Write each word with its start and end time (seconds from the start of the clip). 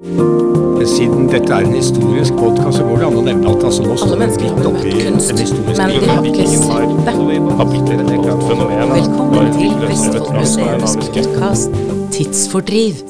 Siden 0.00 1.26
dette 1.28 1.52
er 1.52 1.66
en 1.66 1.74
historisk 1.76 2.32
podkast, 2.40 2.78
så 2.78 2.84
går 2.88 3.02
det 3.02 3.08
an 3.10 3.16
å 3.20 3.24
nevne 3.26 3.50
at 3.50 3.64
altså, 3.68 3.82
nå 3.84 3.96
står 4.00 4.14
vi 4.16 4.28
midt 4.30 4.40
oppi 4.48 4.62
møtt 4.72 5.02
kunst, 5.04 5.32
en 5.34 5.40
historisk 5.42 5.76
men 5.76 5.92
de 5.92 6.08
har 6.08 6.28
ikke 6.30 6.46
sett 6.48 6.70
det. 7.04 7.12
Velkommen 7.50 8.08
til 8.08 9.84
Vestfoldmuseenes 9.84 10.96
podkast 11.04 11.76
Tidsfordriv. 12.16 13.04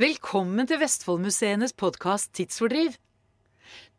Velkommen 0.00 0.72
til 0.72 0.80
Vestfoldmuseenes 0.86 1.76
podkast 1.84 2.32
Tidsfordriv. 2.40 2.96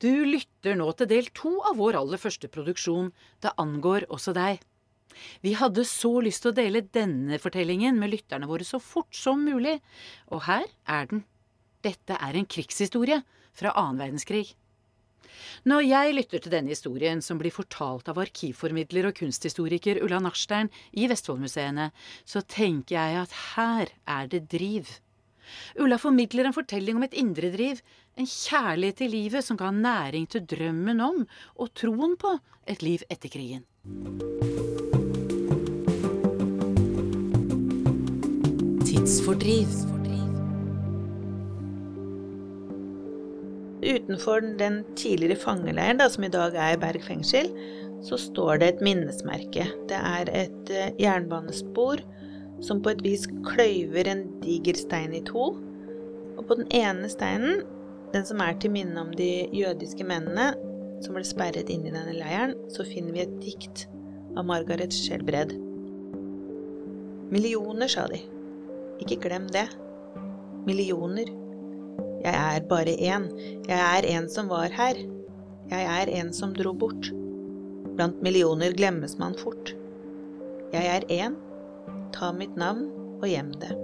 Du 0.01 0.09
lytter 0.25 0.73
nå 0.81 0.89
til 0.97 1.13
del 1.13 1.29
to 1.37 1.53
av 1.69 1.77
vår 1.77 2.01
aller 2.01 2.17
første 2.17 2.49
produksjon 2.49 3.13
Det 3.45 3.53
angår 3.61 4.09
også 4.09 4.33
deg. 4.33 4.57
Vi 5.45 5.53
hadde 5.61 5.85
så 5.85 6.17
lyst 6.25 6.47
til 6.47 6.55
å 6.55 6.59
dele 6.65 6.81
denne 6.81 7.37
fortellingen 7.37 8.01
med 8.01 8.17
lytterne 8.17 8.49
våre 8.49 8.65
så 8.65 8.81
fort 8.81 9.13
som 9.13 9.45
mulig, 9.45 9.77
og 10.33 10.47
her 10.49 10.65
er 10.89 11.13
den. 11.13 11.27
Dette 11.85 12.17
er 12.17 12.37
en 12.37 12.47
krigshistorie 12.49 13.21
fra 13.57 13.73
annen 13.77 14.01
verdenskrig. 14.01 14.47
Når 15.67 15.83
jeg 15.85 16.13
lytter 16.15 16.41
til 16.41 16.53
denne 16.53 16.71
historien, 16.71 17.21
som 17.21 17.39
blir 17.39 17.53
fortalt 17.53 18.07
av 18.11 18.19
arkivformidler 18.21 19.09
og 19.09 19.17
kunsthistoriker 19.17 19.99
Ulla 20.05 20.19
Narstein 20.23 20.69
i 20.97 21.07
Vestfoldmuseene, 21.09 21.89
så 22.25 22.43
tenker 22.45 22.97
jeg 22.97 23.19
at 23.23 23.35
her 23.55 23.93
er 24.05 24.31
det 24.31 24.45
driv. 24.51 24.89
Ulla 25.79 25.97
formidler 26.01 26.47
en 26.47 26.55
fortelling 26.55 26.99
om 26.99 27.05
et 27.07 27.15
indre 27.17 27.51
driv, 27.53 27.81
en 28.17 28.27
kjærlighet 28.27 29.01
til 29.03 29.13
livet 29.13 29.45
som 29.45 29.59
ga 29.59 29.71
næring 29.71 30.27
til 30.31 30.45
drømmen 30.47 31.03
om 31.03 31.21
og 31.55 31.73
troen 31.77 32.17
på 32.19 32.37
et 32.67 32.83
liv 32.83 33.05
etter 33.09 33.31
krigen. 33.31 33.63
Tidsfordriv. 38.87 39.96
Utenfor 43.83 44.41
den 44.57 44.81
tidligere 44.97 45.37
fangeleiren, 45.37 45.99
da, 46.01 46.09
som 46.09 46.25
i 46.25 46.31
dag 46.33 46.55
er 46.57 46.79
Berg 46.81 47.03
fengsel, 47.05 47.51
så 48.05 48.17
står 48.17 48.61
det 48.61 48.69
et 48.69 48.83
minnesmerke. 48.85 49.67
Det 49.89 49.97
er 49.97 50.31
et 50.33 50.71
eh, 50.73 50.93
jernbanespor 51.01 52.01
som 52.65 52.81
på 52.81 52.93
et 52.93 53.03
vis 53.05 53.27
kløyver 53.45 54.09
en 54.09 54.23
diger 54.41 54.77
stein 54.79 55.13
i 55.13 55.23
to. 55.25 55.51
Og 56.37 56.45
på 56.47 56.57
den 56.57 56.69
ene 56.73 57.09
steinen, 57.09 57.61
den 58.13 58.25
som 58.25 58.41
er 58.41 58.57
til 58.57 58.73
minne 58.73 59.01
om 59.01 59.13
de 59.17 59.47
jødiske 59.53 60.05
mennene 60.07 60.51
som 61.03 61.13
ble 61.13 61.25
sperret 61.27 61.69
inn 61.69 61.85
i 61.85 61.93
denne 61.93 62.15
leiren, 62.17 62.55
så 62.73 62.85
finner 62.87 63.13
vi 63.13 63.25
et 63.25 63.39
dikt 63.43 63.85
av 64.37 64.47
Margaret 64.49 64.93
Skjelbred. 64.93 65.53
Millioner, 67.33 67.89
sa 67.91 68.07
de. 68.09 68.23
Ikke 69.03 69.19
glem 69.21 69.49
det. 69.53 69.67
Millioner. 70.65 71.29
Jeg 72.23 72.35
er 72.35 72.67
bare 72.67 72.93
én. 72.97 73.27
Jeg 73.67 73.79
er 73.79 74.07
en 74.17 74.29
som 74.29 74.49
var 74.51 74.73
her. 74.73 74.99
Jeg 75.71 75.89
er 75.93 76.11
en 76.19 76.33
som 76.35 76.53
dro 76.55 76.73
bort. 76.73 77.11
Blant 77.97 78.21
millioner 78.23 78.75
glemmes 78.77 79.17
man 79.19 79.35
fort. 79.39 79.73
Jeg 80.73 80.87
er 80.97 81.07
én. 81.11 81.37
Ta 82.15 82.31
mitt 82.35 82.55
navn 82.59 82.89
og 83.21 83.27
gjem 83.29 83.53
det. 83.61 83.75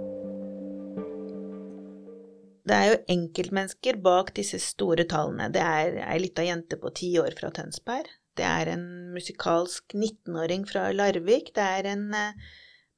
Det 2.64 2.76
er 2.76 2.86
jo 2.88 3.00
enkeltmennesker 3.12 3.98
bak 4.04 4.32
disse 4.36 4.60
store 4.62 5.04
tallene. 5.08 5.50
Det 5.52 5.60
er 5.60 5.98
ei 6.06 6.20
lita 6.22 6.44
jente 6.46 6.78
på 6.80 6.92
ti 6.96 7.10
år 7.20 7.36
fra 7.36 7.50
Tønsberg. 7.52 8.08
Det 8.34 8.44
er 8.44 8.72
en 8.72 8.86
musikalsk 9.14 9.94
19-åring 9.94 10.64
fra 10.66 10.88
Larvik. 10.96 11.52
Det 11.54 11.64
er 11.64 11.90
en 11.92 12.06
eh, 12.16 12.46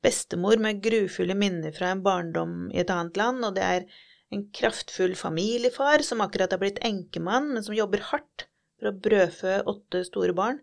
bestemor 0.05 0.61
med 0.63 0.81
grufulle 0.85 1.35
minner 1.37 1.75
fra 1.77 1.91
en 1.93 2.05
barndom 2.07 2.71
i 2.71 2.81
et 2.85 2.93
annet 2.95 3.19
land, 3.21 3.43
og 3.45 3.57
det 3.59 3.67
er 3.67 3.89
en 4.35 4.47
kraftfull 4.55 5.15
familiefar 5.19 6.03
som 6.07 6.23
akkurat 6.25 6.53
har 6.55 6.61
blitt 6.63 6.81
enkemann, 6.85 7.53
men 7.55 7.65
som 7.65 7.77
jobber 7.77 8.03
hardt 8.11 8.49
for 8.77 8.91
å 8.91 8.97
brødfø 9.07 9.61
åtte 9.71 10.03
store 10.09 10.35
barn. 10.37 10.61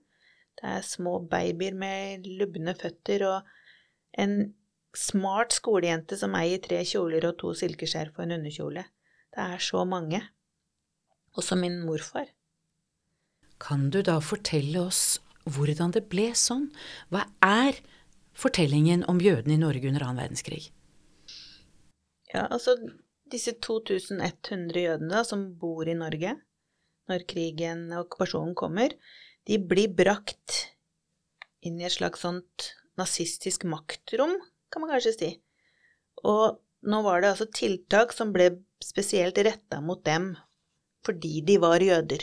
Det 0.59 0.69
er 0.69 0.85
små 0.85 1.17
babyer 1.29 1.75
med 1.77 2.27
lubne 2.27 2.75
føtter 2.77 3.25
og 3.29 3.53
en 4.19 4.53
smart 4.93 5.55
skolejente 5.55 6.17
som 6.19 6.35
eier 6.37 6.61
tre 6.61 6.83
kjoler 6.85 7.25
og 7.29 7.39
to 7.41 7.53
silkeskjerf 7.57 8.19
og 8.19 8.27
en 8.27 8.37
underkjole. 8.37 8.85
Det 9.33 9.41
er 9.41 9.63
så 9.63 9.81
mange. 9.89 10.21
Også 11.33 11.57
min 11.57 11.79
morfar. 11.81 12.27
Kan 13.63 13.89
du 13.89 14.03
da 14.05 14.19
fortelle 14.21 14.83
oss 14.83 15.17
hvordan 15.49 15.95
det 15.95 16.05
ble 16.11 16.29
sånn? 16.37 16.67
Hva 17.09 17.25
er 17.41 17.79
fortellingen 18.37 19.05
om 19.09 19.21
jødene 19.23 19.57
i 19.57 19.61
Norge 19.61 19.89
under 19.89 20.05
annen 20.05 20.21
verdenskrig? 20.21 20.67
Ja, 22.33 22.45
altså 22.49 22.75
disse 23.31 23.55
2100 23.63 24.83
jødene 24.83 25.23
som 25.27 25.45
bor 25.59 25.87
i 25.87 25.97
Norge 25.97 26.35
når 27.11 27.25
krigen 27.27 27.87
og 27.91 28.05
okkupasjonen 28.05 28.55
kommer, 28.55 28.93
de 29.47 29.59
blir 29.59 29.91
brakt 29.91 30.69
inn 31.63 31.79
i 31.79 31.87
et 31.87 31.95
slags 31.95 32.23
sånt 32.23 32.69
nazistisk 32.99 33.65
maktrom, 33.67 34.35
kan 34.71 34.83
man 34.83 34.93
kanskje 34.93 35.15
si. 35.15 35.31
Og 36.23 36.59
nå 36.87 36.99
var 37.05 37.23
det 37.23 37.33
altså 37.33 37.47
tiltak 37.51 38.13
som 38.15 38.33
ble 38.35 38.49
spesielt 38.83 39.39
retta 39.43 39.81
mot 39.83 40.03
dem 40.05 40.33
fordi 41.03 41.41
de 41.43 41.57
var 41.59 41.83
jøder. 41.83 42.21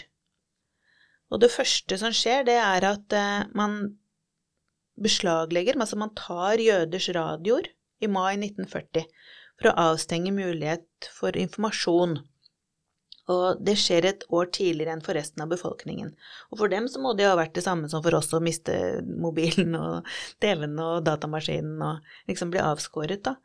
Og 1.31 1.43
det 1.43 1.51
første 1.53 1.99
som 2.01 2.15
skjer, 2.17 2.47
det 2.49 2.57
er 2.57 2.87
at 2.89 3.13
eh, 3.15 3.51
man 3.57 3.99
beslaglegger, 5.01 5.77
altså 5.77 5.99
man 6.01 6.15
tar 6.17 6.61
jøders 6.61 7.11
radioer 7.15 7.69
i 8.01 8.09
mai 8.09 8.39
1940 8.39 9.05
for 9.61 9.71
å 9.71 9.93
avstenge 9.93 10.33
mulighet 10.35 11.11
for 11.15 11.37
informasjon. 11.37 12.19
Og 13.31 13.61
det 13.63 13.77
skjer 13.79 14.09
et 14.09 14.25
år 14.35 14.49
tidligere 14.55 14.97
enn 14.97 15.05
for 15.05 15.15
resten 15.15 15.45
av 15.45 15.51
befolkningen. 15.53 16.15
Og 16.51 16.63
for 16.63 16.73
dem 16.73 16.89
så 16.91 17.03
må 17.03 17.13
det 17.15 17.27
jo 17.27 17.35
ha 17.35 17.39
vært 17.39 17.55
det 17.59 17.67
samme 17.67 17.91
som 17.93 18.03
for 18.03 18.17
oss 18.19 18.33
å 18.35 18.41
miste 18.43 18.75
mobilen 19.07 19.77
og 19.79 20.09
TV-en 20.43 20.81
og 20.83 21.05
datamaskinen 21.07 21.85
og 21.87 22.09
liksom 22.31 22.51
bli 22.51 22.63
avskåret, 22.65 23.23
da. 23.29 23.37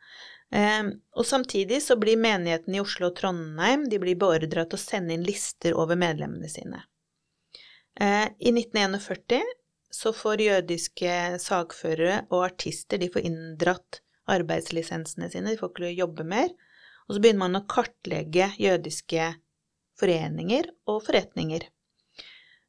Eh, 0.54 0.88
og 1.18 1.26
samtidig 1.26 1.80
så 1.82 1.96
blir 1.98 2.18
menighetene 2.22 2.78
i 2.78 2.82
Oslo 2.82 3.10
og 3.10 3.16
Trondheim 3.18 3.88
de 3.90 3.98
blir 4.02 4.18
beordra 4.18 4.64
til 4.64 4.78
å 4.78 4.82
sende 4.82 5.14
inn 5.14 5.26
lister 5.26 5.74
over 5.78 5.98
medlemmene 5.98 6.50
sine. 6.50 6.84
Eh, 8.00 8.26
I 8.38 8.52
1941 8.54 9.54
så 9.90 10.12
får 10.14 10.42
jødiske 10.44 11.12
sakførere 11.42 12.24
og 12.30 12.44
artister 12.50 13.00
de 13.00 13.10
får 13.12 13.26
inndratt 13.26 14.00
arbeidslisensene 14.30 15.30
sine, 15.32 15.52
de 15.52 15.60
får 15.60 15.72
ikke 15.72 15.92
jobbe 15.96 16.26
mer. 16.28 16.50
Og 17.06 17.16
så 17.16 17.22
begynner 17.22 17.44
man 17.44 17.60
å 17.60 17.66
kartlegge 17.70 18.50
jødiske 18.58 19.30
foreninger 20.00 20.68
og 20.90 21.04
forretninger. 21.06 21.68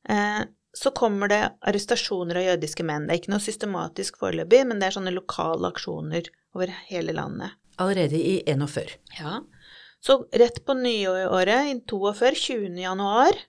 Eh, 0.10 0.44
så 0.78 0.92
kommer 0.94 1.32
det 1.32 1.42
arrestasjoner 1.66 2.38
av 2.38 2.46
jødiske 2.52 2.86
menn. 2.86 3.08
Det 3.08 3.16
er 3.16 3.22
ikke 3.22 3.34
noe 3.34 3.44
systematisk 3.44 4.20
foreløpig, 4.22 4.62
men 4.70 4.80
det 4.80 4.90
er 4.90 4.98
sånne 5.00 5.16
lokale 5.16 5.72
aksjoner 5.74 6.30
over 6.56 6.74
hele 6.92 7.16
landet. 7.18 7.58
Allerede 7.82 8.20
i 8.20 8.40
41. 8.46 8.98
Ja. 9.18 9.40
Så 10.00 10.20
rett 10.32 10.62
på 10.66 10.76
nyåret, 10.78 11.72
i 11.72 11.80
42, 11.90 12.36
20. 12.44 12.78
januar, 12.84 13.40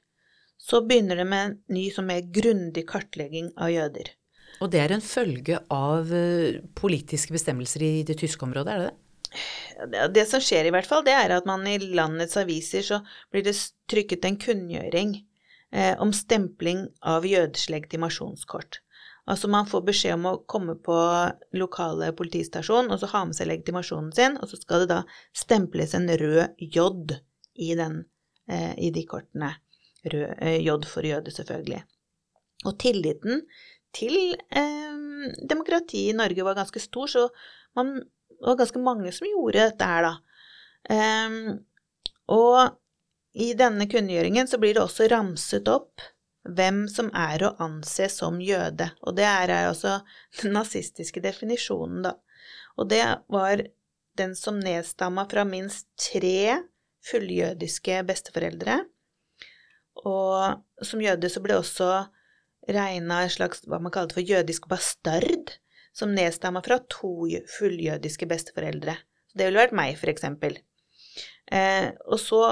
så 0.56 0.80
begynner 0.84 1.20
det 1.20 1.26
med 1.28 1.44
en 1.44 1.58
ny, 1.76 1.90
som 1.92 2.08
mer 2.08 2.24
grundig 2.34 2.86
kartlegging 2.88 3.52
av 3.56 3.70
jøder. 3.72 4.10
Og 4.58 4.70
det 4.72 4.80
er 4.82 4.94
en 4.94 5.04
følge 5.04 5.60
av 5.72 6.10
eh, 6.14 6.58
politiske 6.78 7.34
bestemmelser 7.34 7.84
i 7.84 7.92
det 8.06 8.18
tyske 8.22 8.44
området, 8.46 8.74
er 8.74 8.82
det 8.82 8.88
det? 8.88 8.96
Det, 10.14 10.24
som 10.26 10.42
skjer 10.42 10.66
i 10.66 10.72
hvert 10.74 10.88
fall, 10.88 11.04
det 11.06 11.14
er 11.14 11.34
at 11.36 11.46
man 11.46 11.66
i 11.68 11.76
landets 11.78 12.38
aviser 12.40 12.82
så 12.82 13.02
blir 13.30 13.44
det 13.46 13.54
trykket 13.90 14.24
en 14.26 14.38
kunngjøring 14.40 15.14
eh, 15.70 15.94
om 16.00 16.14
stempling 16.16 16.86
av 17.06 17.26
jøders 17.28 17.68
legitimasjonskort. 17.70 18.80
Altså 19.28 19.50
man 19.52 19.68
får 19.68 19.84
beskjed 19.84 20.16
om 20.16 20.26
å 20.30 20.38
komme 20.48 20.74
på 20.80 20.96
lokale 21.60 22.10
politistasjon 22.16 22.88
og 22.88 23.00
så 23.00 23.10
ha 23.12 23.24
med 23.28 23.36
seg 23.36 23.50
legitimasjonen 23.50 24.14
sin, 24.16 24.38
og 24.40 24.48
så 24.48 24.56
skal 24.56 24.84
det 24.84 24.90
da 24.94 25.02
stemples 25.36 25.92
en 25.94 26.08
rød 26.08 26.56
J 26.64 26.88
i, 27.54 27.74
den, 27.76 28.00
eh, 28.48 28.72
i 28.80 28.90
de 28.94 29.04
kortene. 29.06 29.52
Rød, 30.08 30.30
eh, 30.40 30.58
J 30.64 30.78
for 30.88 31.04
jøde, 31.04 31.34
selvfølgelig. 31.34 31.82
Og 32.66 32.78
tilliten 32.80 33.44
til 33.96 34.34
eh, 34.34 34.98
demokratiet 35.48 36.14
i 36.14 36.16
Norge 36.16 36.46
var 36.46 36.58
ganske 36.58 36.82
stor, 36.82 37.10
så 37.10 37.28
man 37.78 37.98
det 38.38 38.46
var 38.46 38.58
ganske 38.60 38.78
mange 38.78 39.12
som 39.12 39.26
gjorde 39.26 39.64
dette 39.64 39.86
her, 39.88 40.06
da. 40.06 40.12
Eh, 40.94 41.56
og 42.30 43.38
i 43.38 43.50
denne 43.58 43.88
kunngjøringen 43.90 44.48
så 44.50 44.60
blir 44.62 44.76
det 44.76 44.84
også 44.84 45.08
ramset 45.10 45.68
opp 45.70 46.04
hvem 46.48 46.84
som 46.88 47.10
er 47.16 47.42
å 47.44 47.54
anse 47.60 48.06
som 48.12 48.38
jøde, 48.40 48.90
og 49.02 49.18
det 49.18 49.26
er 49.26 49.52
altså 49.58 49.98
den 50.42 50.54
nazistiske 50.56 51.22
definisjonen, 51.24 52.04
da. 52.06 52.14
Og 52.78 52.86
det 52.92 53.02
var 53.32 53.64
den 54.18 54.34
som 54.38 54.58
nedstamma 54.62 55.26
fra 55.30 55.44
minst 55.46 55.88
tre 55.98 56.60
fulljødiske 57.08 58.02
besteforeldre. 58.06 58.80
Og 60.06 60.86
som 60.86 61.02
jøde 61.02 61.30
så 61.30 61.42
ble 61.42 61.58
også 61.58 61.88
regna 62.68 63.22
en 63.24 63.32
slags 63.32 63.64
hva 63.66 63.80
man 63.82 63.94
kalte 63.94 64.18
for 64.18 64.24
jødisk 64.24 64.68
bastard, 64.70 65.54
som 65.96 66.14
nedstamma 66.14 66.62
fra 66.64 66.78
to 66.92 67.26
fulljødiske 67.58 68.28
besteforeldre. 68.30 68.98
Det 69.34 69.48
ville 69.48 69.60
vært 69.60 69.76
meg, 69.76 69.96
for 69.98 70.12
eksempel. 70.12 70.58
Eh, 71.50 71.90
og 72.06 72.20
så 72.20 72.42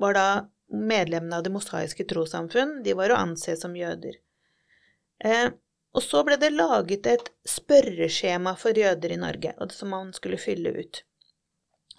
var 0.00 0.16
da 0.16 0.28
medlemmene 0.72 1.38
av 1.38 1.44
det 1.46 1.52
mosaiske 1.54 2.06
trossamfunn. 2.08 2.80
De 2.84 2.94
var 2.98 3.12
å 3.12 3.20
anse 3.20 3.56
som 3.58 3.76
jøder. 3.76 4.18
Eh, 5.24 5.48
og 5.96 6.04
så 6.04 6.22
ble 6.26 6.36
det 6.40 6.52
laget 6.52 7.06
et 7.08 7.30
spørreskjema 7.48 8.52
for 8.60 8.76
jøder 8.76 9.14
i 9.14 9.20
Norge, 9.20 9.54
som 9.72 9.94
man 9.94 10.12
skulle 10.16 10.40
fylle 10.40 10.74
ut. 10.76 11.02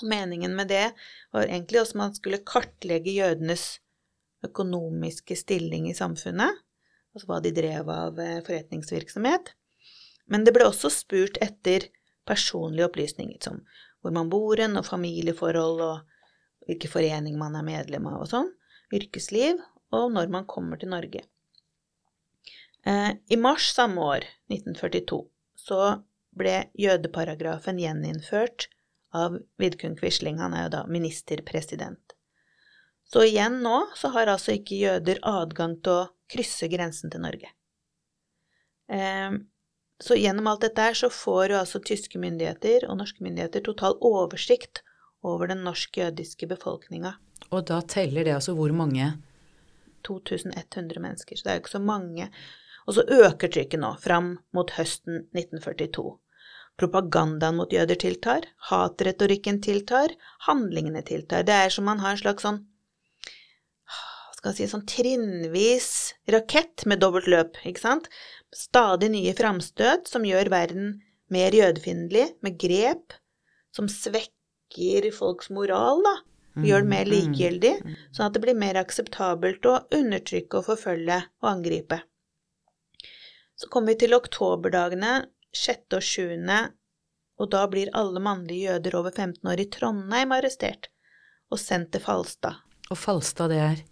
Meningen 0.06 0.54
med 0.56 0.70
det 0.70 0.92
var 1.34 1.48
egentlig 1.48 1.81
også 1.81 1.96
at 1.96 2.02
man 2.04 2.13
skulle 2.13 2.46
kartlegge 2.46 3.16
jødenes 3.16 3.80
økonomiske 4.46 5.36
stilling 5.40 5.88
i 5.90 5.96
samfunnet, 5.98 6.62
altså 7.18 7.31
hva 7.31 7.40
de 7.44 7.54
drev 7.56 7.90
av 7.92 8.19
eh, 8.22 8.40
forretningsvirksomhet. 8.46 9.54
Men 10.31 10.46
det 10.46 10.54
ble 10.56 10.68
også 10.68 10.92
spurt 10.94 11.40
etter 11.44 11.90
personlige 12.28 12.88
opplysninger, 12.90 13.40
som 13.44 13.62
hvor 14.02 14.14
man 14.14 14.30
bor 14.31 14.60
hen, 14.60 14.78
og 14.78 14.86
familieforhold, 14.88 15.81
og 15.81 16.68
hvilken 16.68 16.92
forening 16.92 17.38
man 17.40 17.56
er 17.58 17.66
medlem 17.66 18.08
av 18.12 18.25
og 18.25 18.31
sånn, 18.31 18.52
yrkesliv, 18.94 19.60
og 19.96 20.12
når 20.14 20.31
man 20.31 20.48
kommer 20.50 20.80
til 20.80 20.92
Norge. 20.92 21.24
Eh, 22.88 23.12
I 23.16 23.40
mars 23.40 23.72
samme 23.75 24.04
år, 24.04 24.28
1942, 24.52 25.22
så 25.58 25.81
ble 26.38 26.68
jødeparagrafen 26.78 27.80
gjeninnført 27.81 28.68
av 29.16 29.40
Vidkun 29.60 29.98
Quisling. 29.98 30.38
Han 30.40 30.54
er 30.54 30.68
jo 30.68 30.75
da 30.75 30.84
ministerpresident. 30.92 32.13
Så 33.08 33.24
igjen 33.24 33.62
nå 33.63 33.80
så 33.96 34.12
har 34.16 34.28
altså 34.28 34.58
ikke 34.58 34.78
jøder 34.78 35.22
adgang 35.25 35.78
til 35.80 36.04
å 36.04 36.08
krysse 36.31 36.69
grensen 36.71 37.13
til 37.13 37.24
Norge. 37.24 37.51
Eh, 38.91 39.38
så 40.00 40.18
gjennom 40.18 40.47
alt 40.51 40.65
dette 40.65 40.83
her 40.89 40.97
så 40.97 41.09
får 41.09 41.53
jo 41.53 41.62
altså 41.62 41.81
tyske 41.81 42.19
myndigheter 42.21 42.85
og 42.88 43.00
norske 43.00 43.24
myndigheter 43.25 43.63
total 43.65 43.97
oversikt 44.06 44.83
over 45.25 45.50
den 45.50 45.63
norsk-jødiske 45.65 46.47
befolkninga. 46.51 47.15
Og 47.50 47.65
da 47.69 47.81
teller 47.81 48.27
det 48.27 48.35
altså 48.35 48.53
hvor 48.57 48.74
mange? 48.75 49.15
2100 50.06 51.01
mennesker, 51.01 51.35
så 51.35 51.44
det 51.44 51.51
er 51.51 51.57
jo 51.57 51.65
ikke 51.65 51.75
så 51.75 51.83
mange. 51.83 52.29
Og 52.88 52.95
så 52.95 53.03
øker 53.03 53.51
trykket 53.51 53.81
nå, 53.81 53.95
fram 54.00 54.38
mot 54.56 54.71
høsten 54.77 55.25
1942. 55.35 56.06
Propagandaen 56.77 57.57
mot 57.57 57.74
jøder 57.74 57.97
tiltar, 58.00 58.45
hatretorikken 58.69 59.59
tiltar, 59.65 60.13
handlingene 60.45 61.01
tiltar. 61.01 61.44
Det 61.47 61.56
er 61.56 61.74
som 61.74 61.89
man 61.89 62.03
har 62.03 62.13
en 62.13 62.21
slags 62.21 62.45
sånn 62.45 62.62
skal 64.38 64.54
si, 64.54 64.68
sånn 64.69 64.86
trinnvis 64.89 65.89
rakett 66.30 66.86
med 66.89 67.01
dobbelt 67.01 67.28
løp, 67.31 67.57
ikke 67.66 67.81
sant? 67.81 68.10
Stadig 68.54 69.10
nye 69.13 69.34
framstøt 69.38 70.10
som 70.12 70.25
gjør 70.28 70.51
verden 70.54 70.98
mer 71.34 71.56
jødefiendtlig, 71.56 72.30
med 72.45 72.57
grep 72.62 73.16
som 73.75 73.89
svekker 73.92 75.10
folks 75.16 75.51
moral, 75.54 76.04
da. 76.06 76.16
Gjør 76.57 76.88
mer 76.89 77.06
mm, 77.06 77.12
mm, 77.12 77.13
likegyldig, 77.13 77.72
mm. 77.86 77.98
sånn 78.18 78.25
at 78.25 78.34
det 78.34 78.42
blir 78.42 78.56
mer 78.57 78.80
akseptabelt 78.80 79.66
å 79.69 79.75
undertrykke 79.94 80.57
og 80.57 80.66
forfølge 80.72 81.19
og 81.44 81.50
angripe. 81.51 82.00
Så 83.57 83.69
kommer 83.74 83.94
vi 83.94 84.01
til 84.01 84.18
oktoberdagene, 84.18 85.19
6. 85.54 85.84
og 86.00 86.07
7., 86.07 86.34
og 87.38 87.51
da 87.54 87.62
blir 87.69 87.94
alle 87.94 88.22
mannlige 88.25 88.72
jøder 88.72 88.98
over 88.98 89.13
15 89.13 89.51
år 89.51 89.62
i 89.62 89.68
Trondheim 89.69 90.34
arrestert 90.34 90.89
og 91.54 91.62
sendt 91.62 91.92
til 91.94 92.01
Falstad. 92.01 92.63
Og 92.89 92.98
Falstad, 92.98 93.54
det 93.54 93.62
er? 93.62 93.84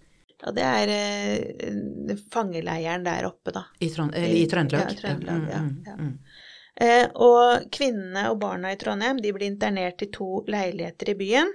Ja, 0.43 0.51
det 0.51 0.65
er 0.67 0.91
eh, 0.93 2.17
fangeleiren 2.31 3.05
der 3.05 3.29
oppe, 3.29 3.53
da. 3.55 3.65
I, 3.79 3.89
Trond 3.89 4.15
eller 4.15 4.35
i 4.35 4.43
Trøndelag? 4.51 4.91
Ja, 4.91 4.99
Trøndelag, 4.99 5.47
ja. 5.51 5.61
Mm, 5.63 5.77
ja. 5.85 5.95
Mm. 5.95 6.17
Eh, 6.75 7.05
og 7.23 7.69
kvinnene 7.71 8.27
og 8.33 8.41
barna 8.41 8.73
i 8.73 8.79
Trondheim 8.79 9.21
de 9.23 9.31
blir 9.35 9.47
internert 9.47 10.03
i 10.03 10.09
to 10.11 10.43
leiligheter 10.51 11.13
i 11.13 11.17
byen. 11.19 11.53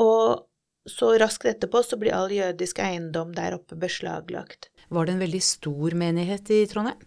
Og 0.00 0.46
så 0.90 1.14
raskt 1.20 1.48
etterpå 1.48 1.82
så 1.84 1.98
blir 2.00 2.16
all 2.16 2.32
jødisk 2.32 2.80
eiendom 2.84 3.34
der 3.36 3.56
oppe 3.58 3.76
beslaglagt. 3.80 4.70
Var 4.88 5.06
det 5.06 5.14
en 5.14 5.24
veldig 5.24 5.42
stor 5.44 5.96
menighet 5.96 6.50
i 6.52 6.64
Trondheim? 6.68 7.04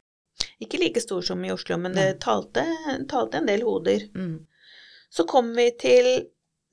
Ikke 0.61 0.77
like 0.81 1.01
stor 1.01 1.23
som 1.25 1.41
i 1.45 1.51
Oslo, 1.53 1.79
men 1.81 1.95
det 1.97 2.19
talte, 2.21 2.63
talte 3.09 3.39
en 3.39 3.49
del 3.49 3.63
hoder. 3.65 4.05
Mm. 4.13 4.45
Så 5.09 5.25
kommer 5.29 5.57
vi 5.57 5.71
til 5.81 6.09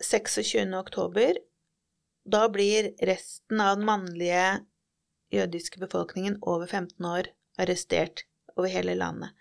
26. 0.05 0.75
oktober. 0.77 1.39
Da 2.25 2.49
blir 2.49 2.93
resten 3.05 3.61
av 3.61 3.77
den 3.77 3.87
mannlige 3.89 4.45
jødiske 5.35 5.81
befolkningen 5.83 6.39
over 6.43 6.67
15 6.67 7.05
år 7.05 7.29
arrestert 7.61 8.25
over 8.57 8.71
hele 8.73 8.97
landet. 8.97 9.35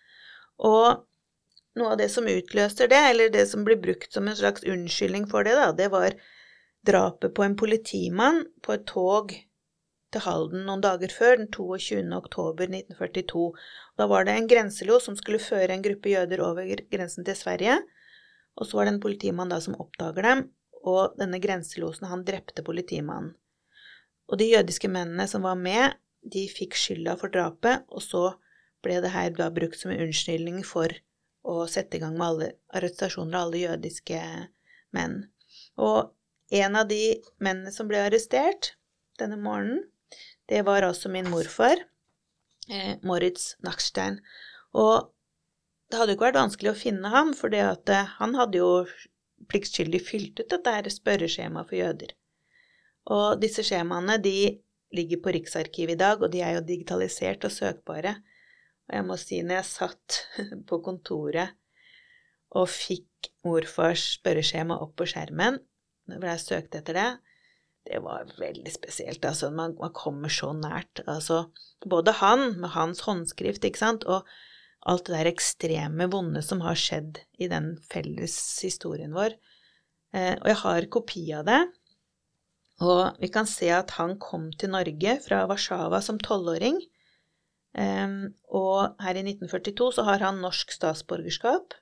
Og 0.60 1.06
noe 1.80 1.94
av 1.94 1.98
det 2.02 2.10
som 2.14 2.28
utløser 2.30 2.90
det, 2.92 3.00
eller 3.14 3.32
det 3.34 3.46
som 3.50 3.64
blir 3.66 3.80
brukt 3.82 4.14
som 4.14 4.28
en 4.28 4.38
slags 4.38 4.66
unnskyldning 4.68 5.26
for 5.32 5.48
det, 5.48 5.56
da, 5.58 5.72
det 5.78 5.90
var 5.94 6.18
drapet 6.86 7.34
på 7.34 7.46
en 7.46 7.58
politimann 7.58 8.44
på 8.66 8.76
et 8.76 8.86
tog 8.90 9.34
til 10.14 10.26
Halden 10.28 10.68
noen 10.68 10.84
dager 10.84 11.10
før, 11.10 11.40
den 11.40 11.50
22. 11.54 12.04
oktober 12.14 12.68
1942. 12.70 13.46
Da 13.98 14.08
var 14.12 14.28
det 14.28 14.36
en 14.38 14.50
grenselos 14.50 15.08
som 15.08 15.18
skulle 15.18 15.42
føre 15.42 15.74
en 15.74 15.86
gruppe 15.86 16.12
jøder 16.12 16.44
over 16.46 16.68
grensen 16.92 17.26
til 17.26 17.38
Sverige. 17.38 17.80
Og 18.60 18.70
så 18.70 18.78
var 18.78 18.86
det 18.86 18.96
en 18.96 19.04
politimann 19.04 19.50
da 19.50 19.58
som 19.64 19.80
oppdager 19.82 20.28
dem, 20.28 20.44
og 20.84 21.16
denne 21.20 21.40
grenselosen, 21.44 22.10
han 22.12 22.26
drepte 22.28 22.66
politimannen. 22.66 23.34
Og 24.32 24.40
de 24.40 24.48
jødiske 24.50 24.90
mennene 24.92 25.28
som 25.28 25.44
var 25.46 25.58
med, 25.60 25.96
de 26.24 26.46
fikk 26.52 26.78
skylda 26.80 27.16
for 27.20 27.32
drapet, 27.32 27.84
og 27.92 28.04
så 28.04 28.24
ble 28.84 29.00
det 29.04 29.12
her 29.14 29.32
da 29.36 29.50
brukt 29.54 29.80
som 29.80 29.92
en 29.92 30.04
unnskyldning 30.06 30.62
for 30.68 30.92
å 31.44 31.66
sette 31.72 31.98
i 31.98 32.04
gang 32.04 32.16
med 32.16 32.28
alle 32.28 32.50
arrestasjoner 32.76 33.36
av 33.36 33.48
alle 33.48 33.64
jødiske 33.66 34.20
menn. 34.96 35.18
Og 35.80 36.14
en 36.56 36.78
av 36.80 36.88
de 36.92 37.02
mennene 37.44 37.74
som 37.76 37.90
ble 37.90 38.04
arrestert 38.06 38.74
denne 39.20 39.40
morgenen, 39.40 39.84
det 40.52 40.64
var 40.68 40.86
altså 40.86 41.12
min 41.12 41.30
morfar, 41.32 41.80
eh, 42.70 42.96
Moritz 43.04 43.56
Nachstein. 43.64 44.20
Og 44.74 45.12
det 45.90 46.00
hadde 46.00 46.14
jo 46.14 46.18
ikke 46.18 46.30
vært 46.32 46.42
vanskelig 46.42 46.72
å 46.74 46.80
finne 46.80 47.12
ham, 47.14 47.34
for 47.38 47.54
eh, 47.54 48.16
han 48.20 48.36
hadde 48.40 48.60
jo 48.60 48.72
pliktskyldig 49.50 50.02
fylt 50.06 50.44
ut 50.44 50.54
dette 50.54 50.94
spørreskjemaet 50.94 51.70
for 51.70 51.80
jøder. 51.80 52.14
Og 53.14 53.42
disse 53.42 53.66
skjemaene 53.66 54.18
de 54.24 54.38
ligger 54.94 55.20
på 55.24 55.34
Riksarkivet 55.36 55.98
i 55.98 56.00
dag, 56.00 56.22
og 56.22 56.32
de 56.32 56.44
er 56.46 56.58
jo 56.58 56.68
digitalisert 56.68 57.44
og 57.48 57.52
søkbare. 57.52 58.16
Og 58.88 58.96
jeg 58.98 59.08
må 59.08 59.18
si, 59.20 59.42
når 59.42 59.62
jeg 59.62 59.70
satt 59.72 60.20
på 60.70 60.80
kontoret 60.86 61.58
og 62.54 62.70
fikk 62.70 63.32
morfars 63.48 64.20
spørreskjema 64.20 64.78
opp 64.84 64.96
på 65.00 65.08
skjermen, 65.10 65.58
hvor 66.12 66.28
jeg 66.30 66.44
søkte 66.44 66.84
etter 66.84 67.00
det, 67.00 67.12
det 67.88 68.00
var 68.04 68.30
veldig 68.40 68.72
spesielt. 68.72 69.26
Altså, 69.26 69.50
man, 69.52 69.76
man, 69.80 69.92
kommer 69.96 70.32
så 70.32 70.54
nært. 70.56 71.02
Altså, 71.08 71.48
både 71.90 72.14
han, 72.22 72.54
med 72.62 72.76
hans 72.78 73.04
håndskrift, 73.08 73.66
ikke 73.66 73.82
sant, 73.82 74.06
og 74.08 74.28
alt 74.90 75.08
det 75.08 75.16
der 75.16 75.30
ekstreme 75.32 76.10
vonde 76.12 76.42
som 76.46 76.64
har 76.66 76.80
skjedd 76.80 77.22
i 77.42 77.50
den 77.52 77.74
felles 77.92 78.36
historien 78.66 79.14
vår. 79.16 79.38
Eh, 80.14 80.36
og 80.36 80.50
jeg 80.52 80.60
har 80.64 80.90
kopi 80.94 81.24
av 81.38 81.46
det. 81.48 81.62
Og 82.84 83.22
vi 83.22 83.30
kan 83.32 83.48
se 83.48 83.70
at 83.72 83.94
han 84.00 84.18
kom 84.20 84.50
til 84.60 84.74
Norge 84.74 85.18
fra 85.24 85.44
Warszawa 85.50 86.02
som 86.04 86.20
tolvåring. 86.20 86.82
Eh, 87.78 88.18
og 88.52 89.00
her 89.04 89.20
i 89.20 89.26
1942 89.26 89.92
så 90.00 90.08
har 90.10 90.26
han 90.26 90.44
norsk 90.44 90.76
statsborgerskap. 90.76 91.78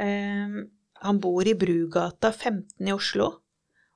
Eh, 0.00 0.58
han 1.02 1.22
bor 1.22 1.48
i 1.48 1.58
Brugata 1.58 2.30
15 2.30 2.86
i 2.86 2.94
Oslo 2.94 3.32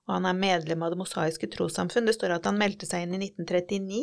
og 0.06 0.14
han 0.14 0.28
er 0.30 0.38
medlem 0.38 0.84
av 0.86 0.94
Det 0.94 1.00
mosaiske 1.00 1.48
trossamfunn. 1.50 2.06
Det 2.06 2.14
står 2.14 2.36
at 2.36 2.46
han 2.46 2.58
meldte 2.60 2.86
seg 2.86 3.04
inn 3.04 3.16
i 3.16 3.26
1939. 3.26 4.02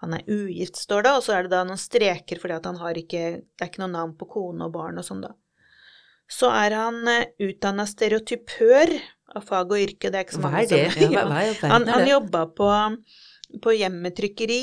Han 0.00 0.16
er 0.16 0.26
ugift, 0.28 0.80
står 0.80 1.04
det, 1.04 1.14
og 1.18 1.24
så 1.26 1.36
er 1.36 1.46
det 1.46 1.52
da 1.52 1.62
noen 1.68 1.80
streker 1.80 2.40
fordi 2.40 2.56
at 2.56 2.66
han 2.68 2.78
har 2.80 2.96
ikke 2.96 3.24
Det 3.42 3.64
er 3.64 3.68
ikke 3.68 3.82
noe 3.82 3.92
navn 3.92 4.14
på 4.16 4.28
kone 4.32 4.68
og 4.68 4.74
barn 4.74 5.00
og 5.00 5.06
sånn, 5.06 5.24
da. 5.26 5.34
Så 6.30 6.48
er 6.54 6.76
han 6.78 7.02
eh, 7.10 7.32
utdanna 7.42 7.84
stereotypør 7.90 8.94
av 9.34 9.44
fag 9.46 9.72
og 9.74 9.82
yrke. 9.82 10.10
Det 10.10 10.20
er 10.20 10.24
ikke 10.26 10.38
så 10.38 10.44
mange 10.44 10.62
som 10.70 10.78
Hva 10.78 10.86
er 10.86 10.96
det? 10.96 11.10
Ja, 11.10 11.26
hva 11.26 11.72
han 11.74 11.88
han 11.90 12.06
jobba 12.08 12.46
på, 12.54 12.70
på 13.66 13.76
hjemmetrykkeri 13.76 14.62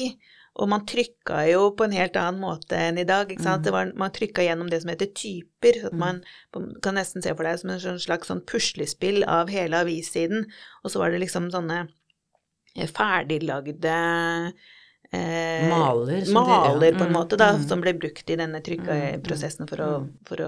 og 0.57 0.69
man 0.71 0.85
trykka 0.89 1.43
jo 1.51 1.67
på 1.77 1.85
en 1.85 1.93
helt 1.93 2.15
annen 2.17 2.41
måte 2.41 2.77
enn 2.87 2.97
i 2.97 3.05
dag. 3.05 3.29
ikke 3.29 3.45
sant? 3.45 3.67
Mm. 3.67 3.73
Var, 3.75 3.91
man 4.01 4.13
trykka 4.13 4.45
gjennom 4.45 4.71
det 4.71 4.81
som 4.81 4.89
heter 4.89 5.11
typer. 5.13 5.77
så 5.83 5.91
at 5.91 5.93
mm. 5.93 6.01
Man 6.55 6.71
kan 6.81 6.97
nesten 6.97 7.21
se 7.21 7.33
for 7.35 7.45
deg 7.45 7.59
som 7.61 7.73
en 7.75 8.01
slags 8.01 8.31
sånn 8.31 8.41
puslespill 8.49 9.21
av 9.29 9.51
hele 9.53 9.83
avissiden. 9.85 10.47
Og 10.81 10.93
så 10.93 11.03
var 11.03 11.13
det 11.13 11.21
liksom 11.21 11.51
sånne 11.53 11.83
eh, 12.73 12.89
ferdiglagde 12.89 13.99
eh, 15.11 15.67
Maler. 15.69 16.25
Maler, 16.33 16.91
de, 16.91 16.97
på 16.97 17.05
en 17.05 17.11
mm, 17.11 17.17
måte, 17.17 17.39
da, 17.39 17.53
mm. 17.55 17.67
som 17.69 17.83
ble 17.83 17.93
brukt 17.97 18.29
i 18.29 18.39
denne 18.39 18.61
trykkeprosessen 18.65 19.69
for, 19.69 19.83
for, 20.27 20.47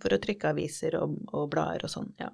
for, 0.00 0.16
å 0.16 0.22
trykke 0.26 0.50
aviser 0.54 0.98
og, 1.00 1.16
og 1.32 1.48
blader 1.54 1.86
og 1.88 1.94
sånn. 1.94 2.10
ja. 2.22 2.32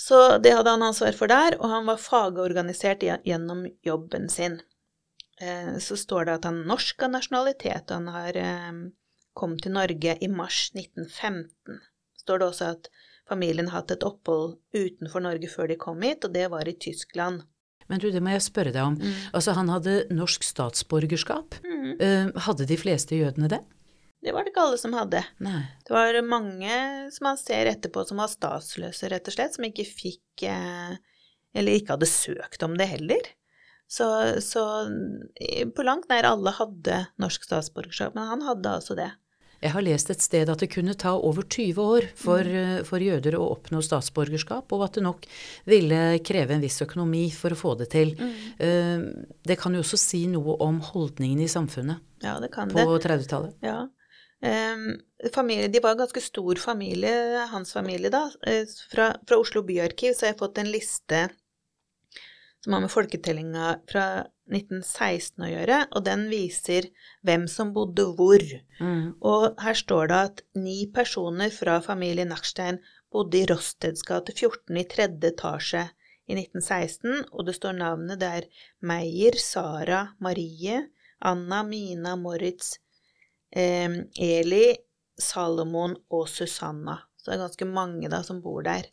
Så 0.00 0.38
det 0.38 0.54
hadde 0.56 0.72
han 0.72 0.82
ansvar 0.82 1.12
for 1.12 1.28
der, 1.28 1.58
og 1.60 1.68
han 1.68 1.84
var 1.84 2.00
fagorganisert 2.00 3.02
gjennom 3.04 3.66
jobben 3.84 4.30
sin. 4.32 4.54
Eh, 5.40 5.76
så 5.78 5.96
står 5.96 6.24
det 6.24 6.38
at 6.38 6.48
han 6.48 6.62
er 6.62 6.70
norsk 6.70 7.04
av 7.04 7.12
nasjonalitet, 7.18 7.90
og 7.90 7.98
han 7.98 8.08
har 8.14 8.38
eh, 8.40 8.78
kommet 9.36 9.64
til 9.64 9.74
Norge 9.76 10.16
i 10.20 10.30
mars 10.32 10.70
1915. 10.72 11.80
Står 12.22 12.40
det 12.40 12.48
også 12.48 12.70
at 12.76 12.90
familien 13.28 13.70
hatt 13.74 13.92
et 13.92 14.04
opphold 14.06 14.58
utenfor 14.72 15.24
Norge 15.24 15.52
før 15.52 15.68
de 15.68 15.78
kom 15.80 16.00
hit, 16.04 16.24
og 16.24 16.32
det 16.36 16.48
var 16.52 16.68
i 16.68 16.76
Tyskland. 16.86 17.44
Men 17.90 18.00
du, 18.02 18.08
det 18.14 18.22
må 18.22 18.32
jeg 18.32 18.46
spørre 18.46 18.72
deg 18.74 18.86
om. 18.86 18.96
Altså, 19.34 19.54
han 19.58 19.70
hadde 19.72 20.04
norsk 20.14 20.46
statsborgerskap. 20.46 21.58
Eh, 21.98 22.30
hadde 22.46 22.68
de 22.70 22.78
fleste 22.80 23.18
jødene 23.18 23.50
det? 23.50 23.60
Det 24.20 24.34
var 24.36 24.44
det 24.44 24.52
ikke 24.52 24.64
alle 24.66 24.78
som 24.80 24.94
hadde. 24.94 25.22
Nei. 25.40 25.62
Det 25.86 25.94
var 25.96 26.18
mange 26.28 26.76
som 27.14 27.30
man 27.30 27.40
ser 27.40 27.70
etterpå 27.70 28.04
som 28.08 28.20
var 28.20 28.30
statsløse, 28.30 29.08
rett 29.08 29.30
og 29.30 29.36
slett, 29.36 29.56
som 29.56 29.66
ikke 29.66 29.86
fikk 29.88 30.44
eh, 30.48 30.96
Eller 31.56 31.78
ikke 31.80 31.96
hadde 31.96 32.06
søkt 32.06 32.62
om 32.62 32.76
det 32.78 32.86
heller. 32.92 33.30
Så, 33.90 34.06
så 34.44 34.62
på 35.74 35.82
langt 35.82 36.06
nær 36.12 36.28
alle 36.28 36.52
hadde 36.54 37.00
norsk 37.18 37.48
statsborgerskap, 37.48 38.14
men 38.14 38.28
han 38.28 38.44
hadde 38.46 38.76
altså 38.78 38.94
det. 38.94 39.08
Jeg 39.60 39.74
har 39.74 39.84
lest 39.84 40.10
et 40.10 40.22
sted 40.24 40.48
at 40.48 40.62
det 40.62 40.70
kunne 40.72 40.94
ta 40.96 41.12
over 41.16 41.44
20 41.44 41.80
år 41.82 42.08
for, 42.16 42.40
eh, 42.40 42.80
for 42.88 43.02
jøder 43.04 43.36
å 43.36 43.44
oppnå 43.56 43.82
statsborgerskap, 43.84 44.72
og 44.72 44.84
at 44.86 44.96
det 44.98 45.04
nok 45.04 45.26
ville 45.68 46.18
kreve 46.24 46.56
en 46.56 46.64
viss 46.64 46.80
økonomi 46.80 47.26
for 47.34 47.52
å 47.52 47.60
få 47.60 47.76
det 47.78 47.90
til. 47.92 48.14
Mm. 48.16 49.26
Det 49.44 49.58
kan 49.60 49.74
jo 49.76 49.84
også 49.84 49.98
si 50.00 50.26
noe 50.26 50.56
om 50.64 50.80
holdningen 50.80 51.40
i 51.44 51.48
samfunnet 51.48 52.00
Ja, 52.24 52.38
det 52.40 52.50
kan 52.52 52.68
på 52.68 52.84
det. 52.98 53.04
30-tallet. 53.04 53.54
Ja. 53.64 53.88
Ehm, 54.42 55.00
familie, 55.34 55.68
de 55.68 55.80
var 55.80 55.90
en 55.92 55.98
ganske 56.06 56.20
stor 56.24 56.54
familie, 56.60 57.46
hans 57.50 57.72
familie, 57.72 58.10
da. 58.10 58.30
Eh, 58.46 58.64
Fra, 58.90 59.12
fra 59.28 59.38
Oslo 59.38 59.62
byarkiv 59.62 60.14
så 60.14 60.26
har 60.26 60.32
jeg 60.32 60.40
fått 60.40 60.58
en 60.62 60.72
liste 60.72 61.28
som 62.64 62.72
har 62.76 62.84
med 62.84 62.92
folketellinga 62.92 63.68
fra 63.88 64.06
1916 64.50 65.44
å 65.46 65.48
gjøre, 65.48 65.78
og 65.96 66.04
den 66.04 66.26
viser 66.32 66.88
hvem 67.26 67.46
som 67.48 67.72
bodde 67.76 68.04
hvor. 68.18 68.42
Mm. 68.80 69.16
Og 69.20 69.62
her 69.62 69.78
står 69.78 70.10
det 70.10 70.18
at 70.28 70.42
ni 70.58 70.82
personer 70.92 71.52
fra 71.54 71.78
familien 71.84 72.32
Nachstein 72.34 72.80
bodde 73.12 73.40
i 73.40 73.46
Rosteds 73.48 74.04
gate 74.06 74.34
14 74.36 74.76
i 74.76 74.84
tredje 74.90 75.32
etasje 75.32 75.86
i 76.30 76.36
1916, 76.36 77.24
og 77.32 77.46
det 77.48 77.56
står 77.56 77.78
navnet. 77.78 78.20
der 78.20 78.44
er 78.44 78.66
Meyer, 78.80 79.38
Sara, 79.38 80.02
Marie, 80.20 80.84
Anna, 81.20 81.62
Mina, 81.62 82.16
Moritz, 82.16 82.76
eh, 83.52 83.90
Eli, 84.16 84.76
Salomon 85.18 85.96
og 86.10 86.28
Susanna. 86.28 87.00
Så 87.16 87.30
det 87.30 87.36
er 87.36 87.46
ganske 87.46 87.68
mange 87.68 88.08
da 88.08 88.22
som 88.22 88.40
bor 88.42 88.62
der. 88.62 88.86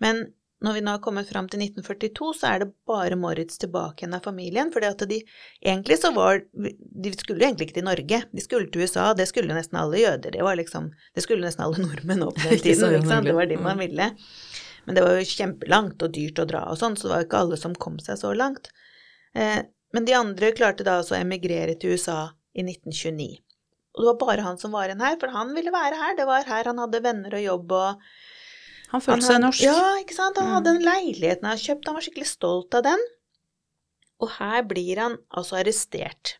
Men 0.00 0.32
når 0.64 0.74
vi 0.74 0.80
nå 0.82 0.90
har 0.96 1.02
kommet 1.02 1.28
fram 1.30 1.46
til 1.50 1.60
1942, 1.62 2.32
så 2.34 2.48
er 2.50 2.62
det 2.64 2.72
bare 2.88 3.16
Moritz 3.18 3.60
tilbake 3.62 4.02
igjen 4.02 4.16
av 4.16 4.24
familien. 4.26 4.72
de 4.72 5.20
egentlig 5.62 5.98
så 5.98 6.10
var 6.14 6.42
De 6.52 7.12
skulle 7.12 7.44
egentlig 7.44 7.68
ikke 7.68 7.78
til 7.78 7.86
Norge, 7.86 8.22
de 8.32 8.42
skulle 8.42 8.70
til 8.70 8.82
USA. 8.82 9.14
Det 9.14 9.28
skulle 9.28 9.54
nesten 9.54 9.78
alle 9.78 9.98
jøder. 9.98 10.30
Det 10.32 10.42
var 10.42 10.56
liksom 10.56 10.90
Det 11.14 11.22
skulle 11.22 11.46
nesten 11.46 11.64
alle 11.64 11.78
nordmenn 11.86 12.22
opp 12.22 12.42
den 12.42 12.58
tiden. 12.58 12.94
ikke 12.94 13.06
sant? 13.06 13.24
Det 13.26 13.34
var 13.34 13.46
de 13.46 13.54
det 13.54 13.62
man 13.62 13.78
ville. 13.78 14.10
Men 14.84 14.94
det 14.94 15.02
var 15.04 15.18
jo 15.18 15.24
kjempelangt 15.24 16.02
og 16.02 16.12
dyrt 16.12 16.38
å 16.38 16.46
dra 16.48 16.64
og 16.72 16.78
sånn, 16.80 16.96
så 16.96 17.06
det 17.06 17.12
var 17.12 17.20
jo 17.20 17.26
ikke 17.28 17.42
alle 17.44 17.56
som 17.60 17.74
kom 17.74 17.98
seg 18.00 18.18
så 18.18 18.32
langt. 18.32 18.70
Eh, 19.34 19.60
men 19.92 20.04
de 20.08 20.14
andre 20.16 20.50
klarte 20.56 20.84
da 20.86 20.98
altså 20.98 21.14
å 21.14 21.20
emigrere 21.20 21.74
til 21.76 21.92
USA 21.92 22.30
i 22.56 22.64
1929. 22.64 23.36
Og 23.94 24.02
det 24.02 24.08
var 24.08 24.18
bare 24.22 24.46
han 24.46 24.58
som 24.58 24.72
var 24.72 24.88
igjen 24.88 25.04
her, 25.04 25.18
for 25.20 25.34
han 25.34 25.52
ville 25.54 25.74
være 25.74 25.98
her. 25.98 26.16
Det 26.16 26.26
var 26.28 26.48
her 26.48 26.70
han 26.70 26.80
hadde 26.82 27.02
venner 27.04 27.36
og 27.36 27.44
jobb 27.44 27.76
og 27.76 28.02
Han 28.88 28.98
han 28.98 29.04
følte 29.04 29.26
seg 29.26 29.40
norsk. 29.42 29.62
Ja, 29.66 29.78
ikke 30.00 30.16
sant. 30.16 30.38
Han 30.40 30.54
hadde 30.56 30.74
den 30.76 30.86
leiligheten 30.86 31.44
han 31.44 31.54
hadde 31.54 31.66
kjøpt, 31.66 31.88
han 31.88 31.98
var 31.98 32.04
skikkelig 32.06 32.28
stolt 32.30 32.76
av 32.78 32.86
den. 32.86 33.02
Og 34.24 34.32
her 34.38 34.62
blir 34.66 35.00
han 35.02 35.18
altså 35.28 35.58
arrestert. 35.60 36.38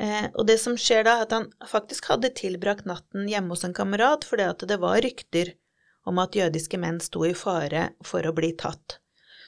Eh, 0.00 0.26
og 0.32 0.48
det 0.48 0.56
som 0.58 0.78
skjer 0.80 1.04
da, 1.06 1.18
er 1.18 1.28
at 1.28 1.34
han 1.36 1.50
faktisk 1.70 2.08
hadde 2.10 2.32
tilbrakt 2.34 2.88
natten 2.88 3.28
hjemme 3.30 3.54
hos 3.54 3.62
en 3.66 3.76
kamerat 3.76 4.26
fordi 4.26 4.48
at 4.50 4.64
det 4.66 4.80
var 4.82 4.98
rykter 5.04 5.52
om 6.08 6.18
at 6.18 6.34
jødiske 6.36 6.80
menn 6.80 6.98
sto 7.00 7.22
i 7.28 7.34
fare 7.38 7.90
for 8.04 8.26
å 8.26 8.34
bli 8.34 8.50
tatt. 8.58 8.98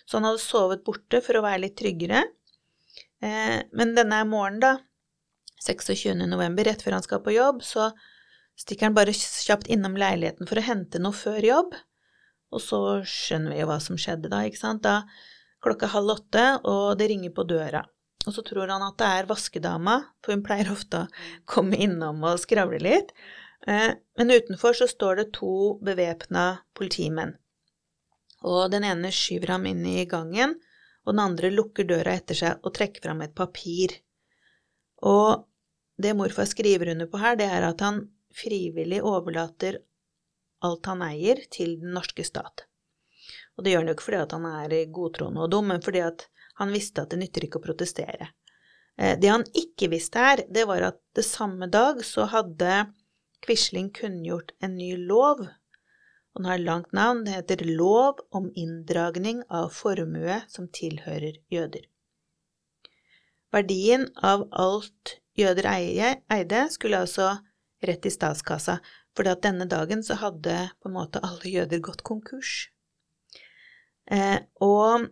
Så 0.07 0.21
han 0.21 0.29
hadde 0.29 0.43
sovet 0.45 0.85
borte 0.87 1.21
for 1.25 1.38
å 1.38 1.45
være 1.45 1.65
litt 1.65 1.79
tryggere. 1.81 2.23
Eh, 3.25 3.59
men 3.73 3.97
denne 3.97 4.21
morgenen, 4.29 4.62
da, 4.62 4.76
26. 5.65 6.15
november, 6.29 6.69
rett 6.69 6.85
før 6.85 6.99
han 6.99 7.05
skal 7.05 7.25
på 7.25 7.35
jobb, 7.35 7.65
så 7.67 7.91
stikker 8.56 8.88
han 8.88 8.96
bare 8.96 9.14
kjapt 9.14 9.68
innom 9.72 9.96
leiligheten 10.00 10.48
for 10.48 10.60
å 10.60 10.66
hente 10.66 11.00
noe 11.02 11.16
før 11.16 11.44
jobb. 11.44 11.76
Og 12.54 12.62
så 12.62 12.80
skjønner 13.04 13.54
vi 13.54 13.60
jo 13.60 13.68
hva 13.68 13.78
som 13.82 13.98
skjedde 14.00 14.30
da, 14.32 14.44
ikke 14.46 14.62
sant. 14.62 14.86
Da 14.86 15.02
klokka 15.64 15.90
halv 15.90 16.14
åtte, 16.14 16.44
og 16.64 16.96
det 17.00 17.10
ringer 17.10 17.34
på 17.34 17.46
døra. 17.48 17.82
Og 18.26 18.34
så 18.34 18.42
tror 18.46 18.70
han 18.72 18.84
at 18.86 18.98
det 18.98 19.08
er 19.20 19.28
vaskedama, 19.30 19.96
for 20.25 20.34
hun 20.34 20.44
pleier 20.46 20.70
ofte 20.72 21.04
å 21.04 21.10
komme 21.48 21.78
innom 21.78 22.22
og 22.26 22.40
skravle 22.42 22.80
litt. 22.82 23.12
Eh, 23.66 23.94
Men 24.18 24.30
utenfor 24.30 24.75
så 24.75 24.88
står 24.90 25.16
det 25.16 25.32
to 25.36 25.78
bevæpna 25.82 26.62
politimenn. 26.75 27.36
Og 28.46 28.70
den 28.70 28.84
ene 28.84 29.10
skyver 29.14 29.56
ham 29.56 29.66
inn 29.66 29.84
i 29.86 30.04
gangen, 30.06 30.56
og 31.06 31.14
den 31.14 31.22
andre 31.22 31.50
lukker 31.50 31.86
døra 31.86 32.16
etter 32.18 32.34
seg 32.34 32.66
og 32.66 32.75
trekker 32.75 33.02
fram 33.02 33.22
et 33.22 33.34
papir. 33.34 33.94
Og 35.02 35.46
det 35.98 36.14
morfar 36.16 36.48
skriver 36.50 36.92
under 36.92 37.06
på 37.06 37.18
her, 37.18 37.36
det 37.38 37.46
er 37.46 37.62
at 37.70 37.80
han 37.80 38.02
frivillig 38.37 39.02
overlater 39.05 39.81
alt 40.64 40.88
han 40.88 41.05
eier, 41.05 41.43
til 41.52 41.76
den 41.81 41.95
norske 41.97 42.25
stat. 42.25 42.64
Og 43.57 43.64
det 43.64 43.73
gjør 43.73 43.85
han 43.85 43.90
jo 43.90 43.97
ikke 43.97 44.07
fordi 44.07 44.25
han 44.37 44.49
er 44.50 44.75
godtroende 44.93 45.45
og 45.45 45.52
dum, 45.52 45.71
men 45.73 45.85
fordi 45.85 46.02
han 46.61 46.73
visste 46.73 47.05
at 47.05 47.12
det 47.12 47.21
nytter 47.21 47.47
ikke 47.47 47.61
å 47.61 47.66
protestere. 47.66 48.31
Eh, 48.99 49.19
Det 49.19 49.28
han 49.28 49.45
ikke 49.55 49.90
visste 49.93 50.23
her, 50.23 50.45
det 50.49 50.66
var 50.69 50.83
at 50.93 51.00
det 51.16 51.25
samme 51.25 51.69
dag 51.69 52.02
så 52.05 52.28
hadde 52.33 52.87
Quisling 53.45 53.90
kunngjort 53.93 54.55
en 54.64 54.76
ny 54.76 54.97
lov, 54.97 55.43
og 56.37 56.43
den 56.43 56.49
har 56.50 56.59
langt 56.59 56.93
navn, 56.93 57.25
det 57.25 57.35
heter 57.37 57.64
Lov 57.64 58.21
om 58.31 58.49
inndragning 58.55 59.43
av 59.49 59.71
formue 59.73 60.40
som 60.52 60.69
tilhører 60.69 61.38
jøder. 61.52 61.85
Verdien 63.52 64.09
av 64.21 64.49
alt 64.52 65.21
jøder 65.37 65.69
eide, 65.71 66.66
skulle 66.73 67.05
altså 67.05 67.37
rett 67.85 68.06
i 68.06 68.12
statskassa, 68.12 68.78
at 69.16 69.42
denne 69.45 69.64
dagen 69.68 70.02
så 70.04 70.16
hadde 70.21 70.56
på 70.80 70.90
en 70.90 70.97
måte 70.97 71.23
alle 71.25 71.49
jøder 71.49 71.80
gått 71.85 72.02
konkurs. 72.04 72.68
Eh, 74.11 74.38
og 74.62 75.09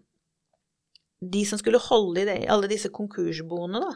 de 1.24 1.44
som 1.48 1.58
skulle 1.60 1.80
holde 1.80 2.22
i 2.22 2.28
det, 2.28 2.36
alle 2.52 2.68
disse 2.70 2.92
konkursboene, 2.92 3.80
da, 3.80 3.94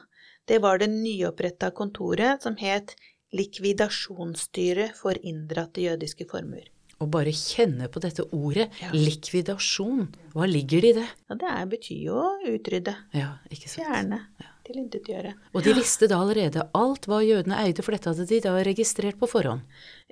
det 0.48 0.62
var 0.64 0.80
det 0.80 0.88
nyoppretta 0.92 1.70
kontoret 1.76 2.42
som 2.42 2.56
het 2.60 2.96
Likvidasjonsstyret 3.36 4.96
for 4.96 5.18
inndratte 5.20 5.84
jødiske 5.84 6.24
formuer. 6.30 6.70
Og 7.00 7.10
bare 7.14 7.30
kjenne 7.30 7.86
på 7.88 8.00
dette 8.02 8.24
ordet, 8.34 8.70
Ja. 8.80 8.90
likvidasjon. 8.90 10.08
Hva 10.34 10.46
ligger 10.50 10.84
i 10.84 10.92
det? 10.96 11.06
Ja, 11.30 11.34
det 11.36 11.70
betyr 11.70 12.02
jo 12.02 12.14
å 12.14 12.30
utrydde, 12.48 12.94
Ja, 13.14 13.38
ikke 13.50 13.68
sant. 13.68 13.86
fjerne, 13.86 14.20
tilintetgjøre. 14.66 15.34
Og 15.54 15.62
de 15.62 15.72
visste 15.74 16.08
da 16.08 16.16
allerede 16.18 16.68
alt 16.74 17.06
hva 17.06 17.20
jødene 17.24 17.56
eide, 17.64 17.82
for 17.84 17.92
dette 17.92 18.10
hadde 18.10 18.26
de 18.28 18.40
da 18.40 18.50
registrert 18.64 19.16
på 19.18 19.28
forhånd. 19.30 19.62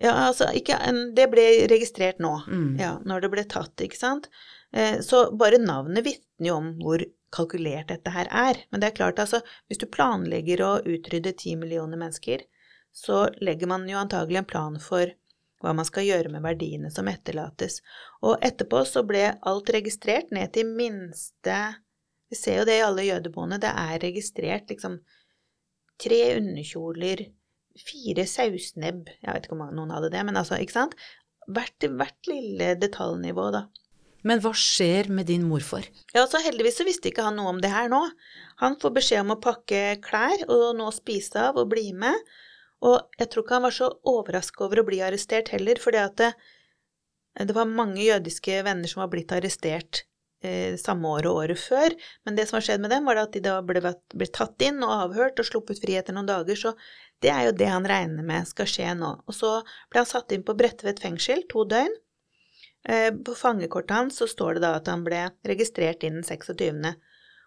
Ja, 0.00 0.12
altså, 0.28 0.46
ikke, 0.54 0.78
det 1.14 1.30
ble 1.30 1.66
registrert 1.68 2.18
nå, 2.20 2.44
Mm. 2.46 2.78
ja, 2.78 2.98
når 3.04 3.20
det 3.22 3.30
ble 3.30 3.44
tatt, 3.44 3.76
ikke 3.76 3.96
sant. 3.96 4.28
Eh, 4.72 4.98
Så 5.00 5.36
bare 5.36 5.58
navnet 5.58 6.04
vitner 6.04 6.46
jo 6.46 6.56
om 6.56 6.74
hvor 6.78 7.02
kalkulert 7.32 7.88
dette 7.88 8.10
her 8.12 8.26
er. 8.30 8.54
Men 8.70 8.80
det 8.80 8.92
er 8.92 8.96
klart, 9.04 9.16
altså, 9.18 9.42
hvis 9.68 9.78
du 9.78 9.86
planlegger 9.86 10.58
å 10.60 10.82
utrydde 10.84 11.36
ti 11.36 11.54
millioner 11.56 11.96
mennesker, 11.96 12.42
så 12.94 13.28
legger 13.42 13.66
man 13.68 13.86
jo 13.88 13.96
antagelig 13.96 14.38
en 14.38 14.44
plan 14.44 14.78
for 14.78 15.06
hva 15.62 15.72
man 15.76 15.86
skal 15.88 16.06
gjøre 16.06 16.32
med 16.32 16.44
verdiene 16.44 16.90
som 16.92 17.08
etterlates. 17.10 17.80
Og 18.24 18.42
etterpå 18.44 18.82
så 18.88 19.02
ble 19.08 19.30
alt 19.48 19.72
registrert 19.72 20.32
ned 20.34 20.52
til 20.56 20.68
minste 20.68 21.58
Vi 22.26 22.34
ser 22.34 22.58
jo 22.58 22.66
det 22.66 22.80
i 22.80 22.82
alle 22.82 23.04
jødeboene, 23.06 23.60
det 23.62 23.70
er 23.70 24.00
registrert 24.02 24.72
liksom 24.72 24.98
tre 26.02 26.20
underkjoler, 26.36 27.22
fire 27.76 28.24
sausnebb 28.26 29.12
Jeg 29.22 29.30
vet 29.30 29.46
ikke 29.46 29.54
om 29.54 29.62
noen 29.70 29.92
hadde 29.94 30.10
det, 30.10 30.24
men 30.26 30.36
altså, 30.36 30.58
ikke 30.58 30.74
sant? 30.74 30.96
Hvert, 31.46 31.86
hvert 31.86 32.26
lille 32.30 32.74
detaljnivå, 32.82 33.50
da. 33.54 33.68
Men 34.26 34.40
hva 34.42 34.50
skjer 34.58 35.06
med 35.14 35.28
din 35.30 35.44
morfar? 35.46 35.86
Ja, 36.10 36.24
altså 36.24 36.40
heldigvis 36.42 36.80
så 36.80 36.86
visste 36.86 37.12
ikke 37.12 37.28
han 37.28 37.36
noe 37.38 37.52
om 37.52 37.60
det 37.62 37.70
her 37.70 37.86
nå. 37.92 38.00
Han 38.62 38.74
får 38.82 38.94
beskjed 38.96 39.22
om 39.22 39.36
å 39.36 39.42
pakke 39.42 40.00
klær 40.02 40.42
og 40.50 40.72
nå 40.80 40.88
spise 40.94 41.44
av 41.52 41.60
og 41.62 41.70
bli 41.70 41.92
med. 41.94 42.16
Og 42.84 42.98
jeg 43.16 43.30
tror 43.30 43.44
ikke 43.44 43.56
han 43.56 43.64
var 43.64 43.74
så 43.74 43.88
overrasket 44.04 44.66
over 44.66 44.82
å 44.82 44.86
bli 44.88 45.00
arrestert 45.04 45.48
heller, 45.54 45.80
fordi 45.80 46.02
at 46.02 46.18
det, 46.20 46.32
det 47.48 47.56
var 47.56 47.70
mange 47.70 48.04
jødiske 48.04 48.60
venner 48.66 48.90
som 48.90 49.02
var 49.04 49.10
blitt 49.12 49.32
arrestert 49.32 50.02
eh, 50.44 50.76
samme 50.80 51.08
år 51.08 51.28
og 51.30 51.40
året 51.42 51.60
før. 51.60 51.96
Men 52.26 52.36
det 52.36 52.46
som 52.48 52.58
har 52.58 52.66
skjedd 52.68 52.84
med 52.84 52.92
dem, 52.92 53.08
var 53.08 53.22
at 53.22 53.32
de 53.34 53.42
da 53.44 53.58
ble, 53.64 53.80
ble 54.12 54.28
tatt 54.32 54.62
inn 54.66 54.82
og 54.84 54.94
avhørt 55.06 55.40
og 55.40 55.48
sluppet 55.48 55.80
fri 55.82 55.96
etter 55.98 56.16
noen 56.16 56.28
dager. 56.28 56.58
Så 56.60 56.74
det 57.24 57.32
er 57.32 57.48
jo 57.48 57.56
det 57.56 57.70
han 57.72 57.88
regner 57.88 58.26
med 58.26 58.48
skal 58.48 58.68
skje 58.70 58.92
nå. 58.98 59.12
Og 59.26 59.36
så 59.36 59.56
ble 59.90 60.02
han 60.02 60.10
satt 60.10 60.36
inn 60.36 60.44
på 60.46 60.56
Bredtvet 60.58 61.00
fengsel 61.02 61.46
to 61.52 61.64
døgn. 61.68 61.96
Eh, 62.88 63.10
På 63.24 63.34
fangekortet 63.34 63.96
hans 63.96 64.20
så 64.20 64.28
står 64.30 64.58
det 64.58 64.66
da 64.66 64.76
at 64.78 64.92
han 64.92 65.04
ble 65.06 65.26
registrert 65.48 66.04
innen 66.06 66.26
26. 66.26 66.92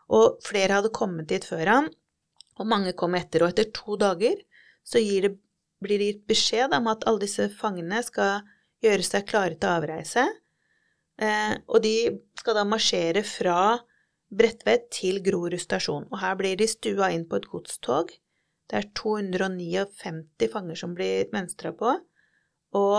Og 0.10 0.40
flere 0.42 0.80
hadde 0.80 0.94
kommet 0.96 1.30
dit 1.30 1.46
før 1.46 1.70
han, 1.70 1.90
og 2.60 2.68
mange 2.68 2.96
kom 2.98 3.14
etter. 3.16 3.46
Og 3.46 3.54
etter 3.54 3.70
to 3.76 3.96
dager 4.02 4.42
så 4.84 5.02
det, 5.02 5.34
blir 5.84 6.02
det 6.02 6.12
gitt 6.12 6.26
beskjed 6.30 6.74
om 6.76 6.90
at 6.92 7.06
alle 7.08 7.24
disse 7.24 7.50
fangene 7.56 8.02
skal 8.06 8.42
gjøre 8.84 9.06
seg 9.06 9.28
klare 9.28 9.58
til 9.60 9.72
avreise. 9.72 10.26
Eh, 11.20 11.56
og 11.68 11.84
de 11.84 11.96
skal 12.40 12.58
da 12.58 12.66
marsjere 12.68 13.24
fra 13.28 13.60
Bredtvet 14.30 14.92
til 14.94 15.24
Grorud 15.26 15.58
stasjon. 15.60 16.06
Og 16.12 16.20
her 16.22 16.36
blir 16.40 16.58
de 16.60 16.68
stua 16.70 17.10
inn 17.16 17.26
på 17.30 17.40
et 17.40 17.48
godstog. 17.50 18.12
Det 18.70 18.78
er 18.78 18.90
259 18.94 20.50
fanger 20.54 20.78
som 20.78 20.94
blir 20.94 21.32
mønstra 21.34 21.72
på, 21.74 21.96
og 22.78 22.98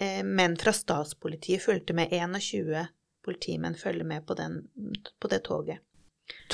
eh, 0.00 0.22
menn 0.24 0.56
fra 0.56 0.72
statspolitiet 0.72 1.60
fulgte 1.60 1.92
med. 1.96 2.14
21 2.16 2.86
politimenn 3.26 3.76
følger 3.76 4.08
med 4.08 4.24
på, 4.24 4.34
den, 4.38 4.62
på 5.20 5.28
det 5.28 5.42
toget. 5.44 5.82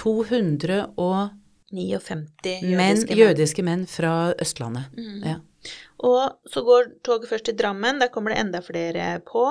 200 0.01 0.81
og 1.01 1.31
59 1.73 2.76
menn, 2.76 2.97
jødiske 3.00 3.09
menn. 3.09 3.23
jødiske 3.23 3.64
menn 3.67 3.87
fra 3.88 4.12
Østlandet. 4.43 4.93
Mm. 4.97 5.25
Ja. 5.26 5.38
Og 6.02 6.50
så 6.50 6.62
går 6.67 6.93
toget 7.07 7.31
først 7.31 7.49
til 7.49 7.57
Drammen, 7.59 8.00
der 8.02 8.11
kommer 8.12 8.35
det 8.35 8.43
enda 8.43 8.61
flere 8.64 9.17
på. 9.26 9.47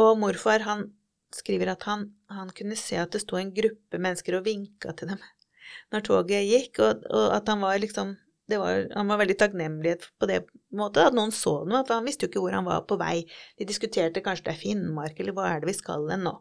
Og 0.00 0.18
morfar 0.20 0.62
han 0.66 0.88
skriver 1.34 1.72
at 1.74 1.84
han, 1.88 2.08
han 2.30 2.50
kunne 2.56 2.78
se 2.78 2.98
at 3.00 3.12
det 3.14 3.22
sto 3.22 3.38
en 3.38 3.52
gruppe 3.54 3.98
mennesker 3.98 4.38
og 4.38 4.46
vinka 4.46 4.94
til 4.98 5.12
dem 5.12 5.22
når 5.94 6.04
toget 6.06 6.46
gikk, 6.48 6.82
og, 6.82 7.06
og 7.10 7.36
at 7.36 7.48
han 7.50 7.62
var 7.62 7.78
liksom 7.82 8.16
var, 8.50 8.88
han 8.96 9.06
var 9.06 9.20
veldig 9.20 9.36
takknemlig 9.38 9.92
på 10.18 10.26
det 10.26 10.40
måte, 10.74 11.04
at 11.06 11.14
noen 11.14 11.30
så 11.30 11.60
noe, 11.68 11.84
for 11.86 12.00
han 12.00 12.06
visste 12.08 12.26
jo 12.26 12.32
ikke 12.32 12.42
hvor 12.42 12.56
han 12.56 12.66
var 12.66 12.82
på 12.88 12.98
vei. 12.98 13.22
De 13.58 13.66
diskuterte 13.68 14.22
kanskje 14.24 14.48
det 14.48 14.54
er 14.56 14.62
Finnmark, 14.64 15.20
eller 15.22 15.36
hva 15.36 15.46
er 15.52 15.62
det 15.62 15.70
vi 15.70 15.76
skal 15.78 16.08
hen 16.10 16.24
nå? 16.26 16.32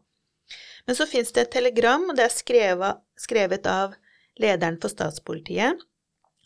Men 0.87 0.97
så 0.97 1.05
fins 1.05 1.29
det 1.35 1.43
et 1.43 1.51
telegram, 1.53 2.07
og 2.09 2.17
det 2.17 2.25
er 2.25 2.33
skrevet, 2.33 3.03
skrevet 3.19 3.69
av 3.69 3.93
lederen 4.41 4.79
for 4.81 4.91
statspolitiet. 4.91 5.79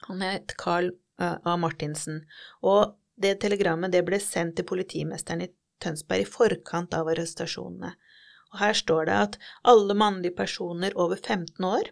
Han 0.08 0.22
het 0.26 0.56
Carl 0.60 0.92
uh, 1.22 1.38
A. 1.44 1.56
Martinsen. 1.58 2.24
Og 2.62 2.96
det 3.16 3.38
telegrammet 3.44 3.94
det 3.94 4.04
ble 4.08 4.20
sendt 4.22 4.58
til 4.58 4.68
politimesteren 4.68 5.46
i 5.46 5.52
Tønsberg 5.84 6.26
i 6.26 6.30
forkant 6.30 6.96
av 6.98 7.10
arrestasjonene. 7.12 7.94
Og 8.54 8.62
her 8.62 8.78
står 8.78 9.10
det 9.10 9.18
at 9.28 9.38
alle 9.70 9.96
mannlige 9.98 10.38
personer 10.38 10.96
over 11.00 11.18
15 11.18 11.66
år, 11.66 11.90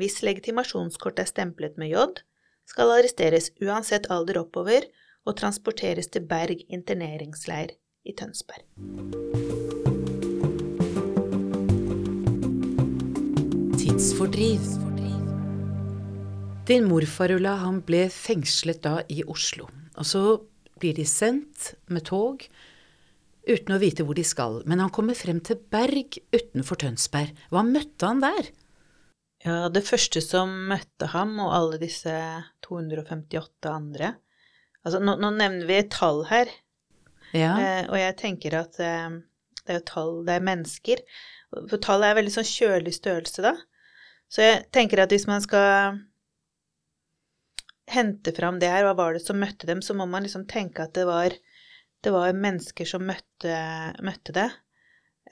hvis 0.00 0.22
legitimasjonskort 0.24 1.20
er 1.20 1.28
stemplet 1.28 1.78
med 1.78 1.92
J, 1.92 2.06
skal 2.68 2.94
arresteres 2.96 3.50
uansett 3.62 4.08
alder 4.10 4.40
oppover 4.42 4.86
og 5.26 5.36
transporteres 5.38 6.08
til 6.10 6.26
Berg 6.26 6.64
interneringsleir 6.68 7.76
i 8.04 8.14
Tønsberg. 8.18 8.64
Tidsfordriv. 13.78 14.91
Din 16.66 16.84
morfar, 16.88 17.32
Ulla, 17.34 17.56
han 17.64 17.80
ble 17.86 18.04
fengslet 18.12 18.82
da 18.84 19.00
i 19.10 19.22
Oslo. 19.28 19.66
Og 19.98 20.06
så 20.06 20.22
blir 20.80 20.94
de 20.96 21.04
sendt 21.08 21.72
med 21.92 22.04
tog 22.08 22.44
uten 23.48 23.74
å 23.74 23.80
vite 23.82 24.04
hvor 24.06 24.14
de 24.18 24.24
skal. 24.26 24.60
Men 24.70 24.80
han 24.82 24.92
kommer 24.94 25.18
frem 25.18 25.40
til 25.44 25.58
Berg 25.72 26.20
utenfor 26.34 26.78
Tønsberg. 26.84 27.34
Hva 27.50 27.64
møtte 27.66 28.06
han 28.08 28.22
der? 28.22 28.50
Ja, 29.42 29.56
det 29.74 29.82
første 29.88 30.22
som 30.22 30.52
møtte 30.70 31.08
ham 31.10 31.34
og 31.42 31.50
alle 31.56 31.80
disse 31.82 32.12
258 32.66 33.70
andre 33.72 34.12
Altså, 34.82 34.98
nå, 34.98 35.12
nå 35.22 35.28
nevner 35.36 35.66
vi 35.68 35.74
et 35.78 35.92
tall 35.94 36.24
her, 36.26 36.48
Ja. 37.30 37.52
eh, 37.54 37.84
og 37.86 37.94
jeg 37.94 38.16
tenker 38.18 38.56
at 38.58 38.80
eh, 38.82 39.12
det 39.62 39.70
er 39.70 39.76
jo 39.76 39.84
tall, 39.86 40.16
det 40.26 40.34
er 40.34 40.42
mennesker. 40.48 41.02
For 41.70 41.78
tallet 41.78 42.08
er 42.08 42.16
veldig 42.18 42.32
sånn 42.34 42.48
kjølig 42.48 42.96
størrelse, 42.96 43.44
da. 43.46 43.52
Så 44.26 44.42
jeg 44.42 44.64
tenker 44.74 45.04
at 45.04 45.14
hvis 45.14 45.28
man 45.30 45.38
skal 45.44 46.00
hente 47.92 48.34
fram 48.36 48.58
det 48.62 48.70
her, 48.72 48.86
hva 48.86 48.96
var 48.98 49.16
det 49.16 49.24
som 49.24 49.40
møtte 49.40 49.68
dem, 49.68 49.82
så 49.84 49.96
må 49.96 50.08
man 50.08 50.26
liksom 50.26 50.46
tenke 50.50 50.86
at 50.86 50.96
det 50.96 51.06
var, 51.08 51.34
det 52.02 52.12
var 52.14 52.36
mennesker 52.36 52.88
som 52.88 53.04
møtte, 53.08 53.56
møtte 54.04 54.36
det. 54.36 54.50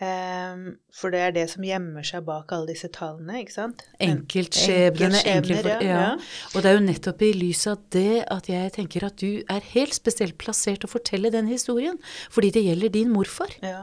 Um, 0.01 0.79
for 0.97 1.13
det 1.13 1.19
er 1.21 1.33
det 1.35 1.43
som 1.53 1.65
gjemmer 1.67 2.07
seg 2.09 2.23
bak 2.25 2.55
alle 2.57 2.71
disse 2.71 2.89
tallene, 2.95 3.43
ikke 3.43 3.53
sant? 3.53 3.83
Enkeltskjebnene. 4.01 5.19
Enkelt 5.29 5.59
enkel- 5.59 5.69
ja, 5.69 5.81
ja. 5.85 6.07
Og 6.55 6.63
det 6.63 6.71
er 6.71 6.79
jo 6.79 6.85
nettopp 6.87 7.25
i 7.27 7.35
lys 7.37 7.67
av 7.69 7.83
det 7.93 8.23
at 8.33 8.49
jeg 8.49 8.73
tenker 8.79 9.05
at 9.11 9.19
du 9.21 9.43
er 9.45 9.67
helt 9.75 9.93
spesielt 9.93 10.39
plassert 10.41 10.87
å 10.87 10.91
fortelle 10.91 11.29
den 11.35 11.51
historien, 11.53 12.01
fordi 12.33 12.53
det 12.57 12.65
gjelder 12.71 12.95
din 12.97 13.13
morfar. 13.13 13.53
Ja. 13.61 13.83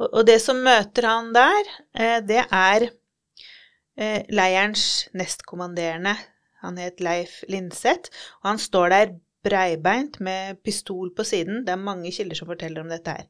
Og, 0.00 0.06
og 0.08 0.24
det 0.30 0.38
som 0.40 0.62
møter 0.64 1.10
han 1.10 1.28
der, 1.36 1.70
eh, 1.92 2.18
det 2.24 2.40
er 2.46 2.88
eh, 2.88 4.24
leirens 4.32 5.10
nestkommanderende. 5.12 6.16
Han 6.64 6.78
het 6.80 7.00
Leif 7.00 7.40
Linseth, 7.48 8.12
og 8.42 8.52
han 8.52 8.60
står 8.60 8.92
der 8.92 9.14
breibeint 9.44 10.18
med 10.20 10.60
pistol 10.64 11.12
på 11.16 11.24
siden. 11.24 11.64
Det 11.64 11.72
er 11.74 11.80
mange 11.80 12.12
kilder 12.12 12.36
som 12.38 12.50
forteller 12.50 12.84
om 12.84 12.92
dette 12.92 13.14
her. 13.16 13.28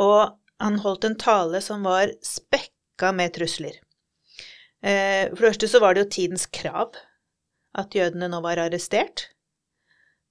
Og 0.00 0.36
han 0.62 0.78
holdt 0.82 1.08
en 1.08 1.18
tale 1.18 1.60
som 1.64 1.82
var 1.86 2.12
spekka 2.22 3.10
med 3.16 3.34
trusler. 3.34 3.80
Eh, 4.82 5.28
for 5.30 5.40
det 5.40 5.48
første 5.48 5.70
så 5.70 5.82
var 5.82 5.94
det 5.94 6.04
jo 6.04 6.14
tidens 6.16 6.46
krav 6.46 6.94
at 7.78 7.94
jødene 7.96 8.28
nå 8.30 8.42
var 8.44 8.60
arrestert. 8.62 9.28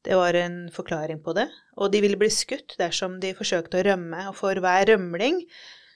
Det 0.05 0.17
var 0.17 0.33
en 0.37 0.63
forklaring 0.73 1.21
på 1.23 1.35
det. 1.37 1.47
Og 1.77 1.91
de 1.93 2.01
ville 2.03 2.19
bli 2.19 2.29
skutt 2.33 2.75
dersom 2.79 3.19
de 3.21 3.35
forsøkte 3.37 3.81
å 3.81 3.85
rømme, 3.91 4.23
og 4.31 4.37
for 4.39 4.57
hver 4.63 4.87
rømling 4.89 5.43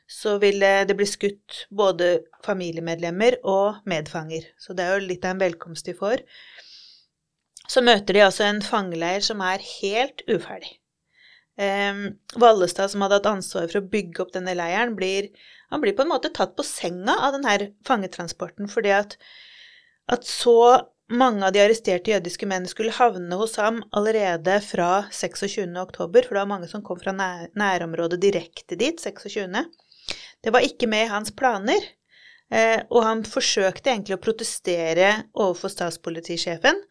så 0.08 0.38
ville 0.38 0.86
det 0.86 0.96
bli 0.98 1.08
skutt 1.10 1.66
både 1.74 2.20
familiemedlemmer 2.46 3.40
og 3.44 3.82
medfanger. 3.90 4.46
Så 4.62 4.78
det 4.78 4.86
er 4.86 4.96
jo 4.96 5.08
litt 5.10 5.26
av 5.26 5.36
en 5.36 5.44
velkomst 5.46 5.90
de 5.90 5.96
får. 5.98 6.22
Så 7.68 7.82
møter 7.82 8.14
de 8.14 8.26
altså 8.26 8.46
en 8.46 8.62
fangeleir 8.62 9.24
som 9.26 9.42
er 9.42 9.64
helt 9.82 10.22
uferdig. 10.30 10.76
Eh, 11.58 12.04
Vallestad, 12.36 12.92
som 12.92 13.02
hadde 13.02 13.18
hatt 13.20 13.32
ansvar 13.32 13.70
for 13.72 13.82
å 13.82 13.90
bygge 13.90 14.22
opp 14.22 14.34
denne 14.36 14.54
leiren, 14.58 14.94
blir, 14.98 15.32
han 15.74 15.82
blir 15.82 15.96
på 15.98 16.06
en 16.06 16.12
måte 16.14 16.34
tatt 16.36 16.54
på 16.58 16.66
senga 16.68 17.18
av 17.26 17.38
denne 17.38 17.72
fangetransporten, 17.88 18.70
fordi 18.70 18.94
at, 18.94 19.18
at 20.12 20.28
så 20.28 20.60
mange 21.10 21.46
av 21.46 21.54
de 21.54 21.62
arresterte 21.62 22.12
jødiske 22.12 22.48
mennene 22.50 22.70
skulle 22.70 22.94
havne 22.94 23.38
hos 23.40 23.58
ham 23.62 23.82
allerede 23.96 24.58
fra 24.66 25.06
26. 25.14 25.74
oktober, 25.82 26.26
for 26.26 26.36
det 26.36 26.44
var 26.44 26.54
mange 26.54 26.70
som 26.70 26.84
kom 26.86 27.00
fra 27.02 27.14
nær, 27.16 27.50
nærområdet 27.58 28.22
direkte 28.22 28.78
dit, 28.78 29.02
26. 29.02 29.66
Det 30.46 30.54
var 30.54 30.62
ikke 30.62 30.86
med 30.86 31.08
i 31.08 31.10
hans 31.10 31.32
planer, 31.34 31.82
eh, 32.54 32.84
og 32.94 33.02
han 33.02 33.24
forsøkte 33.26 33.90
egentlig 33.90 34.14
å 34.14 34.22
protestere 34.22 35.08
overfor 35.34 35.72
statspolitisjefen. 35.74 36.84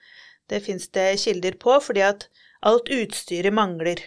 Det 0.50 0.58
fins 0.64 0.88
det 0.96 1.12
kilder 1.22 1.54
på, 1.62 1.76
fordi 1.80 2.02
at 2.02 2.26
alt 2.66 2.90
utstyret 2.90 3.54
mangler. 3.54 4.00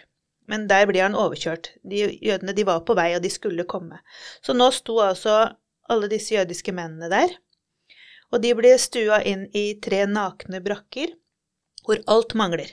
Men 0.52 0.66
der 0.68 0.84
blir 0.90 1.06
han 1.06 1.16
overkjørt. 1.16 1.70
De 1.80 2.02
jødene 2.20 2.52
de 2.56 2.66
var 2.68 2.82
på 2.84 2.96
vei, 2.98 3.14
og 3.16 3.24
de 3.24 3.30
skulle 3.32 3.64
komme. 3.68 4.02
Så 4.44 4.52
nå 4.52 4.68
sto 4.76 4.98
altså 5.00 5.38
alle 5.88 6.10
disse 6.12 6.34
jødiske 6.34 6.74
mennene 6.76 7.08
der. 7.08 7.32
Og 8.28 8.42
de 8.44 8.52
ble 8.56 8.74
stua 8.76 9.22
inn 9.24 9.46
i 9.56 9.78
tre 9.80 10.02
nakne 10.10 10.60
brakker, 10.64 11.14
hvor 11.86 12.02
alt 12.04 12.36
mangler. 12.36 12.68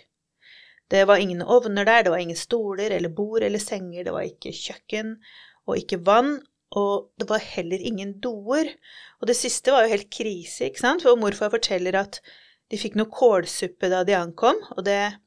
Det 0.91 1.05
var 1.07 1.23
ingen 1.23 1.39
ovner 1.39 1.87
der, 1.87 2.03
det 2.03 2.11
var 2.11 2.19
ingen 2.19 2.37
stoler 2.37 2.91
eller 2.91 3.15
bord 3.15 3.47
eller 3.47 3.63
senger, 3.63 4.03
det 4.03 4.13
var 4.13 4.27
ikke 4.27 4.51
kjøkken 4.51 5.15
og 5.65 5.79
ikke 5.79 6.03
vann, 6.05 6.35
og 6.71 7.11
det 7.19 7.27
var 7.29 7.43
heller 7.43 7.81
ingen 7.81 8.15
doer. 8.23 8.71
Og 9.21 9.29
det 9.29 9.37
siste 9.37 9.73
var 9.73 9.85
jo 9.85 9.93
helt 9.93 10.09
krise, 10.13 10.69
ikke 10.69 10.81
sant, 10.81 11.05
for 11.05 11.19
morfar 11.19 11.53
forteller 11.53 11.97
at 11.99 12.21
de 12.71 12.79
fikk 12.81 12.97
noe 12.97 13.11
kålsuppe 13.13 13.91
da 13.91 14.01
de 14.07 14.15
ankom, 14.17 14.57
og 14.75 14.85
det 14.87 14.95
er 15.03 15.19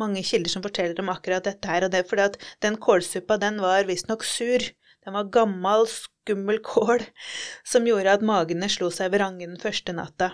mange 0.00 0.24
kilder 0.26 0.50
som 0.50 0.64
forteller 0.64 0.98
om 1.02 1.12
akkurat 1.12 1.44
dette 1.46 1.68
her, 1.70 1.84
og 1.84 1.92
det 1.92 2.00
er 2.00 2.08
fordi 2.08 2.28
at 2.30 2.38
den 2.64 2.78
kålsuppa, 2.82 3.38
den 3.42 3.60
var 3.62 3.86
visstnok 3.88 4.24
sur. 4.26 4.64
Den 5.04 5.12
var 5.18 5.28
gammel, 5.28 5.84
skummel 5.90 6.62
kål 6.64 7.02
som 7.68 7.84
gjorde 7.84 8.14
at 8.16 8.24
magene 8.24 8.70
slo 8.72 8.88
seg 8.94 9.12
vrangge 9.12 9.44
den 9.44 9.60
første 9.60 9.92
natta. 9.92 10.30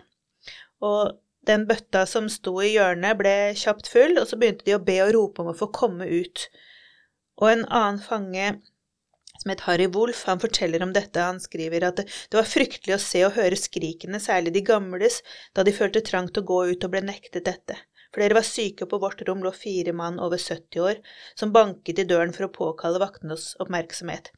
Og 0.81 1.19
den 1.49 1.67
bøtta 1.67 2.05
som 2.07 2.29
sto 2.31 2.55
i 2.63 2.75
hjørnet, 2.77 3.19
ble 3.19 3.35
kjapt 3.59 3.91
full, 3.91 4.15
og 4.21 4.29
så 4.31 4.39
begynte 4.39 4.67
de 4.69 4.77
å 4.77 4.85
be 4.85 5.01
og 5.03 5.15
rope 5.17 5.43
om 5.43 5.51
å 5.51 5.57
få 5.59 5.71
komme 5.75 6.07
ut. 6.07 6.47
Og 7.41 7.51
en 7.51 7.65
annen 7.67 8.01
fange 8.05 8.53
som 9.41 9.53
het 9.53 9.63
Harry 9.65 9.87
Wolff, 9.95 10.27
han 10.29 10.41
forteller 10.41 10.83
om 10.85 10.93
dette. 10.93 11.21
Han 11.25 11.41
skriver 11.41 11.87
at 11.89 12.03
det, 12.03 12.09
var 12.37 12.49
fryktelig 12.49 12.97
å 12.97 13.03
se 13.03 13.23
og 13.25 13.39
høre 13.39 13.57
skrikene, 13.57 14.21
særlig 14.21 14.53
de 14.57 14.65
gamles, 14.67 15.23
da 15.57 15.65
de 15.65 15.73
følte 15.77 16.05
trang 16.05 16.29
til 16.29 16.45
å 16.45 16.51
gå 16.51 16.61
ut 16.75 16.85
og 16.85 16.93
ble 16.93 17.05
nektet 17.07 17.47
dette. 17.49 17.79
Flere 18.15 18.35
var 18.37 18.45
syke, 18.47 18.85
og 18.85 18.91
på 18.91 19.01
vårt 19.05 19.23
rom 19.29 19.43
lå 19.45 19.53
fire 19.55 19.95
mann 19.97 20.19
over 20.21 20.39
70 20.39 20.85
år 20.85 21.01
som 21.39 21.55
banket 21.55 22.03
i 22.03 22.09
døren 22.11 22.35
for 22.37 22.49
å 22.49 22.55
påkalle 22.55 23.01
vaktenes 23.03 23.55
oppmerksomhet. 23.63 24.33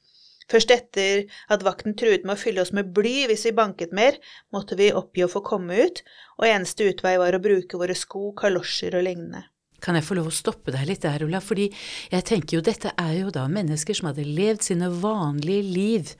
Først 0.52 0.72
etter 0.74 1.22
at 1.54 1.62
vakten 1.64 1.96
truet 1.96 2.26
med 2.26 2.34
å 2.34 2.40
fylle 2.40 2.60
oss 2.62 2.74
med 2.76 2.90
bly 2.94 3.14
hvis 3.30 3.46
vi 3.48 3.54
banket 3.56 3.94
mer, 3.96 4.18
måtte 4.52 4.76
vi 4.76 4.90
oppgi 4.92 5.24
å 5.24 5.30
få 5.32 5.40
komme 5.46 5.78
ut, 5.86 6.02
og 6.38 6.48
eneste 6.50 6.90
utvei 6.92 7.16
var 7.22 7.34
å 7.34 7.42
bruke 7.42 7.80
våre 7.80 7.96
sko, 7.96 8.34
kalosjer 8.36 8.98
og 8.98 9.06
lignende. 9.08 9.46
Kan 9.82 9.98
jeg 9.98 10.06
få 10.06 10.14
lov 10.18 10.28
å 10.30 10.34
stoppe 10.34 10.70
deg 10.74 10.86
litt 10.88 11.02
der, 11.02 11.24
Ola? 11.26 11.40
Fordi 11.42 11.66
jeg 12.12 12.26
tenker 12.28 12.58
jo 12.58 12.64
dette 12.64 12.92
er 13.00 13.16
jo 13.24 13.32
da 13.34 13.48
mennesker 13.50 13.96
som 13.98 14.10
hadde 14.12 14.26
levd 14.28 14.62
sine 14.68 14.88
vanlige 15.02 15.64
liv 15.66 16.12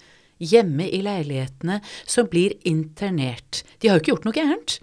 hjemme 0.43 0.89
i 0.91 0.99
leilighetene, 1.07 1.77
som 2.11 2.27
blir 2.27 2.57
internert. 2.67 3.63
De 3.79 3.89
har 3.89 3.99
jo 3.99 4.03
ikke 4.03 4.13
gjort 4.17 4.25
noe 4.27 4.35
gærent. 4.35 4.79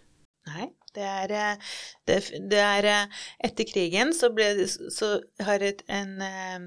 Nei, 0.47 0.69
det 0.95 1.03
er, 1.05 1.33
eh, 1.35 1.73
det, 2.07 2.19
det 2.49 2.61
er 2.63 2.87
eh, 2.93 3.19
Etter 3.49 3.67
krigen 3.67 4.13
så, 4.15 4.31
ble, 4.33 4.47
det- 4.61 4.71
så 4.95 5.11
har 5.45 5.59
et, 5.67 5.83
en, 5.91 6.15
eh, 6.23 6.57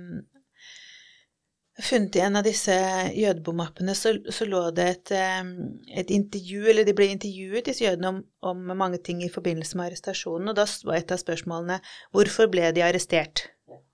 funnet 1.81 2.17
i 2.17 2.21
en 2.21 2.37
av 2.37 2.45
disse 2.45 2.75
jødebomappene, 3.17 3.95
så, 3.97 4.13
så 4.35 4.45
lå 4.49 4.61
det 4.77 4.89
et, 4.91 5.13
et, 5.15 6.11
intervju, 6.13 6.67
eller 6.69 6.85
de 6.85 6.95
ble 6.97 7.09
intervjuet, 7.15 7.65
disse 7.69 7.87
jødene, 7.87 8.11
om, 8.13 8.19
om, 8.45 8.75
mange 8.77 9.01
ting 9.01 9.23
i 9.25 9.31
forbindelse 9.33 9.79
med 9.79 9.89
arrestasjonen. 9.89 10.51
Og 10.53 10.59
da 10.59 10.67
var 10.85 10.99
et 10.99 11.15
av 11.15 11.23
spørsmålene 11.23 11.79
hvorfor 12.13 12.51
ble 12.53 12.73
de 12.77 12.85
arrestert? 12.85 13.47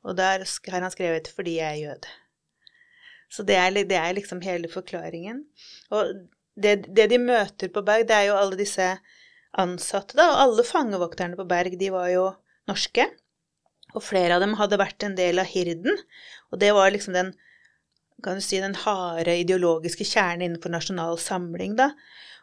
Og 0.02 0.16
der 0.18 0.42
har 0.42 0.80
han 0.82 0.94
skrevet 0.94 1.28
'fordi 1.28 1.58
jeg 1.58 1.68
er 1.68 1.82
jøde'. 1.84 2.16
Så 3.30 3.44
det 3.44 3.56
er, 3.60 3.70
det 3.70 3.96
er 3.96 4.12
liksom 4.16 4.40
hele 4.40 4.68
forklaringen. 4.72 5.44
Og 5.90 6.14
det, 6.56 6.88
det, 6.96 7.10
de 7.10 7.18
møter 7.18 7.68
på 7.68 7.82
Berg, 7.84 8.08
det 8.08 8.16
er 8.16 8.30
jo 8.30 8.38
alle 8.40 8.56
disse 8.56 8.86
ansatte, 9.52 10.16
da. 10.16 10.30
Og 10.32 10.40
alle 10.44 10.64
fangevokterne 10.64 11.36
på 11.36 11.46
Berg, 11.48 11.76
de 11.78 11.90
var 11.92 12.08
jo 12.08 12.30
norske. 12.68 13.04
Og 13.94 14.02
flere 14.04 14.36
av 14.36 14.44
dem 14.44 14.56
hadde 14.58 14.80
vært 14.80 15.04
en 15.04 15.16
del 15.16 15.38
av 15.38 15.48
hirden. 15.48 16.00
Og 16.52 16.60
det 16.60 16.72
var 16.76 16.90
liksom 16.90 17.14
den 17.16 17.34
kan 18.24 18.38
du 18.38 18.42
si, 18.42 18.58
den 18.60 18.76
harde 18.82 19.36
ideologiske 19.40 20.06
kjernen 20.06 20.46
innenfor 20.48 20.72
Nasjonal 20.74 21.18
Samling, 21.22 21.76
da. 21.78 21.92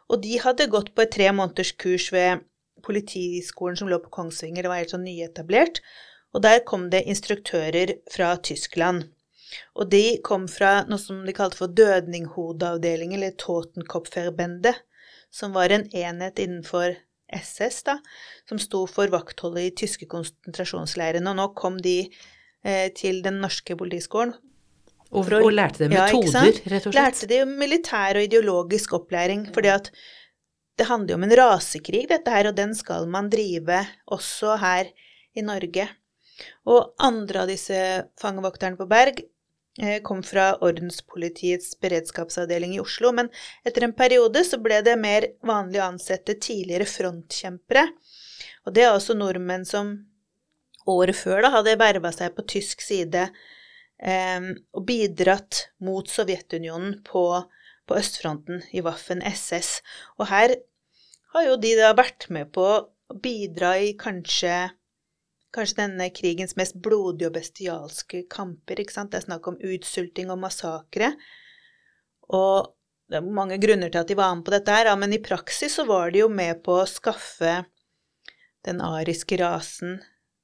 Og 0.08 0.22
de 0.22 0.38
hadde 0.40 0.70
gått 0.72 0.92
på 0.94 1.04
et 1.04 1.12
tre 1.16 1.28
måneders 1.34 1.74
kurs 1.80 2.08
ved 2.14 2.44
politiskolen 2.86 3.78
som 3.78 3.90
lå 3.90 3.98
på 4.02 4.12
Kongsvinger, 4.14 4.62
det 4.64 4.70
var 4.70 4.80
helt 4.80 4.94
sånn 4.94 5.06
nyetablert, 5.06 5.80
og 6.36 6.44
der 6.44 6.62
kom 6.68 6.88
det 6.92 7.06
instruktører 7.10 7.96
fra 8.12 8.34
Tyskland. 8.44 9.08
Og 9.78 9.90
de 9.90 10.18
kom 10.26 10.46
fra 10.50 10.80
noe 10.88 11.00
som 11.00 11.22
de 11.26 11.34
kalte 11.36 11.58
for 11.60 11.72
Dødninghodeavdeling, 11.72 13.14
eller 13.16 13.36
Totenkopferbende, 13.40 14.74
som 15.32 15.54
var 15.56 15.72
en 15.72 15.86
enhet 15.96 16.40
innenfor 16.42 16.96
SS, 17.32 17.82
da, 17.88 17.98
som 18.48 18.60
sto 18.62 18.84
for 18.90 19.10
vaktholdet 19.12 19.68
i 19.68 19.74
tyske 19.82 20.08
konsentrasjonsleirene. 20.10 21.30
Og 21.32 21.38
nå 21.40 21.48
kom 21.58 21.78
de 21.82 21.98
eh, 22.04 22.88
til 22.94 23.22
den 23.26 23.40
norske 23.42 23.76
politiskolen 23.78 24.36
og, 25.16 25.32
og, 25.32 25.50
lærte 25.54 25.84
dem 25.84 25.94
metoder, 25.94 26.52
ja, 26.52 26.70
rett 26.72 26.86
og 26.86 26.92
slett? 26.92 26.98
Lærte 26.98 27.28
de 27.30 27.40
militær 27.48 28.18
og 28.18 28.26
ideologisk 28.28 28.96
opplæring. 28.98 29.46
fordi 29.54 29.72
at 29.72 29.90
det 30.76 30.88
handler 30.90 31.14
jo 31.14 31.16
om 31.16 31.24
en 31.24 31.36
rasekrig, 31.40 32.04
dette 32.10 32.32
her, 32.32 32.50
og 32.50 32.56
den 32.56 32.74
skal 32.76 33.06
man 33.08 33.30
drive 33.32 33.80
også 34.12 34.58
her 34.60 34.90
i 35.36 35.44
Norge. 35.44 35.88
Og 36.68 36.92
andre 37.00 37.44
av 37.44 37.48
disse 37.48 37.78
fangevokterne 38.20 38.76
på 38.76 38.88
Berg 38.90 39.22
eh, 39.80 40.02
kom 40.04 40.20
fra 40.26 40.50
Ordenspolitiets 40.60 41.78
beredskapsavdeling 41.80 42.76
i 42.76 42.82
Oslo, 42.82 43.14
men 43.16 43.30
etter 43.64 43.86
en 43.86 43.96
periode 43.96 44.44
så 44.44 44.60
ble 44.60 44.82
det 44.84 44.98
mer 45.00 45.30
vanlig 45.48 45.80
å 45.80 45.88
ansette 45.94 46.36
tidligere 46.36 46.88
frontkjempere. 46.90 47.86
Og 48.68 48.76
det 48.76 48.84
er 48.84 48.92
også 48.92 49.16
nordmenn 49.16 49.64
som 49.64 49.96
året 50.86 51.16
før 51.18 51.46
da 51.46 51.54
hadde 51.56 51.78
verva 51.80 52.12
seg 52.14 52.36
på 52.36 52.44
tysk 52.52 52.84
side 52.84 53.30
og 53.96 54.82
bidratt 54.84 55.70
mot 55.80 56.10
Sovjetunionen 56.12 56.98
på, 57.06 57.22
på 57.88 57.96
østfronten 57.96 58.60
i 58.76 58.82
Waffen 58.84 59.22
SS. 59.24 59.78
Og 60.20 60.28
her 60.28 60.52
har 61.32 61.46
jo 61.46 61.56
de 61.60 61.72
da 61.78 61.94
vært 61.96 62.28
med 62.28 62.52
på 62.52 62.66
å 62.66 63.16
bidra 63.22 63.78
i 63.80 63.94
kanskje 63.96 64.66
kanskje 65.56 65.80
denne 65.80 66.08
krigens 66.12 66.56
mest 66.58 66.76
blodige 66.82 67.30
og 67.30 67.36
bestialske 67.38 68.24
kamper. 68.32 68.80
ikke 68.80 68.92
sant? 68.92 69.12
Det 69.12 69.22
er 69.22 69.28
snakk 69.28 69.46
om 69.48 69.60
utsulting 69.64 70.32
og 70.32 70.40
massakre. 70.42 71.14
Og 72.36 72.72
det 73.08 73.20
er 73.20 73.30
mange 73.38 73.58
grunner 73.62 73.92
til 73.92 74.02
at 74.02 74.10
de 74.10 74.18
var 74.18 74.34
med 74.34 74.44
på 74.46 74.54
dette 74.54 74.74
her, 74.74 74.90
men 74.98 75.14
i 75.14 75.22
praksis 75.22 75.78
så 75.78 75.86
var 75.88 76.10
de 76.10 76.24
jo 76.24 76.28
med 76.32 76.62
på 76.66 76.80
å 76.80 76.90
skaffe 76.90 77.62
den 78.66 78.82
ariske 78.82 79.38
rasen 79.38 80.00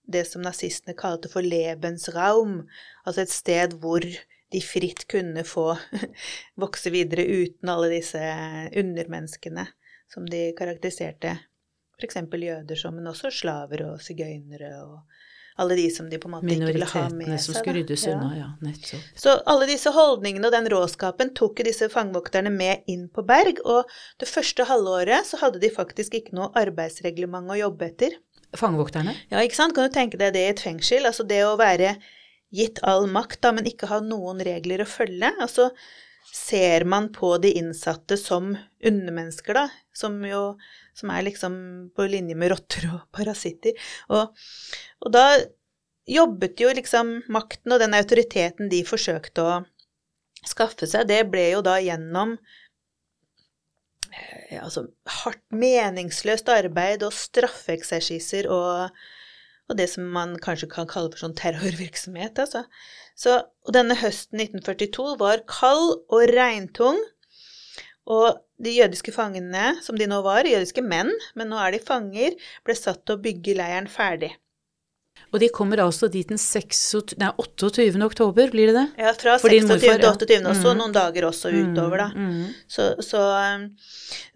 det 0.09 0.25
som 0.29 0.43
nazistene 0.45 0.97
kalte 0.99 1.31
for 1.33 1.45
Lebensraum, 1.47 2.63
altså 3.07 3.25
et 3.25 3.33
sted 3.33 3.77
hvor 3.83 4.05
de 4.53 4.61
fritt 4.61 5.07
kunne 5.09 5.45
få 5.49 5.71
vokse 6.63 6.93
videre 6.93 7.25
uten 7.25 7.71
alle 7.73 7.93
disse 7.95 8.21
undermenneskene 8.77 9.67
som 10.13 10.27
de 10.29 10.51
karakteriserte 10.59 11.39
f.eks. 12.03 12.17
jøder 12.33 12.77
som, 12.77 12.97
men 12.97 13.07
også 13.07 13.31
slaver 13.33 13.87
og 13.87 14.03
sigøynere 14.03 14.75
og 14.83 14.99
alle 15.61 15.77
de 15.77 15.91
som 15.93 16.09
de 16.09 16.17
på 16.19 16.31
en 16.31 16.35
måte 16.37 16.49
ikke 16.49 16.71
ville 16.71 16.87
ha 16.89 17.03
med 17.03 17.11
seg. 17.11 17.17
Minoritetene 17.19 17.41
som 17.45 17.57
skulle 17.59 17.75
ryddes 17.77 18.05
unna, 18.09 18.29
ja, 18.39 18.49
nettopp. 18.65 19.09
Så 19.25 19.35
alle 19.53 19.69
disse 19.69 19.93
holdningene 19.93 20.49
og 20.49 20.55
den 20.55 20.69
råskapen 20.73 21.33
tok 21.37 21.61
disse 21.67 21.89
fangevokterne 21.93 22.53
med 22.55 22.89
inn 22.91 23.09
på 23.13 23.25
Berg, 23.29 23.61
og 23.69 23.91
det 24.23 24.31
første 24.31 24.67
halvåret 24.69 25.29
så 25.29 25.43
hadde 25.43 25.61
de 25.63 25.73
faktisk 25.73 26.17
ikke 26.19 26.37
noe 26.39 26.49
arbeidsreglement 26.59 27.53
å 27.53 27.61
jobbe 27.61 27.91
etter. 27.93 28.17
Fangevokterne? 28.59 29.15
Ja, 29.33 29.41
ikke 29.41 29.59
sant. 29.59 29.75
Kan 29.77 29.89
du 29.89 29.95
tenke 29.95 30.21
deg 30.21 30.35
det 30.37 30.45
i 30.45 30.53
et 30.53 30.63
fengsel? 30.63 31.09
Altså 31.09 31.25
det 31.29 31.41
å 31.47 31.57
være 31.61 31.97
gitt 32.53 32.83
all 32.85 33.07
makt, 33.09 33.41
da, 33.45 33.53
men 33.57 33.69
ikke 33.69 33.89
ha 33.89 34.03
noen 34.05 34.43
regler 34.45 34.85
å 34.85 34.89
følge. 34.89 35.33
Altså 35.41 35.71
ser 36.33 36.85
man 36.89 37.11
på 37.13 37.35
de 37.43 37.51
innsatte 37.61 38.17
som 38.21 38.53
undermennesker, 38.85 39.57
da, 39.57 39.67
som 39.97 40.21
jo 40.25 40.45
som 40.97 41.11
er 41.13 41.25
liksom 41.27 41.55
på 41.97 42.07
linje 42.13 42.37
med 42.37 42.53
rotter 42.53 42.89
og 42.93 43.05
parasitter. 43.17 43.77
Og, 44.13 44.33
og 45.03 45.13
da 45.15 45.27
jobbet 46.09 46.61
jo 46.61 46.73
liksom 46.75 47.15
makten 47.33 47.75
og 47.75 47.81
den 47.83 47.97
autoriteten 47.97 48.71
de 48.73 48.83
forsøkte 48.87 49.45
å 49.45 49.61
skaffe 50.49 50.89
seg, 50.91 51.07
det 51.09 51.23
ble 51.31 51.53
jo 51.53 51.63
da 51.65 51.79
gjennom 51.81 52.37
altså, 54.61 54.87
hardt, 55.23 55.43
meningsløst 55.55 56.51
arbeid 56.53 57.05
og 57.07 57.15
straffeeksersiser 57.17 58.49
og, 58.53 58.93
og, 59.69 59.77
det 59.79 59.89
som 59.93 60.09
man 60.15 60.37
kanskje 60.43 60.71
kan 60.73 60.91
kalle 60.91 61.13
for 61.13 61.25
sånn 61.25 61.37
terrorvirksomhet. 61.39 62.43
Altså. 62.45 62.65
Så, 63.19 63.39
og 63.67 63.75
denne 63.77 63.97
høsten 64.01 64.43
1942 64.43 65.17
var 65.23 65.45
kald 65.51 65.99
og 66.13 66.33
regntung. 66.33 67.01
Og 68.13 68.41
de 68.63 68.73
jødiske 68.75 69.13
fangene, 69.15 69.77
som 69.83 69.99
de 69.99 70.09
nå 70.11 70.19
var, 70.27 70.47
jødiske 70.49 70.83
menn, 70.83 71.13
men 71.39 71.51
nå 71.51 71.59
er 71.63 71.75
de 71.75 71.83
fanger, 71.83 72.35
ble 72.67 72.75
satt 72.79 73.05
til 73.07 73.17
å 73.17 73.23
bygge 73.23 73.55
leiren 73.59 73.87
ferdig. 73.91 74.33
Og 75.33 75.41
de 75.41 75.49
kommer 75.49 75.81
altså 75.81 76.11
dit 76.13 76.29
den 76.29 76.41
6, 76.41 76.81
nei, 77.21 77.31
28. 77.41 77.87
oktober, 78.05 78.51
blir 78.53 78.69
det 78.69 78.75
det? 78.77 78.85
Ja, 79.01 79.15
fra 79.17 79.39
26. 79.41 79.79
til 79.81 80.05
28. 80.05 80.41
også, 80.51 80.75
mm. 80.75 80.81
noen 80.83 80.93
dager 80.93 81.27
også 81.31 81.53
utover, 81.57 82.03
da. 82.05 82.09
Mm. 82.13 82.27
mm. 82.37 82.51
Så, 82.75 82.89
så, 83.01 83.23
um, 83.57 83.65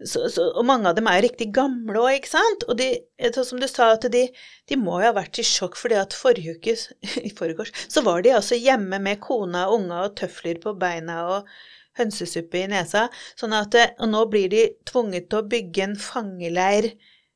så, 0.01 0.25
så, 0.33 0.47
Og 0.57 0.65
mange 0.65 0.89
av 0.89 0.97
dem 0.97 1.09
er 1.11 1.21
riktig 1.27 1.51
gamle 1.53 2.01
òg, 2.01 2.17
ikke 2.17 2.33
sant? 2.33 2.65
Og 2.65 2.79
de, 2.81 2.89
som 3.37 3.61
du 3.61 3.67
sa, 3.69 3.91
at 3.93 4.09
de, 4.13 4.25
de 4.69 4.79
må 4.81 4.97
jo 5.03 5.11
ha 5.11 5.13
vært 5.19 5.37
i 5.37 5.45
sjokk, 5.45 5.77
fordi 5.77 5.99
at 6.01 6.17
forrige 6.17 6.57
uke, 6.57 6.73
i 7.29 7.33
forgårs, 7.37 7.73
så 7.85 8.01
var 8.07 8.25
de 8.25 8.33
altså 8.39 8.57
hjemme 8.57 8.97
med 9.03 9.21
kona 9.21 9.67
og 9.69 9.83
unga 9.83 10.01
og 10.07 10.17
tøfler 10.17 10.57
på 10.63 10.73
beina 10.81 11.21
og 11.35 11.57
hønsesuppe 11.97 12.63
i 12.63 12.67
nesa, 12.73 13.07
sånn 13.37 13.53
at 13.57 13.77
Og 14.01 14.09
nå 14.09 14.25
blir 14.33 14.49
de 14.49 14.65
tvunget 14.89 15.29
til 15.29 15.43
å 15.43 15.47
bygge 15.49 15.85
en 15.85 15.95
fangeleir 15.97 16.91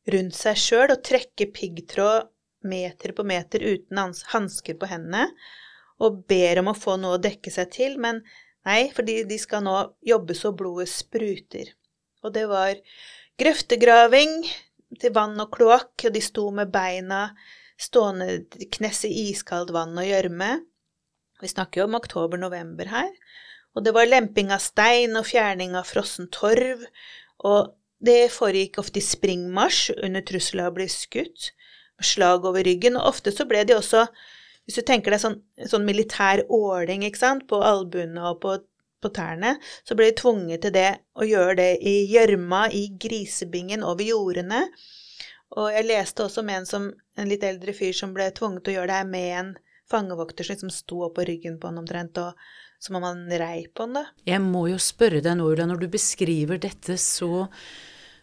rundt 0.09 0.33
seg 0.37 0.57
sjøl 0.57 0.93
og 0.93 1.01
trekke 1.05 1.49
piggtråd 1.53 2.30
meter 2.67 3.13
på 3.17 3.25
meter 3.27 3.63
uten 3.63 3.99
hansker 4.33 4.77
på 4.79 4.89
hendene 4.89 5.27
og 6.01 6.23
ber 6.29 6.61
om 6.61 6.71
å 6.71 6.77
få 6.77 6.97
noe 6.97 7.17
å 7.17 7.21
dekke 7.21 7.53
seg 7.53 7.69
til, 7.75 7.97
men 8.01 8.23
nei, 8.65 8.89
fordi 8.95 9.21
de 9.29 9.37
skal 9.41 9.63
nå 9.65 9.75
jobbe 10.05 10.35
så 10.37 10.49
blodet 10.57 10.89
spruter. 10.89 11.73
Og 12.25 12.33
det 12.33 12.47
var 12.49 12.73
grøftegraving 13.41 14.41
til 15.01 15.13
vann 15.15 15.37
og 15.41 15.53
kloakk, 15.53 15.93
og 16.07 16.15
de 16.15 16.23
sto 16.25 16.47
med 16.55 16.73
beina 16.73 17.27
stående 17.81 18.43
knes 18.77 19.05
i 19.09 19.13
iskaldt 19.29 19.73
vann 19.73 19.97
og 19.97 20.09
gjørme. 20.09 20.51
Vi 21.41 21.49
snakker 21.49 21.81
jo 21.81 21.87
om 21.89 21.97
oktober-november 21.97 22.91
her. 22.91 23.09
Og 23.73 23.85
det 23.85 23.93
var 23.95 24.09
lemping 24.09 24.51
av 24.53 24.61
stein 24.61 25.15
og 25.15 25.29
fjerning 25.29 25.77
av 25.79 25.87
frossen 25.89 26.27
torv, 26.33 26.83
og 27.47 27.71
det 28.03 28.33
foregikk 28.33 28.81
ofte 28.81 28.99
i 28.99 29.05
springmarsj 29.05 29.95
under 30.01 30.25
trussel 30.25 30.63
av 30.63 30.73
å 30.73 30.79
bli 30.79 30.89
skutt 30.91 31.51
slag 32.05 32.45
over 32.47 32.65
ryggen. 32.65 32.97
Og 32.99 33.13
ofte 33.13 33.33
så 33.33 33.47
ble 33.49 33.63
de 33.67 33.77
også, 33.77 34.05
hvis 34.65 34.79
du 34.79 34.85
tenker 34.87 35.13
deg 35.13 35.23
sånn, 35.23 35.39
sånn 35.69 35.87
militær 35.87 36.43
åling 36.49 37.05
ikke 37.07 37.21
sant, 37.21 37.47
på 37.49 37.61
albuene 37.65 38.23
og 38.29 38.41
på, 38.43 38.57
på, 39.01 39.13
tærne, 39.15 39.55
så 39.87 39.97
ble 39.97 40.11
de 40.11 40.19
tvunget 40.21 40.65
til 40.65 40.75
det 40.75 40.89
å 41.17 41.27
gjøre 41.27 41.57
det 41.61 41.71
i 41.81 41.95
gjørma, 42.11 42.67
i 42.73 42.87
grisebingen, 43.01 43.85
over 43.87 44.05
jordene. 44.05 44.65
Og 45.59 45.71
jeg 45.73 45.89
leste 45.89 46.23
også 46.23 46.45
om 46.45 46.53
en, 46.53 46.67
som, 46.67 46.87
en 47.19 47.27
litt 47.29 47.43
eldre 47.43 47.75
fyr 47.75 47.95
som 47.95 48.13
ble 48.15 48.29
tvunget 48.35 48.65
til 48.65 48.75
å 48.75 48.79
gjøre 48.79 48.93
det 48.93 49.11
med 49.11 49.31
en 49.39 49.53
fangevokter 49.91 50.47
som 50.47 50.55
liksom 50.55 50.71
sto 50.71 51.01
oppå 51.07 51.25
ryggen 51.27 51.57
på 51.59 51.67
han 51.67 51.81
omtrent, 51.81 52.19
og 52.21 52.37
som 52.81 52.97
om 52.97 53.05
han 53.05 53.25
rei 53.41 53.65
på 53.67 53.85
han, 53.85 53.99
da. 53.99 54.05
Jeg 54.27 54.41
må 54.43 54.65
jo 54.71 54.79
spørre 54.81 55.21
deg 55.23 55.37
nå, 55.37 55.49
Ulla, 55.51 55.67
når 55.69 55.83
du 55.83 55.89
beskriver 55.91 56.61
dette 56.61 56.97
så 57.01 57.47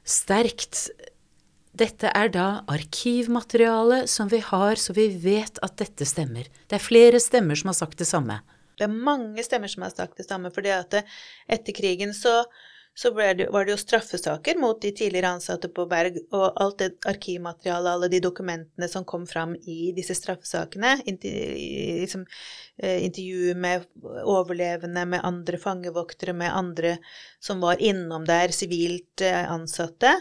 sterkt, 0.08 0.88
dette 1.76 2.10
er 2.14 2.30
da 2.32 2.46
arkivmateriale 2.70 4.06
som 4.08 4.30
vi 4.32 4.40
har, 4.44 4.78
så 4.80 4.94
vi 4.96 5.08
vet 5.22 5.60
at 5.62 5.76
dette 5.80 6.06
stemmer. 6.08 6.48
Det 6.66 6.78
er 6.78 6.84
flere 6.84 7.20
stemmer 7.22 7.58
som 7.58 7.72
har 7.72 7.78
sagt 7.78 7.98
det 8.00 8.08
samme. 8.08 8.40
Det 8.78 8.86
er 8.86 8.94
mange 8.94 9.42
stemmer 9.42 9.70
som 9.70 9.84
har 9.86 9.94
sagt 9.94 10.18
det 10.18 10.28
samme, 10.28 10.50
at 10.54 10.98
etter 11.50 11.74
krigen 11.74 12.14
så, 12.14 12.44
så 12.94 13.10
det, 13.10 13.48
var 13.50 13.66
det 13.66 13.74
jo 13.74 13.80
straffesaker 13.80 14.58
mot 14.58 14.80
de 14.82 14.92
tidligere 14.94 15.32
ansatte 15.34 15.70
på 15.74 15.86
Berg, 15.90 16.20
og 16.30 16.52
alt 16.62 16.78
det 16.78 16.90
arkivmaterialet, 17.10 17.90
alle 17.92 18.10
de 18.12 18.20
dokumentene 18.22 18.88
som 18.90 19.04
kom 19.04 19.26
fram 19.26 19.56
i 19.66 19.92
disse 19.96 20.14
straffesakene, 20.18 20.96
liksom, 21.06 22.24
eh, 22.78 23.02
intervjuer 23.06 23.58
med 23.58 23.88
overlevende, 24.24 25.04
med 25.06 25.26
andre 25.26 25.58
fangevoktere, 25.58 26.34
med 26.34 26.54
andre 26.54 26.96
som 27.42 27.60
var 27.60 27.82
innom 27.82 28.26
der, 28.26 28.54
sivilt 28.54 29.26
eh, 29.26 29.42
ansatte. 29.50 30.14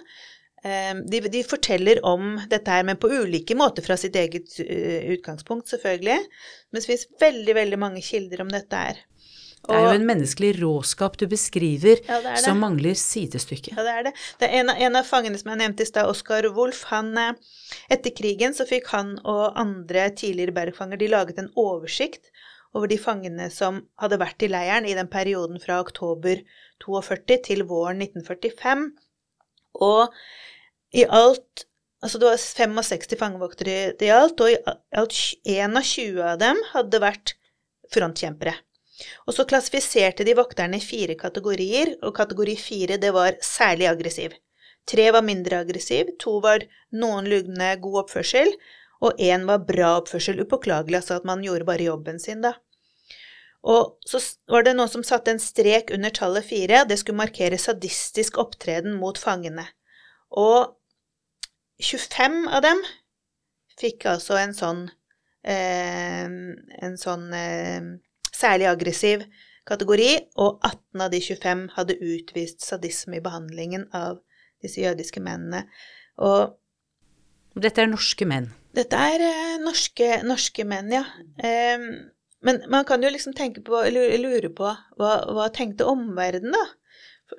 Eh, 0.65 0.93
de, 1.05 1.21
de, 1.29 1.43
forteller 1.45 2.01
om 2.05 2.35
dette 2.49 2.71
her, 2.71 2.85
men 2.87 2.97
på 3.01 3.11
ulike 3.11 3.57
måter 3.57 3.85
fra 3.85 3.97
sitt 3.99 4.15
eget 4.17 4.57
utgangspunkt, 4.59 5.69
selvfølgelig. 5.73 6.17
Men 6.71 6.81
det 6.81 6.89
finnes 6.89 7.07
veldig, 7.21 7.57
veldig 7.61 7.79
mange 7.81 8.01
kilder 8.05 8.45
om 8.45 8.53
dette 8.53 8.87
her. 8.87 9.05
Det 9.67 9.75
er 9.75 9.83
jo 9.83 9.95
en 9.97 10.05
menneskelig 10.07 10.49
råskap 10.61 11.17
du 11.19 11.25
beskriver 11.27 11.99
ja, 11.99 12.19
det 12.21 12.35
det. 12.37 12.43
som 12.45 12.59
mangler 12.61 12.95
sidestykke. 12.95 13.73
Ja, 13.75 13.83
det 13.83 13.93
er 13.93 14.05
det. 14.07 14.13
det 14.39 14.47
er 14.47 14.61
en, 14.61 14.71
av, 14.71 14.83
en 14.87 14.99
av 14.99 15.07
fangene 15.07 15.39
som 15.39 15.51
jeg 15.51 15.59
nevnte 15.59 15.83
i 15.83 15.89
stad, 15.89 16.07
Oskar 16.07 16.47
Wolff, 16.55 16.85
han 16.91 17.11
eh, 17.19 17.33
Etter 17.91 18.13
krigen 18.15 18.55
så 18.55 18.67
fikk 18.69 18.87
han 18.93 19.17
og 19.27 19.57
andre 19.59 20.07
tidligere 20.15 20.55
Berg-fanger 20.55 21.01
de 21.01 21.09
laget 21.11 21.41
en 21.41 21.51
oversikt 21.59 22.31
over 22.75 22.87
de 22.91 22.99
fangene 23.01 23.49
som 23.51 23.81
hadde 23.99 24.21
vært 24.21 24.45
i 24.45 24.51
leiren 24.51 24.87
i 24.87 24.95
den 24.95 25.09
perioden 25.11 25.59
fra 25.63 25.81
oktober 25.83 26.39
42 26.83 27.39
til 27.49 27.65
våren 27.67 28.03
1945. 28.05 28.87
Og 29.83 30.13
i 30.95 31.05
alt 31.05 31.67
Altså 31.97 32.19
det 32.21 32.27
var 32.29 32.37
65 32.37 33.15
fangevoktere 33.17 33.95
i 34.05 34.09
alt, 34.13 34.37
og 34.37 34.51
i 34.51 34.57
alt 35.01 35.15
21 35.49 36.19
av 36.21 36.35
dem 36.37 36.59
hadde 36.75 36.99
vært 37.01 37.33
frontkjempere. 37.89 38.53
Og 39.25 39.33
så 39.33 39.45
klassifiserte 39.49 40.25
de 40.27 40.35
vokterne 40.37 40.77
i 40.77 40.83
fire 40.83 41.15
kategorier, 41.17 41.95
og 42.05 42.13
kategori 42.17 42.53
fire 42.61 42.99
det 43.01 43.09
var 43.15 43.39
særlig 43.41 43.89
aggressiv. 43.89 44.35
Tre 44.87 45.09
var 45.11 45.25
mindre 45.25 45.63
aggressiv, 45.65 46.13
to 46.21 46.37
var 46.45 46.63
noenlunde 46.93 47.73
god 47.81 48.03
oppførsel, 48.05 48.53
og 49.01 49.17
én 49.21 49.45
var 49.49 49.65
bra 49.65 49.95
oppførsel, 49.97 50.41
upåklagelig, 50.45 51.01
altså 51.01 51.17
at 51.17 51.27
man 51.27 51.43
gjorde 51.45 51.67
bare 51.67 51.89
jobben 51.89 52.21
sin, 52.21 52.45
da. 52.45 52.53
Og 53.67 53.97
så 54.07 54.21
var 54.47 54.63
det 54.63 54.75
noen 54.77 54.91
som 54.91 55.03
satte 55.03 55.33
en 55.33 55.41
strek 55.43 55.91
under 55.95 56.13
tallet 56.15 56.45
fire, 56.47 56.85
det 56.87 56.99
skulle 57.01 57.19
markere 57.19 57.59
sadistisk 57.59 58.39
opptreden 58.39 58.95
mot 58.99 59.19
fangene. 59.19 59.65
Og 60.31 60.77
25 61.83 62.45
av 62.47 62.63
dem 62.63 62.79
fikk 63.77 64.07
altså 64.09 64.39
en 64.39 64.55
sånn 64.57 64.79
eh, 65.45 66.25
En 66.25 66.95
sånn 66.97 67.27
eh, 67.35 67.91
særlig 68.33 68.69
aggressiv 68.71 69.25
kategori, 69.67 70.11
og 70.39 70.61
18 70.63 71.03
av 71.03 71.11
de 71.11 71.19
25 71.23 71.63
hadde 71.75 71.97
utvist 71.99 72.63
sadisme 72.63 73.19
i 73.19 73.23
behandlingen 73.23 73.87
av 73.95 74.21
disse 74.63 74.81
jødiske 74.81 75.21
mennene. 75.23 75.65
Og 76.23 76.55
Dette 77.57 77.83
er 77.83 77.89
norske 77.89 78.25
menn? 78.29 78.51
Dette 78.77 78.99
er 79.11 79.23
eh, 79.25 79.57
norske, 79.63 80.21
norske, 80.27 80.63
menn, 80.69 80.91
ja. 80.93 81.03
Eh, 81.41 81.87
men 82.45 82.61
man 82.69 82.85
kan 82.85 83.03
jo 83.03 83.09
liksom 83.09 83.33
tenke 83.33 83.63
på, 83.65 83.79
eller 83.81 84.17
lure 84.21 84.49
på, 84.53 84.73
hva, 84.99 85.13
hva 85.33 85.47
tenkte 85.53 85.87
omverdenen, 85.89 86.53
da? 86.53 86.65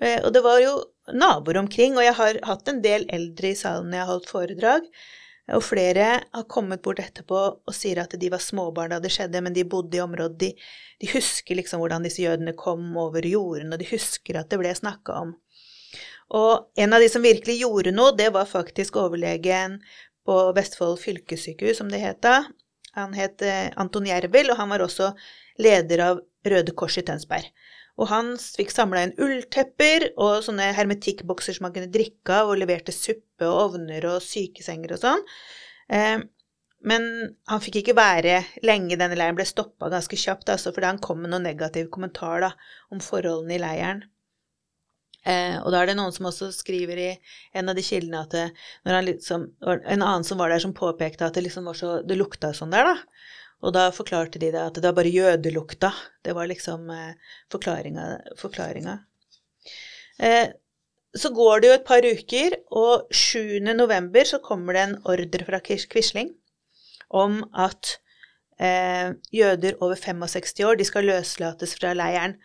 Eh, 0.03 0.19
og 0.25 0.33
det 0.35 0.43
var 0.45 0.59
jo 0.61 0.75
naboer 1.15 1.61
omkring, 1.63 1.97
og 1.97 2.05
jeg 2.05 2.17
har 2.19 2.41
hatt 2.49 2.69
en 2.69 2.83
del 2.85 3.07
eldre 3.15 3.53
i 3.53 3.59
salen 3.59 3.89
når 3.89 3.99
jeg 3.99 4.05
har 4.05 4.13
holdt 4.13 4.33
foredrag. 4.33 4.91
Og 5.57 5.65
flere 5.65 6.09
har 6.21 6.45
kommet 6.51 6.83
bort 6.85 7.01
etterpå 7.01 7.39
og 7.41 7.73
sier 7.73 8.03
at 8.03 8.13
de 8.21 8.29
var 8.29 8.43
småbarn 8.45 8.93
da 8.93 8.99
det 9.01 9.15
skjedde, 9.15 9.41
men 9.45 9.55
de 9.57 9.65
bodde 9.65 9.97
i 9.97 10.03
området. 10.05 10.37
De, 10.43 10.51
de 11.01 11.13
husker 11.15 11.57
liksom 11.57 11.81
hvordan 11.81 12.05
disse 12.05 12.21
jødene 12.21 12.53
kom 12.59 12.91
over 13.01 13.25
jorden, 13.25 13.73
og 13.73 13.81
de 13.81 13.89
husker 13.89 14.37
at 14.41 14.51
det 14.53 14.61
ble 14.61 14.75
snakka 14.77 15.23
om. 15.23 15.33
Og 16.37 16.69
en 16.77 16.93
av 16.93 17.01
de 17.01 17.09
som 17.09 17.25
virkelig 17.25 17.63
gjorde 17.63 17.95
noe, 17.97 18.13
det 18.19 18.29
var 18.35 18.51
faktisk 18.51 18.99
overlegen 19.01 19.79
på 20.29 20.37
Vestfold 20.53 20.99
fylkessykehus, 21.01 21.79
som 21.81 21.89
det 21.89 22.03
het 22.03 22.21
da. 22.27 22.43
Han 22.99 23.17
het 23.17 23.45
eh, 23.47 23.69
Anton 23.81 24.07
Jervel, 24.09 24.53
og 24.53 24.61
han 24.61 24.71
var 24.73 24.85
også 24.85 25.13
leder 25.63 26.05
av 26.05 26.23
Røde 26.49 26.75
Kors 26.79 26.99
i 27.01 27.05
Tønsberg. 27.07 27.49
Og 27.99 28.07
han 28.13 28.35
fikk 28.39 28.71
samla 28.71 29.05
inn 29.07 29.17
ulltepper 29.19 30.13
og 30.23 30.45
sånne 30.47 30.71
hermetikkbokser 30.77 31.57
som 31.57 31.67
han 31.67 31.75
kunne 31.75 31.93
drikke 31.95 32.43
av, 32.43 32.53
og 32.53 32.61
leverte 32.61 32.95
suppe 32.95 33.47
og 33.47 33.73
ovner 33.73 34.07
og 34.13 34.21
sykesenger 34.23 34.95
og 34.95 35.03
sånn. 35.03 35.25
Eh, 35.91 36.19
men 36.87 37.09
han 37.51 37.63
fikk 37.63 37.81
ikke 37.81 37.97
være 37.99 38.37
lenge 38.63 38.99
denne 39.01 39.17
leiren, 39.19 39.35
ble 39.39 39.47
stoppa 39.49 39.91
ganske 39.91 40.19
kjapt 40.19 40.53
altså, 40.55 40.71
fordi 40.75 40.93
han 40.93 41.03
kom 41.03 41.25
med 41.25 41.33
noen 41.33 41.49
negativ 41.49 41.89
kommentar 41.95 42.45
da, 42.45 42.53
om 42.95 43.03
forholdene 43.03 43.57
i 43.57 43.63
leiren. 43.63 44.05
Eh, 45.29 45.57
og 45.61 45.73
da 45.75 45.83
er 45.83 45.91
det 45.91 45.97
noen 45.99 46.15
som 46.15 46.29
også 46.31 46.51
skriver 46.57 47.01
i 47.03 47.09
en 47.59 47.69
av 47.69 47.77
de 47.77 47.85
kildene 47.85 48.23
at 48.25 48.33
det, 48.33 48.47
han 48.89 49.05
liksom, 49.05 49.49
En 49.61 50.01
annen 50.01 50.25
som 50.25 50.41
var 50.41 50.49
der, 50.53 50.63
som 50.63 50.77
påpekte 50.77 51.27
at 51.27 51.37
det 51.37 51.45
liksom 51.45 51.69
var 51.69 51.77
så 51.77 51.99
Det 52.07 52.17
lukta 52.17 52.55
sånn 52.57 52.73
der, 52.73 52.95
da. 52.95 53.27
Og 53.67 53.75
da 53.75 53.89
forklarte 53.91 54.39
de 54.39 54.53
det 54.55 54.63
at 54.63 54.79
det 54.79 54.87
var 54.87 55.01
bare 55.01 55.13
jødelukta. 55.13 55.91
Det 56.25 56.35
var 56.37 56.49
liksom 56.49 56.89
eh, 56.95 57.35
forklaringa. 57.51 58.99
Eh, 60.23 60.49
så 61.19 61.31
går 61.35 61.61
det 61.61 61.69
jo 61.69 61.77
et 61.79 61.89
par 61.89 62.05
uker, 62.05 62.59
og 62.71 63.09
7. 63.15 63.59
november 63.75 64.29
så 64.29 64.39
kommer 64.45 64.77
det 64.77 64.85
en 64.85 64.99
ordre 65.09 65.47
fra 65.49 65.61
Quisling 65.65 66.31
om 67.09 67.41
at 67.57 67.97
eh, 68.61 69.17
jøder 69.35 69.79
over 69.81 69.97
65 69.97 70.63
år 70.69 70.79
de 70.79 70.87
skal 70.87 71.09
løslates 71.09 71.75
fra 71.79 71.95
leiren. 71.97 72.37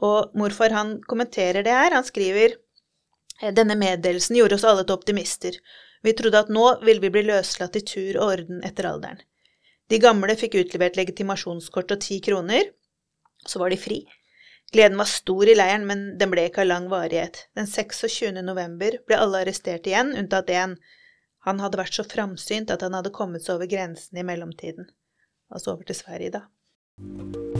Og 0.00 0.32
morfar 0.38 0.74
han 0.74 0.96
kommenterer 1.08 1.66
det 1.66 1.74
her. 1.74 1.92
Han 1.92 2.06
skriver 2.06 2.56
eh, 3.42 3.52
denne 3.52 3.76
meddelelsen 3.78 4.38
gjorde 4.38 4.58
oss 4.58 4.64
alle 4.68 4.86
til 4.86 4.96
optimister. 4.96 5.58
Vi 6.02 6.14
trodde 6.18 6.40
at 6.40 6.50
nå 6.50 6.64
ville 6.82 7.02
vi 7.02 7.12
bli 7.14 7.26
løslatt 7.28 7.76
i 7.78 7.84
tur 7.86 8.16
og 8.16 8.24
orden 8.38 8.64
etter 8.66 8.88
alderen. 8.90 9.20
De 9.90 10.00
gamle 10.02 10.34
fikk 10.38 10.56
utlevert 10.62 10.96
legitimasjonskort 10.96 11.94
og 11.94 12.02
ti 12.02 12.18
kroner. 12.24 12.72
Så 13.46 13.60
var 13.60 13.70
de 13.70 13.78
fri. 13.78 14.00
Gleden 14.72 14.96
var 14.96 15.10
stor 15.10 15.48
i 15.48 15.54
leiren, 15.54 15.84
men 15.86 16.04
den 16.18 16.30
ble 16.32 16.46
ikke 16.48 16.62
av 16.64 16.70
lang 16.70 16.88
varighet. 16.88 17.42
Den 17.58 17.68
26. 17.68 18.40
november 18.40 18.96
ble 19.06 19.20
alle 19.20 19.42
arrestert 19.44 19.86
igjen, 19.90 20.14
unntatt 20.16 20.48
én. 20.48 20.78
Han 21.44 21.60
hadde 21.60 21.82
vært 21.82 21.98
så 21.98 22.06
framsynt 22.08 22.72
at 22.72 22.86
han 22.86 22.96
hadde 22.96 23.12
kommet 23.12 23.44
seg 23.44 23.58
over 23.58 23.68
grensen 23.68 24.22
i 24.22 24.26
mellomtiden. 24.26 24.88
Altså 25.52 25.74
over 25.74 25.84
til 25.84 25.98
Sverige, 25.98 26.38
da. 26.38 27.51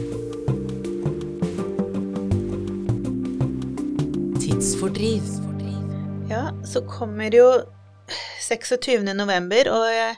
Tidsfordriv. 4.63 5.23
Ja, 6.29 6.53
så 6.65 6.79
kommer 6.87 7.35
jo 7.35 7.47
26. 8.39 9.01
november, 9.11 9.67
og 9.75 9.89
jeg 9.91 10.13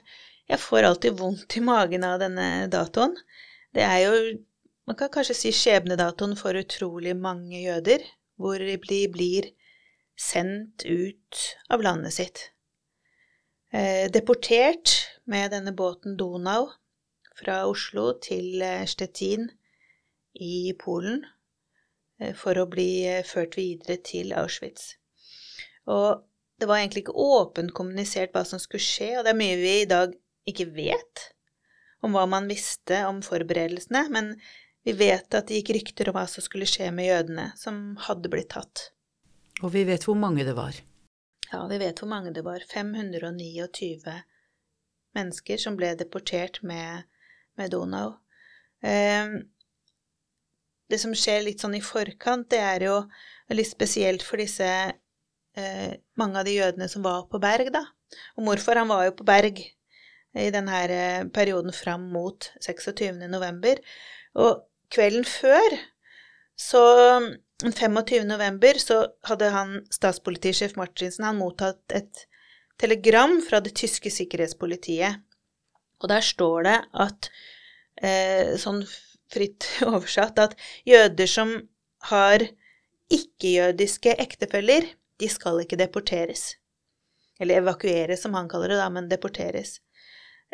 jeg 0.45 0.59
får 0.61 0.85
alltid 0.85 1.15
vondt 1.17 1.55
i 1.57 1.63
magen 1.65 2.05
av 2.05 2.19
denne 2.21 2.67
datoen. 2.69 3.15
Det 3.73 3.81
er 3.81 4.03
jo, 4.03 4.19
man 4.85 4.99
kan 4.99 5.09
kanskje 5.09 5.37
si 5.39 5.49
skjebnedatoen 5.49 6.37
for 6.37 6.61
utrolig 6.61 7.15
mange 7.17 7.63
jøder, 7.63 8.05
hvor 8.37 8.61
de 8.61 9.01
blir 9.09 9.49
sendt 10.13 10.85
ut 10.85 11.41
av 11.73 11.81
landet 11.81 12.13
sitt. 12.13 12.43
Eh, 13.73 14.11
deportert 14.13 14.93
med 15.25 15.57
denne 15.57 15.73
båten 15.73 16.19
Donau 16.21 16.69
fra 17.33 17.63
Oslo 17.65 18.11
til 18.21 18.61
eh, 18.61 18.85
Stettin 18.85 19.49
i 20.37 20.69
Polen 20.77 21.25
for 22.39 22.57
å 22.57 22.67
bli 22.71 22.89
ført 23.27 23.57
videre 23.59 23.97
til 24.03 24.31
Auschwitz. 24.37 24.93
Og 25.91 26.23
det 26.59 26.69
var 26.69 26.79
egentlig 26.79 27.03
ikke 27.05 27.17
åpent 27.19 27.73
kommunisert 27.75 28.33
hva 28.35 28.45
som 28.47 28.61
skulle 28.61 28.83
skje, 28.83 29.17
og 29.17 29.25
det 29.25 29.33
er 29.33 29.39
mye 29.39 29.57
vi 29.59 29.73
i 29.81 29.89
dag 29.89 30.13
ikke 30.47 30.69
vet 30.75 31.25
om 32.05 32.15
hva 32.15 32.25
man 32.29 32.47
visste 32.47 33.01
om 33.09 33.21
forberedelsene, 33.25 34.05
men 34.13 34.35
vi 34.85 34.93
vet 34.93 35.33
at 35.33 35.49
det 35.49 35.59
gikk 35.59 35.73
rykter 35.79 36.11
om 36.11 36.17
hva 36.19 36.27
som 36.29 36.45
skulle 36.45 36.67
skje 36.69 36.91
med 36.93 37.09
jødene 37.09 37.47
som 37.57 37.95
hadde 38.05 38.29
blitt 38.31 38.51
tatt. 38.53 38.89
Og 39.63 39.71
vi 39.73 39.85
vet 39.87 40.05
hvor 40.05 40.17
mange 40.19 40.45
det 40.45 40.53
var. 40.57 40.77
Ja, 41.49 41.63
vi 41.69 41.79
vet 41.81 42.01
hvor 42.01 42.11
mange 42.11 42.33
det 42.35 42.43
var. 42.45 42.61
529 42.69 44.13
mennesker 45.15 45.61
som 45.61 45.77
ble 45.79 45.93
deportert 45.97 46.61
med, 46.61 47.07
med 47.57 47.73
Donau. 47.73 48.17
Eh, 48.85 49.39
det 50.91 50.99
som 51.01 51.15
skjer 51.17 51.45
litt 51.45 51.63
sånn 51.63 51.77
i 51.77 51.83
forkant, 51.83 52.49
det 52.53 52.61
er 52.61 52.87
jo 52.87 52.99
litt 53.53 53.69
spesielt 53.69 54.25
for 54.25 54.41
disse 54.41 54.67
eh, 54.67 55.91
mange 56.19 56.41
av 56.41 56.47
de 56.47 56.57
jødene 56.57 56.89
som 56.91 57.05
var 57.05 57.25
på 57.31 57.41
Berg, 57.41 57.71
da. 57.73 57.85
Og 58.37 58.45
morfar, 58.47 58.81
han 58.81 58.91
var 58.91 59.07
jo 59.07 59.15
på 59.17 59.27
Berg 59.27 59.63
i 60.35 60.51
denne 60.53 60.83
eh, 60.91 61.23
perioden 61.33 61.73
fram 61.75 62.09
mot 62.13 62.51
26. 62.61 63.25
november. 63.31 63.81
Og 64.37 64.65
kvelden 64.93 65.25
før, 65.25 65.77
så 66.59 66.83
den 67.63 67.73
25. 67.73 68.25
november, 68.27 68.79
så 68.79 69.01
hadde 69.27 69.51
han 69.53 69.77
statspolitisjef 69.93 70.75
Martinsen 70.79 71.27
han 71.27 71.39
mottatt 71.39 71.95
et 71.95 72.25
telegram 72.81 73.37
fra 73.43 73.61
det 73.63 73.75
tyske 73.79 74.11
sikkerhetspolitiet. 74.11 75.21
Og 76.03 76.11
der 76.11 76.25
står 76.25 76.65
det 76.67 76.77
at 77.05 77.29
eh, 78.03 78.55
sånn 78.59 78.83
fritt 79.33 79.67
oversatt 79.87 80.41
at 80.41 80.57
jøder 80.87 81.29
som 81.29 81.55
har 82.09 82.45
ikke-jødiske 83.13 84.15
ektefeller, 84.21 84.87
de 85.21 85.29
skal 85.31 85.61
ikke 85.63 85.79
deporteres. 85.79 86.55
Eller 87.39 87.61
evakueres, 87.61 88.21
som 88.23 88.33
han 88.37 88.49
kaller 88.49 88.73
det, 88.73 88.79
da, 88.79 88.87
men 88.89 89.09
deporteres. 89.11 89.79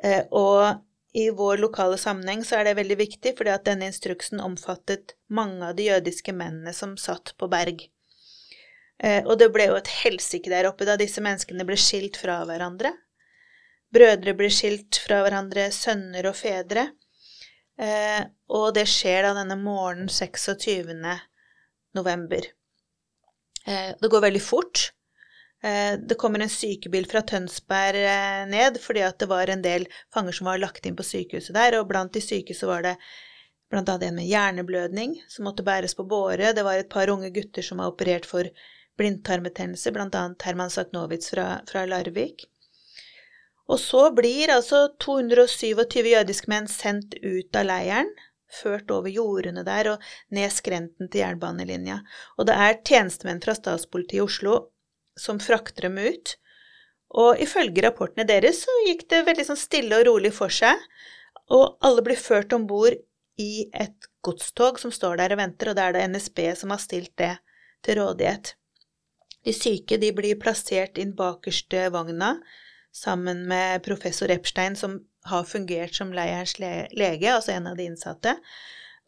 Eh, 0.03 0.23
og 0.31 0.81
i 1.13 1.29
vår 1.35 1.59
lokale 1.61 1.97
sammenheng 1.99 2.43
så 2.47 2.59
er 2.59 2.69
det 2.69 2.77
veldig 2.79 2.97
viktig, 3.01 3.33
fordi 3.37 3.51
at 3.53 3.65
denne 3.67 3.89
instruksen 3.91 4.41
omfattet 4.43 5.15
mange 5.27 5.67
av 5.67 5.75
de 5.77 5.89
jødiske 5.89 6.33
mennene 6.35 6.73
som 6.75 6.95
satt 6.99 7.33
på 7.39 7.49
Berg. 7.51 7.83
Eh, 9.01 9.21
og 9.25 9.37
det 9.41 9.51
ble 9.53 9.67
jo 9.71 9.77
et 9.79 9.91
helsike 10.01 10.51
der 10.51 10.69
oppe 10.69 10.87
da 10.87 10.97
disse 10.99 11.23
menneskene 11.23 11.65
ble 11.67 11.77
skilt 11.79 12.19
fra 12.21 12.41
hverandre. 12.47 12.93
Brødre 13.91 14.35
ble 14.39 14.47
skilt 14.53 15.01
fra 15.03 15.19
hverandre, 15.25 15.67
sønner 15.75 16.29
og 16.29 16.37
fedre. 16.39 16.87
Eh, 17.81 18.23
og 18.53 18.73
det 18.77 18.85
skjer 18.89 19.25
da 19.25 19.35
denne 19.39 19.57
morgenen 19.57 20.09
26. 20.11 20.91
november. 21.97 22.49
Eh, 23.65 23.93
det 24.01 24.11
går 24.11 24.27
veldig 24.27 24.41
fort. 24.43 24.91
Eh, 25.63 25.97
det 25.99 26.17
kommer 26.17 26.39
en 26.39 26.49
sykebil 26.49 27.05
fra 27.09 27.21
Tønsberg 27.21 28.01
eh, 28.01 28.45
ned 28.49 28.79
fordi 28.81 29.03
at 29.05 29.19
det 29.21 29.29
var 29.29 29.49
en 29.49 29.61
del 29.61 29.85
fanger 30.13 30.33
som 30.33 30.49
var 30.49 30.61
lagt 30.61 30.87
inn 30.89 30.97
på 30.97 31.05
sykehuset 31.05 31.53
der, 31.57 31.77
og 31.77 31.89
blant 31.91 32.13
de 32.17 32.23
syke 32.23 32.55
så 32.57 32.69
var 32.71 32.85
det 32.87 32.95
blant 33.71 33.89
en 33.93 34.17
med 34.17 34.27
hjerneblødning 34.27 35.19
som 35.29 35.45
måtte 35.47 35.65
bæres 35.65 35.93
på 35.95 36.05
båre. 36.09 36.53
Det 36.53 36.65
var 36.65 36.81
et 36.81 36.89
par 36.89 37.09
unge 37.13 37.29
gutter 37.33 37.65
som 37.65 37.79
var 37.81 37.93
operert 37.93 38.25
for 38.27 38.49
blindtarmbetennelse, 38.99 39.93
blant 39.95 40.17
annet 40.17 40.41
Herman 40.43 40.73
Saknowitz 40.73 41.31
fra, 41.31 41.61
fra 41.69 41.85
Larvik. 41.85 42.47
Og 43.69 43.79
så 43.79 44.07
blir 44.15 44.51
altså 44.53 44.87
227 45.03 46.11
jødiske 46.13 46.51
menn 46.51 46.67
sendt 46.71 47.15
ut 47.21 47.55
av 47.55 47.67
leiren, 47.69 48.09
ført 48.51 48.91
over 48.91 49.11
jordene 49.11 49.63
der 49.63 49.93
og 49.93 50.05
ned 50.35 50.51
skrenten 50.51 51.09
til 51.11 51.23
jernbanelinja. 51.23 52.01
Og 52.37 52.49
det 52.49 52.57
er 52.57 52.79
tjenestemenn 52.81 53.41
fra 53.43 53.55
statspolitiet 53.55 54.19
i 54.19 54.25
Oslo 54.25 54.57
som 55.19 55.39
frakter 55.39 55.87
dem 55.87 55.99
ut. 56.01 56.35
Og 57.21 57.39
ifølge 57.43 57.83
rapportene 57.85 58.27
deres 58.27 58.63
så 58.65 58.75
gikk 58.87 59.07
det 59.11 59.25
veldig 59.27 59.47
sånn 59.49 59.59
stille 59.59 59.99
og 59.99 60.07
rolig 60.07 60.31
for 60.35 60.51
seg, 60.53 60.79
og 61.51 61.77
alle 61.83 62.03
blir 62.05 62.19
ført 62.19 62.53
om 62.55 62.67
bord 62.67 62.95
i 63.41 63.67
et 63.75 64.07
godstog 64.23 64.79
som 64.79 64.93
står 64.95 65.19
der 65.19 65.35
og 65.35 65.41
venter, 65.41 65.71
og 65.71 65.77
det 65.77 65.83
er 65.83 65.95
det 65.95 66.07
NSB 66.13 66.43
som 66.59 66.71
har 66.71 66.81
stilt 66.83 67.11
det 67.19 67.33
til 67.83 67.99
rådighet. 67.99 68.53
De 69.43 69.53
syke 69.55 69.97
de 69.97 70.11
blir 70.15 70.39
plassert 70.39 70.99
inn 71.01 71.15
bakerste 71.17 71.87
vogna 71.93 72.35
sammen 72.91 73.45
med 73.47 73.83
professor 73.83 74.31
Epstein, 74.31 74.75
som 74.75 74.99
har 75.29 75.43
fungert 75.43 75.95
som 75.95 76.13
leirens 76.13 76.57
lege, 76.59 77.33
altså 77.33 77.55
en 77.55 77.67
av 77.71 77.77
de 77.77 77.87
innsatte. 77.89 78.35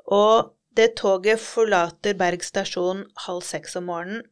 Og 0.06 0.54
det 0.76 0.96
toget 0.98 1.41
forlater 1.41 2.17
Berg 2.17 2.43
stasjon 2.46 3.06
halv 3.28 3.43
seks 3.46 3.76
om 3.80 3.89
morgenen 3.91 4.24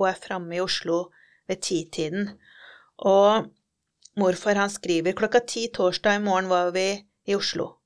og 0.00 0.08
er 0.08 0.20
framme 0.20 0.56
i 0.56 0.62
Oslo 0.64 1.10
ved 1.48 1.60
titiden. 1.66 2.30
Og 2.96 3.50
morfar 4.20 4.56
han 4.56 4.72
skriver 4.72 5.16
klokka 5.16 5.42
ti 5.44 5.66
torsdag 5.74 6.16
i 6.16 6.24
morgen 6.24 6.48
var 6.48 6.72
vi 6.76 6.88
i 7.28 7.36
Oslo. 7.36 7.76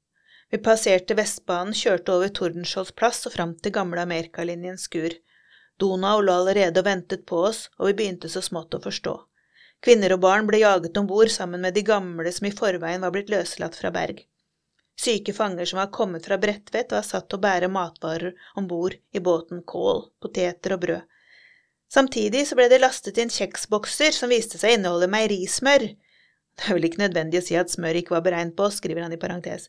Vi 0.54 0.60
passerte 0.62 1.16
Vestbanen, 1.18 1.74
kjørte 1.74 2.14
over 2.14 2.30
Tordenskiolds 2.30 2.94
plass 2.94 3.24
og 3.26 3.34
fram 3.34 3.56
til 3.58 3.74
gamle 3.74 4.04
Amerikalinjens 4.04 4.86
skur. 4.86 5.16
Donau 5.82 6.20
lå 6.22 6.36
allerede 6.38 6.78
og 6.78 6.86
ventet 6.86 7.24
på 7.26 7.40
oss, 7.48 7.66
og 7.80 7.90
vi 7.90 7.96
begynte 7.98 8.30
så 8.30 8.42
smått 8.44 8.76
å 8.78 8.82
forstå. 8.84 9.14
Kvinner 9.84 10.14
og 10.14 10.22
barn 10.24 10.46
ble 10.48 10.62
jaget 10.62 10.96
om 10.96 11.08
bord 11.08 11.28
sammen 11.32 11.60
med 11.60 11.74
de 11.76 11.82
gamle 11.84 12.30
som 12.32 12.46
i 12.48 12.54
forveien 12.56 13.02
var 13.04 13.12
blitt 13.12 13.32
løslatt 13.32 13.76
fra 13.76 13.90
Berg. 13.92 14.22
Syke 14.96 15.34
fanger 15.36 15.68
som 15.68 15.80
var 15.82 15.90
kommet 15.92 16.24
fra 16.28 16.38
Bredtvet, 16.40 16.92
var 16.94 17.04
satt 17.04 17.26
til 17.28 17.40
å 17.40 17.42
bære 17.42 17.68
matvarer 17.68 18.32
om 18.56 18.68
bord 18.70 18.94
i 19.12 19.20
båten 19.20 19.60
kål, 19.66 20.06
poteter 20.22 20.76
og 20.76 20.84
brød. 20.86 21.02
Samtidig 21.92 22.46
så 22.48 22.56
ble 22.58 22.70
det 22.72 22.80
lastet 22.80 23.18
inn 23.20 23.30
kjeksbokser 23.30 24.14
som 24.14 24.32
viste 24.32 24.58
seg 24.58 24.72
å 24.72 24.78
inneholde 24.78 25.10
meierismør. 25.12 25.86
Det 26.54 26.68
er 26.68 26.78
vel 26.78 26.88
ikke 26.88 27.02
nødvendig 27.04 27.42
å 27.42 27.44
si 27.44 27.58
at 27.58 27.72
smør 27.74 28.00
ikke 28.00 28.16
var 28.16 28.24
beregnet 28.24 28.56
på, 28.56 28.70
skriver 28.72 29.04
han 29.04 29.14
i 29.14 29.20
parentes. 29.20 29.68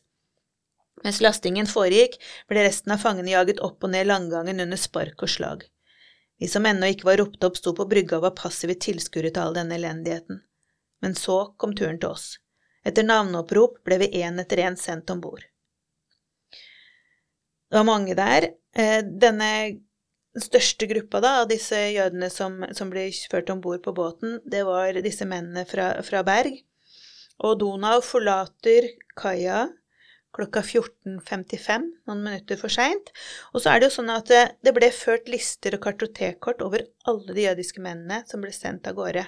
Mens 1.04 1.20
lastingen 1.20 1.68
foregikk, 1.68 2.16
ble 2.48 2.64
resten 2.64 2.94
av 2.94 3.02
fangene 3.02 3.34
jaget 3.34 3.60
opp 3.60 3.84
og 3.84 3.92
ned 3.92 4.08
langgangen 4.08 4.64
under 4.64 4.80
spark 4.80 5.26
og 5.26 5.30
slag. 5.30 5.66
Vi 6.38 6.48
som 6.52 6.66
ennå 6.68 6.90
ikke 6.92 7.08
var 7.08 7.20
ropt 7.22 7.44
opp, 7.48 7.56
sto 7.56 7.72
på 7.76 7.86
brygga 7.88 8.18
og 8.18 8.26
var 8.26 8.36
passive 8.36 8.76
tilskuere 8.80 9.32
til 9.32 9.42
all 9.42 9.56
denne 9.56 9.78
elendigheten. 9.78 10.42
Men 11.04 11.16
så 11.16 11.38
kom 11.56 11.72
turen 11.76 12.00
til 12.00 12.12
oss. 12.12 12.36
Etter 12.86 13.06
navneopprop 13.06 13.80
ble 13.86 13.98
vi 14.04 14.12
én 14.22 14.38
etter 14.40 14.62
én 14.66 14.76
sendt 14.78 15.10
om 15.10 15.22
bord. 15.24 15.42
Det 17.66 17.80
var 17.80 17.88
mange 17.88 18.14
der. 18.14 18.50
Eh, 18.76 19.00
denne 19.02 19.50
største 20.36 20.86
gruppa 20.86 21.22
da, 21.24 21.32
av 21.40 21.48
disse 21.50 21.78
jødene 21.96 22.28
som, 22.30 22.60
som 22.76 22.92
ble 22.92 23.08
ført 23.30 23.50
om 23.50 23.62
bord 23.64 23.82
på 23.82 23.94
båten, 23.96 24.38
det 24.44 24.62
var 24.68 25.00
disse 25.02 25.26
mennene 25.26 25.64
fra, 25.68 25.94
fra 26.06 26.22
Berg. 26.26 26.60
Og 27.44 27.58
Donau 27.60 27.98
forlater 28.04 28.92
kaia 29.18 29.66
klokka 30.36 30.62
14.55, 30.64 31.86
noen 32.08 32.22
minutter 32.24 32.58
for 32.60 32.72
seint. 32.72 33.12
Og 33.54 33.62
så 33.62 33.72
er 33.72 33.80
det 33.80 33.88
jo 33.88 33.96
sånn 33.98 34.12
at 34.12 34.28
det, 34.30 34.42
det 34.66 34.74
ble 34.76 34.90
ført 34.94 35.30
lister 35.32 35.76
og 35.76 35.84
kartotekkort 35.86 36.62
over 36.66 36.84
alle 37.08 37.36
de 37.36 37.46
jødiske 37.46 37.82
mennene 37.84 38.22
som 38.28 38.44
ble 38.44 38.52
sendt 38.54 38.88
av 38.90 38.98
gårde. 38.98 39.24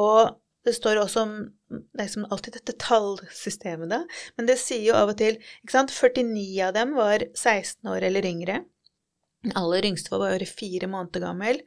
Og 0.00 0.36
det 0.66 0.74
står 0.74 0.98
også 0.98 1.22
om 1.22 1.34
er 1.70 2.10
alltid 2.32 2.58
dette 2.58 2.74
tallsystemet, 2.82 3.90
da. 3.92 4.00
Men 4.38 4.48
det 4.48 4.58
sier 4.58 4.88
jo 4.88 4.96
av 4.98 5.12
og 5.12 5.20
til 5.20 5.38
ikke 5.38 5.74
sant, 5.74 5.94
49 5.94 6.46
av 6.66 6.74
dem 6.74 6.96
var 6.98 7.22
16 7.28 7.86
år 7.92 8.08
eller 8.08 8.26
yngre. 8.26 8.60
Den 9.46 9.54
aller 9.58 9.86
yngste 9.86 10.10
var 10.10 10.24
bare 10.24 10.48
fire 10.48 10.88
måneder 10.90 11.22
gammel, 11.28 11.62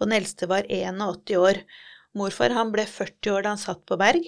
og 0.00 0.08
den 0.08 0.16
eldste 0.18 0.48
var 0.50 0.66
81 0.66 1.36
år. 1.38 1.62
Morfar 2.18 2.56
han 2.56 2.72
ble 2.74 2.88
40 2.90 3.36
år 3.36 3.46
da 3.46 3.54
han 3.54 3.62
satt 3.62 3.84
på 3.86 3.98
Berg, 4.00 4.26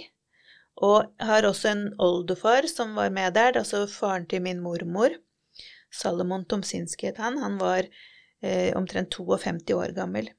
og 0.77 1.13
har 1.21 1.47
også 1.47 1.69
en 1.73 1.83
oldefar 2.01 2.67
som 2.71 2.95
var 2.97 3.13
med 3.13 3.35
der, 3.37 3.59
altså 3.59 3.85
faren 3.87 4.27
til 4.27 4.43
min 4.43 4.63
mormor. 4.63 5.15
Salomon 5.93 6.47
Tomsinski 6.49 7.11
het 7.11 7.21
han. 7.21 7.37
Han 7.39 7.59
var 7.61 7.85
eh, 8.43 8.73
omtrent 8.77 9.13
52 9.13 9.75
år 9.77 9.93
gammel. 9.97 10.31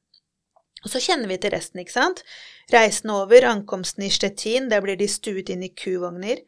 Og 0.84 0.90
så 0.92 1.00
kjenner 1.00 1.30
vi 1.30 1.38
til 1.40 1.54
resten, 1.54 1.80
ikke 1.80 1.96
sant? 1.96 2.24
Reisen 2.74 3.14
over, 3.14 3.46
ankomsten 3.48 4.04
i 4.04 4.12
Stettin, 4.12 4.68
der 4.72 4.82
blir 4.84 4.98
de 5.00 5.08
stuet 5.08 5.54
inn 5.54 5.64
i 5.64 5.72
kuvogner. 5.72 6.42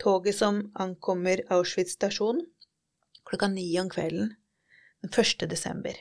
Toget 0.00 0.38
som 0.38 0.62
ankommer 0.80 1.42
Auschwitz 1.52 1.98
stasjon 1.98 2.40
klokka 3.24 3.48
ni 3.48 3.80
om 3.80 3.90
kvelden 3.90 4.34
den 5.02 5.10
1. 5.10 5.48
desember. 5.50 5.96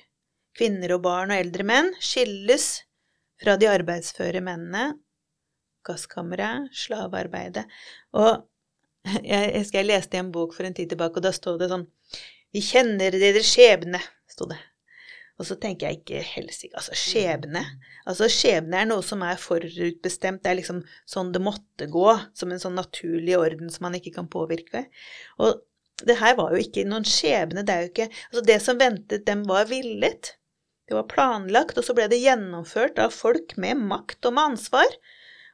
Kvinner 0.58 0.96
og 0.96 1.04
barn 1.06 1.34
og 1.34 1.40
eldre 1.40 1.66
menn 1.66 1.92
skilles 2.04 2.84
fra 3.42 3.56
de 3.58 3.70
arbeidsføre 3.72 4.42
mennene. 4.44 5.00
Gasskammeret, 5.88 6.70
slavearbeidet. 6.84 7.66
Og 8.20 8.30
jeg, 9.32 9.50
jeg, 9.54 9.66
jeg 9.74 9.88
leste 9.88 10.20
i 10.20 10.24
en 10.24 10.32
bok 10.36 10.56
for 10.56 10.68
en 10.68 10.76
tid 10.76 10.94
tilbake, 10.94 11.20
og 11.20 11.26
da 11.26 11.34
stod 11.36 11.60
det 11.62 11.72
sånn 11.72 11.88
Vi 12.54 12.62
kjenner 12.64 13.16
deres 13.18 13.50
skjebne, 13.50 14.00
sto 14.30 14.48
det. 14.52 14.60
Og 15.42 15.48
så 15.50 15.58
tenker 15.58 15.90
jeg 15.90 16.02
ikke 16.02 16.22
helsike 16.36 16.78
Altså, 16.78 16.96
skjebne. 16.98 17.64
Altså, 18.06 18.30
skjebne 18.32 18.84
er 18.84 18.90
noe 18.90 19.04
som 19.06 19.24
er 19.26 19.42
forutbestemt. 19.42 20.44
Det 20.44 20.52
er 20.52 20.60
liksom 20.60 20.84
sånn 21.10 21.32
det 21.34 21.42
måtte 21.44 21.90
gå, 21.92 22.10
som 22.38 22.54
en 22.54 22.62
sånn 22.62 22.78
naturlig 22.78 23.36
orden 23.40 23.72
som 23.74 23.88
man 23.88 23.98
ikke 23.98 24.14
kan 24.20 24.30
påvirke. 24.32 24.86
Og 25.42 25.64
det 26.04 26.20
her 26.20 26.38
var 26.38 26.54
jo 26.54 26.62
ikke 26.62 26.86
noen 26.88 27.06
skjebne. 27.08 27.66
Det 27.66 27.74
er 27.74 27.86
jo 27.86 27.92
ikke 27.92 28.08
Altså, 28.12 28.46
det 28.52 28.60
som 28.62 28.80
ventet 28.80 29.26
dem, 29.30 29.44
var 29.50 29.68
villet. 29.72 30.36
Det 30.90 30.98
var 30.98 31.10
planlagt, 31.10 31.78
og 31.80 31.88
så 31.88 31.96
ble 31.98 32.10
det 32.12 32.22
gjennomført 32.22 33.00
av 33.02 33.14
folk 33.16 33.56
med 33.62 33.80
makt 33.90 34.28
og 34.28 34.36
med 34.36 34.54
ansvar. 34.54 34.98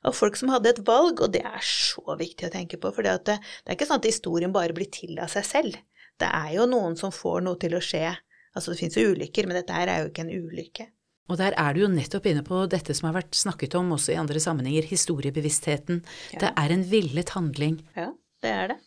Av 0.08 0.16
folk 0.16 0.38
som 0.40 0.52
hadde 0.54 0.72
et 0.72 0.82
valg, 0.88 1.20
og 1.20 1.34
det 1.34 1.42
er 1.44 1.64
så 1.66 2.16
viktig 2.20 2.48
å 2.48 2.54
tenke 2.54 2.80
på. 2.80 2.92
For 2.96 3.06
det, 3.06 3.18
det, 3.28 3.40
er 3.68 3.76
ikke 3.76 3.90
sånn 3.90 4.00
at 4.00 4.08
historien 4.08 4.56
bare 4.56 4.76
blir 4.76 4.88
til 4.94 5.20
av 5.20 5.32
seg 5.34 5.48
selv. 5.48 5.80
Det 6.20 6.30
er 6.30 6.54
jo 6.56 6.68
noen 6.72 6.96
som 7.00 7.12
får 7.16 7.44
noe 7.46 7.60
til 7.60 7.76
å 7.76 7.84
skje. 7.84 8.14
Altså, 8.56 8.72
det 8.72 8.80
fins 8.80 8.98
jo 8.98 9.12
ulykker, 9.12 9.48
men 9.48 9.60
dette 9.60 9.76
her 9.76 9.92
er 9.92 10.04
jo 10.04 10.12
ikke 10.12 10.26
en 10.26 10.34
ulykke. 10.34 10.88
Og 11.30 11.38
der 11.38 11.54
er 11.62 11.76
du 11.76 11.84
jo 11.84 11.92
nettopp 11.92 12.26
inne 12.32 12.42
på 12.46 12.64
dette 12.72 12.96
som 12.98 13.10
har 13.10 13.20
vært 13.20 13.38
snakket 13.38 13.76
om 13.78 13.92
også 13.94 14.16
i 14.16 14.20
andre 14.20 14.42
sammenhenger, 14.42 14.88
historiebevisstheten. 14.90 16.02
Ja. 16.34 16.40
Det 16.46 16.54
er 16.58 16.74
en 16.74 16.86
villet 16.90 17.36
handling. 17.36 17.78
Ja, 17.98 18.10
det 18.44 18.54
er 18.56 18.72
det. 18.74 18.80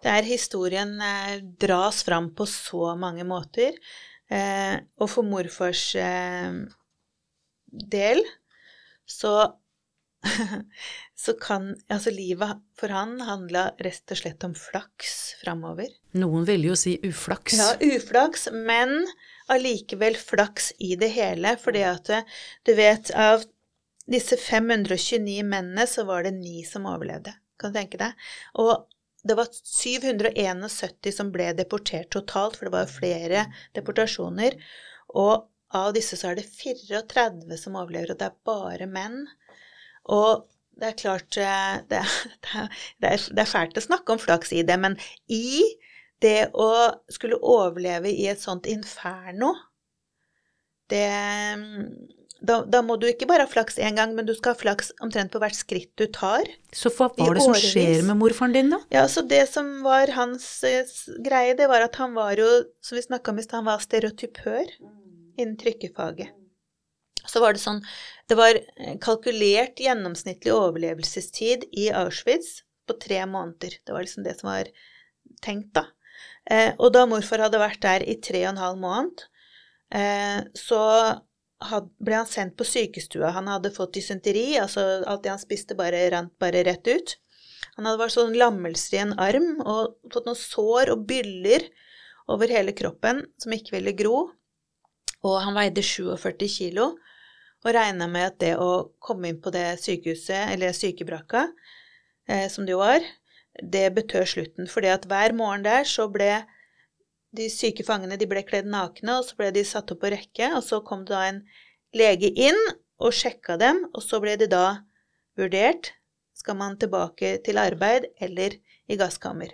Det 0.00 0.12
er 0.16 0.28
historien 0.28 0.94
eh, 1.04 1.40
dras 1.60 2.02
fram 2.06 2.30
på 2.36 2.46
så 2.48 2.94
mange 3.00 3.24
måter. 3.28 3.76
Eh, 4.30 4.76
og 5.00 5.10
for 5.12 5.26
morfars 5.26 5.90
eh, 6.00 6.60
del 7.70 8.22
så 9.10 9.34
så 11.24 11.32
kan 11.40 11.70
Altså, 11.88 12.12
livet 12.12 12.60
for 12.78 12.92
han 12.92 13.20
handla 13.24 13.70
rett 13.80 14.12
og 14.12 14.20
slett 14.20 14.44
om 14.46 14.54
flaks 14.56 15.16
framover. 15.40 15.88
Noen 16.20 16.44
ville 16.48 16.72
jo 16.72 16.76
si 16.78 16.96
uflaks. 17.06 17.58
Ja, 17.60 17.70
uflaks, 17.80 18.48
men 18.52 18.98
allikevel 19.50 20.18
flaks 20.20 20.72
i 20.78 20.94
det 21.00 21.12
hele, 21.16 21.56
fordi 21.60 21.82
at 21.88 22.12
du 22.66 22.74
vet, 22.78 23.10
av 23.16 23.42
disse 24.10 24.36
529 24.36 25.42
mennene 25.46 25.86
så 25.86 26.04
var 26.08 26.26
det 26.26 26.34
ni 26.38 26.64
som 26.66 26.88
overlevde. 26.90 27.34
Kan 27.60 27.72
du 27.72 27.78
tenke 27.78 28.00
deg? 28.00 28.30
Og 28.58 28.86
det 29.22 29.36
var 29.36 29.50
771 29.52 31.12
som 31.12 31.30
ble 31.34 31.50
deportert 31.56 32.10
totalt, 32.14 32.56
for 32.56 32.68
det 32.68 32.74
var 32.74 32.92
flere 32.92 33.44
deportasjoner. 33.76 34.56
Og 35.20 35.46
av 35.76 35.92
disse 35.94 36.16
så 36.18 36.30
er 36.30 36.40
det 36.40 36.48
34 36.48 37.58
som 37.60 37.76
overlever, 37.78 38.14
og 38.14 38.22
det 38.22 38.30
er 38.30 38.38
bare 38.48 38.88
menn. 38.90 39.26
Og 40.10 40.46
det 40.80 40.92
er 40.92 41.00
klart 41.00 41.38
eh, 41.40 41.74
det, 41.90 42.02
det, 42.44 42.66
det, 43.02 43.14
er, 43.14 43.26
det 43.36 43.48
fælt 43.50 43.80
å 43.80 43.84
snakke 43.84 44.16
om 44.16 44.22
flaks 44.22 44.54
i 44.56 44.64
det, 44.66 44.78
men 44.80 44.96
i 45.28 45.60
det 46.20 46.50
å 46.52 46.70
skulle 47.12 47.40
overleve 47.40 48.12
i 48.12 48.26
et 48.28 48.40
sånt 48.42 48.68
inferno 48.68 49.54
det 50.90 51.06
da, 52.40 52.62
da, 52.64 52.80
må 52.84 52.96
du 52.96 53.04
ikke 53.10 53.28
bare 53.28 53.44
ha 53.44 53.50
flaks 53.50 53.76
én 53.84 53.98
gang, 53.98 54.14
men 54.16 54.24
du 54.24 54.32
skal 54.32 54.54
ha 54.54 54.58
flaks 54.58 54.94
omtrent 55.04 55.32
på 55.34 55.40
hvert 55.42 55.56
skritt 55.58 55.90
du 56.00 56.06
tar. 56.08 56.48
Så 56.72 56.88
hva 56.94 57.10
var 57.12 57.36
det 57.36 57.44
som 57.44 57.56
skjer 57.56 58.00
med 58.08 58.16
morfaren 58.16 58.54
din, 58.56 58.72
da? 58.72 58.80
Ja, 58.94 59.04
så 59.12 59.20
Det 59.28 59.42
som 59.52 59.68
var 59.84 60.12
hans 60.16 60.46
eh, 60.64 60.88
greie, 61.20 61.52
det 61.58 61.68
var 61.68 61.84
at 61.84 62.00
han 62.00 62.16
var 62.16 62.40
jo, 62.40 62.48
som 62.80 62.96
vi 62.96 63.04
snakka 63.04 63.34
om 63.34 63.42
i 63.42 63.44
stad, 63.44 63.60
han 63.60 63.68
var 63.68 63.84
stereotypør 63.84 64.72
innen 65.36 65.58
trykkefaget. 65.60 66.32
Så 67.30 67.42
var 67.42 67.54
det 67.54 67.62
sånn 67.62 67.80
Det 68.30 68.36
var 68.38 68.58
eh, 68.58 68.96
kalkulert 69.02 69.80
gjennomsnittlig 69.82 70.52
overlevelsestid 70.54 71.68
i 71.72 71.88
Auschwitz 71.94 72.60
på 72.86 72.96
tre 73.02 73.24
måneder. 73.26 73.78
Det 73.86 73.94
var 73.94 74.06
liksom 74.06 74.26
det 74.26 74.36
som 74.38 74.50
var 74.50 74.70
tenkt, 75.42 75.72
da. 75.78 75.88
Eh, 76.50 76.72
og 76.78 76.92
da 76.94 77.06
morfar 77.10 77.42
hadde 77.46 77.60
vært 77.62 77.82
der 77.82 78.04
i 78.06 78.16
tre 78.22 78.44
og 78.44 78.52
en 78.52 78.62
halv 78.62 78.78
måned, 78.82 79.24
eh, 79.94 80.38
så 80.58 80.80
had, 81.70 81.90
ble 82.00 82.20
han 82.22 82.30
sendt 82.30 82.56
på 82.58 82.66
sykestua. 82.66 83.32
Han 83.36 83.50
hadde 83.50 83.74
fått 83.74 83.94
dysenteri, 83.98 84.54
altså 84.62 85.04
alt 85.04 85.24
det 85.24 85.34
han 85.34 85.42
spiste, 85.42 85.78
bare 85.78 86.06
rant 86.14 86.34
bare 86.42 86.64
rett 86.66 86.86
ut. 86.88 87.16
Han 87.76 87.86
hadde 87.86 88.00
vært 88.00 88.16
sånn 88.16 88.38
lammelser 88.38 88.96
i 88.96 89.02
en 89.04 89.14
arm 89.20 89.52
og 89.60 89.96
fått 90.12 90.26
noen 90.28 90.38
sår 90.38 90.94
og 90.94 91.06
byller 91.08 91.66
over 92.30 92.50
hele 92.52 92.74
kroppen 92.76 93.24
som 93.40 93.54
ikke 93.54 93.76
ville 93.76 93.94
gro. 93.98 94.30
Og 95.26 95.36
han 95.44 95.56
veide 95.56 95.84
47 95.84 96.46
kilo 96.48 96.94
og 97.64 97.74
regna 97.76 98.08
med 98.08 98.30
at 98.30 98.38
det 98.40 98.54
å 98.60 98.90
komme 99.02 99.30
inn 99.30 99.40
på 99.42 99.52
det 99.54 99.80
sykehuset, 99.82 100.54
eller 100.54 100.76
sykebrakka, 100.76 101.48
eh, 102.28 102.46
som 102.52 102.66
det 102.66 102.74
jo 102.74 102.80
var, 102.80 103.04
det 103.60 103.90
betød 103.94 104.26
slutten. 104.26 104.68
fordi 104.68 104.88
at 104.88 105.06
hver 105.06 105.34
morgen 105.36 105.62
der 105.62 105.84
så 105.84 106.08
ble 106.08 106.44
de 107.36 107.48
syke 107.50 107.84
fangene 107.86 108.18
de 108.18 108.26
ble 108.26 108.42
kledd 108.42 108.66
nakne, 108.66 109.18
og 109.18 109.24
så 109.24 109.36
ble 109.36 109.50
de 109.54 109.64
satt 109.64 109.90
opp 109.92 110.00
på 110.02 110.10
rekke, 110.10 110.54
og 110.56 110.62
så 110.64 110.80
kom 110.80 111.04
det 111.04 111.14
da 111.14 111.24
en 111.28 111.42
lege 111.94 112.30
inn 112.32 112.58
og 113.00 113.14
sjekka 113.14 113.56
dem, 113.60 113.84
og 113.94 114.02
så 114.02 114.20
ble 114.22 114.36
det 114.40 114.50
da 114.52 114.82
vurdert 115.38 115.92
skal 116.36 116.56
man 116.56 116.78
tilbake 116.80 117.38
til 117.44 117.60
arbeid 117.60 118.08
eller 118.20 118.56
i 118.90 118.96
gasskammer. 118.98 119.52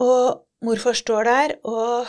Og 0.00 0.46
morfar 0.64 0.96
står 0.96 1.28
der, 1.28 1.56
og 1.64 2.08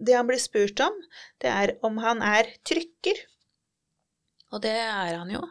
det 0.00 0.16
han 0.16 0.28
blir 0.28 0.40
spurt 0.40 0.80
om, 0.84 0.96
det 1.40 1.50
er 1.50 1.74
om 1.86 1.98
han 2.02 2.22
er 2.24 2.48
trykker. 2.66 3.24
Og 4.50 4.62
det 4.64 4.74
er 4.74 5.16
han 5.16 5.30
jo. 5.32 5.42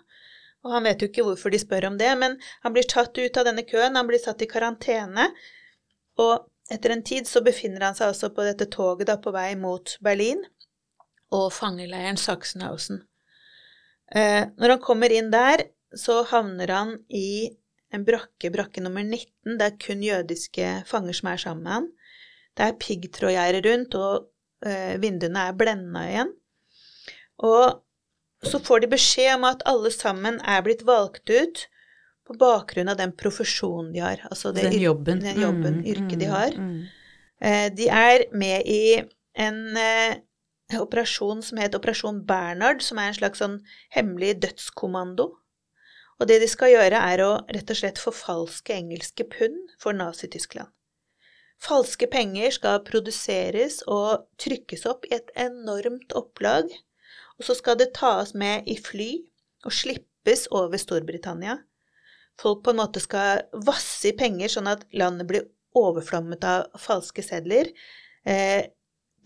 Og 0.66 0.76
han 0.76 0.86
vet 0.90 1.02
jo 1.02 1.08
ikke 1.10 1.24
hvorfor 1.26 1.54
de 1.54 1.62
spør 1.62 1.88
om 1.90 1.98
det, 2.00 2.10
men 2.20 2.36
han 2.64 2.76
blir 2.76 2.88
tatt 2.90 3.16
ut 3.16 3.38
av 3.40 3.48
denne 3.48 3.64
køen, 3.68 3.96
han 3.96 4.08
blir 4.10 4.20
satt 4.20 4.44
i 4.44 4.50
karantene, 4.50 5.30
og 6.20 6.50
etter 6.70 6.94
en 6.94 7.04
tid 7.06 7.28
så 7.30 7.42
befinner 7.46 7.88
han 7.88 7.96
seg 7.98 8.12
også 8.12 8.32
på 8.36 8.46
dette 8.46 8.68
toget 8.74 9.08
da 9.10 9.16
på 9.22 9.32
vei 9.34 9.54
mot 9.58 9.96
Berlin 10.06 10.44
og 11.34 11.48
fangeleiren 11.56 12.20
Sachsenhausen. 12.20 13.06
Eh, 14.12 14.50
når 14.58 14.76
han 14.76 14.84
kommer 14.84 15.14
inn 15.14 15.32
der, 15.34 15.64
så 15.96 16.22
havner 16.30 16.74
han 16.74 16.96
i 17.08 17.56
en 17.94 18.04
brakke, 18.06 18.52
brakke 18.54 18.84
nummer 18.84 19.06
19. 19.06 19.56
Det 19.58 19.66
er 19.66 19.80
kun 19.82 20.04
jødiske 20.06 20.74
fanger 20.90 21.18
som 21.18 21.32
er 21.32 21.42
sammen 21.42 21.64
med 21.66 21.74
han. 21.74 21.88
Det 22.58 22.66
er 22.66 22.80
piggtrådgjerder 22.82 23.66
rundt, 23.70 23.96
og 23.96 24.30
vinduene 25.00 25.46
er 25.48 25.56
blenda 25.56 26.02
igjen. 26.10 26.34
Og 27.48 27.80
så 28.44 28.60
får 28.64 28.84
de 28.84 28.92
beskjed 28.92 29.34
om 29.38 29.46
at 29.50 29.64
alle 29.68 29.92
sammen 29.92 30.40
er 30.48 30.64
blitt 30.66 30.86
valgt 30.88 31.32
ut 31.32 31.66
på 32.28 32.36
bakgrunn 32.40 32.92
av 32.92 33.00
den 33.00 33.12
profesjonen 33.18 33.92
de 33.96 34.04
har. 34.04 34.22
Altså 34.30 34.52
den 34.56 34.76
jobben, 34.80 35.24
den 35.24 35.42
jobben 35.42 35.80
mm, 35.82 35.86
yrket 35.86 36.16
mm, 36.16 36.22
de 36.22 36.30
har. 36.30 36.56
Mm. 36.56 36.80
Eh, 37.42 37.68
de 37.76 37.90
er 37.90 38.26
med 38.36 38.68
i 38.70 38.84
en 39.40 39.60
eh, 39.80 40.20
operasjon 40.78 41.42
som 41.44 41.60
het 41.60 41.76
Operasjon 41.76 42.22
Bernhard, 42.30 42.84
som 42.86 43.00
er 43.02 43.10
en 43.10 43.18
slags 43.18 43.42
sånn 43.42 43.60
hemmelig 43.96 44.38
dødskommando. 44.44 45.32
Og 46.20 46.28
det 46.28 46.42
de 46.44 46.50
skal 46.52 46.74
gjøre, 46.76 47.00
er 47.00 47.24
å 47.24 47.32
rett 47.50 47.72
og 47.72 47.80
slett 47.80 48.02
forfalske 48.02 48.76
engelske 48.76 49.26
pund 49.32 49.74
for 49.82 49.96
Nazi-Tyskland. 49.96 50.70
Falske 51.60 52.08
penger 52.08 52.54
skal 52.56 52.84
produseres 52.88 53.82
og 53.88 54.28
trykkes 54.40 54.86
opp 54.88 55.08
i 55.10 55.16
et 55.18 55.34
enormt 55.36 56.16
opplag, 56.16 56.70
og 57.40 57.48
så 57.48 57.56
skal 57.58 57.80
det 57.80 57.92
tas 57.98 58.32
med 58.34 58.68
i 58.68 58.78
fly 58.80 59.12
og 59.68 59.76
slippes 59.76 60.48
over 60.56 60.80
Storbritannia 60.80 61.58
folk 62.40 62.64
på 62.64 62.74
en 62.74 62.82
måte 62.82 63.02
skal 63.04 63.46
vasse 63.66 64.12
i 64.12 64.16
penger, 64.18 64.52
sånn 64.52 64.70
at 64.72 64.86
landet 64.96 65.28
blir 65.30 65.48
overflommet 65.78 66.46
av 66.48 66.68
falske 66.80 67.24
sedler. 67.26 67.72
Eh, 68.26 68.70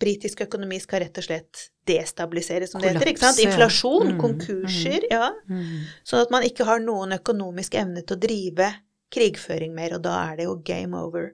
britisk 0.00 0.42
økonomi 0.44 0.80
skal 0.82 1.04
rett 1.04 1.20
og 1.20 1.26
slett 1.26 1.68
destabiliseres, 1.86 2.72
som 2.72 2.82
det 2.82 2.94
heter. 2.94 3.12
ikke 3.12 3.22
sant? 3.22 3.42
Inflasjon, 3.44 4.14
mm, 4.14 4.18
konkurser, 4.20 5.06
mm, 5.06 5.12
ja. 5.12 5.30
Mm. 5.48 5.86
Sånn 6.06 6.24
at 6.24 6.34
man 6.34 6.46
ikke 6.46 6.66
har 6.66 6.82
noen 6.82 7.14
økonomisk 7.16 7.78
evne 7.78 8.02
til 8.02 8.16
å 8.16 8.22
drive 8.24 8.72
krigføring 9.14 9.74
mer, 9.76 9.94
og 9.94 10.02
da 10.02 10.16
er 10.32 10.40
det 10.40 10.48
jo 10.48 10.58
game 10.66 10.98
over. 10.98 11.32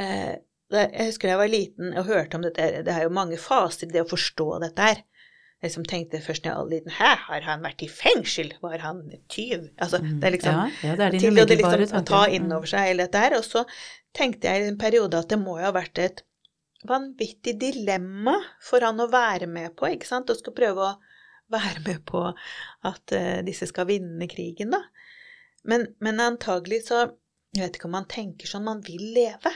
Eh, 0.00 0.34
jeg 0.74 1.06
husker 1.06 1.28
da 1.28 1.34
jeg 1.34 1.42
var 1.42 1.52
liten 1.52 1.92
og 1.94 2.08
hørte 2.08 2.38
om 2.38 2.44
dette, 2.46 2.70
det 2.86 2.94
er 2.94 3.04
jo 3.04 3.14
mange 3.14 3.36
faser 3.38 3.86
i 3.86 3.94
det 3.94 4.02
å 4.02 4.10
forstå 4.10 4.46
dette 4.64 4.88
her 4.88 5.02
jeg 5.64 5.72
som 5.72 5.86
tenkte 5.88 6.20
først 6.22 6.44
da 6.44 6.52
jeg 6.52 6.60
var 6.60 6.70
liten 6.70 6.92
Hæ, 6.92 7.10
har 7.28 7.46
han 7.46 7.64
vært 7.64 7.84
i 7.84 7.88
fengsel? 7.88 8.52
Var 8.62 8.82
han 8.82 9.00
tyv? 9.32 9.70
Altså, 9.80 10.00
mm. 10.02 10.18
det 10.20 10.28
er 10.28 10.34
liksom 10.36 10.58
ja, 10.58 10.66
ja, 10.84 10.96
det 10.98 11.06
er 11.06 11.16
til 11.22 11.40
å 11.40 11.46
liksom, 11.48 12.04
ta 12.10 12.22
inn 12.28 12.52
over 12.52 12.68
seg 12.68 12.90
hele 12.90 13.06
dette 13.06 13.22
her. 13.22 13.36
Og 13.38 13.46
så 13.46 13.64
tenkte 14.16 14.50
jeg 14.50 14.64
i 14.64 14.70
en 14.72 14.80
periode 14.80 15.20
at 15.20 15.32
det 15.32 15.40
må 15.40 15.56
jo 15.60 15.66
ha 15.68 15.72
vært 15.74 16.00
et 16.02 16.22
vanvittig 16.84 17.56
dilemma 17.62 18.36
for 18.62 18.84
han 18.84 19.00
å 19.00 19.08
være 19.12 19.48
med 19.48 19.72
på, 19.78 19.88
ikke 19.94 20.10
sant? 20.10 20.28
Og 20.28 20.40
skal 20.40 20.56
prøve 20.56 20.90
å 20.90 20.94
være 21.54 21.80
med 21.86 22.04
på 22.08 22.26
at 22.28 23.16
uh, 23.16 23.40
disse 23.46 23.68
skal 23.70 23.88
vinne 23.88 24.28
krigen, 24.28 24.74
da. 24.74 24.82
Men, 25.64 25.88
men 26.04 26.20
antagelig 26.20 26.84
så 26.90 27.06
Jeg 27.54 27.62
vet 27.62 27.76
ikke 27.78 27.86
om 27.86 27.94
man 27.94 28.08
tenker 28.10 28.50
sånn. 28.50 28.64
Man 28.66 28.80
vil 28.82 29.12
leve. 29.14 29.52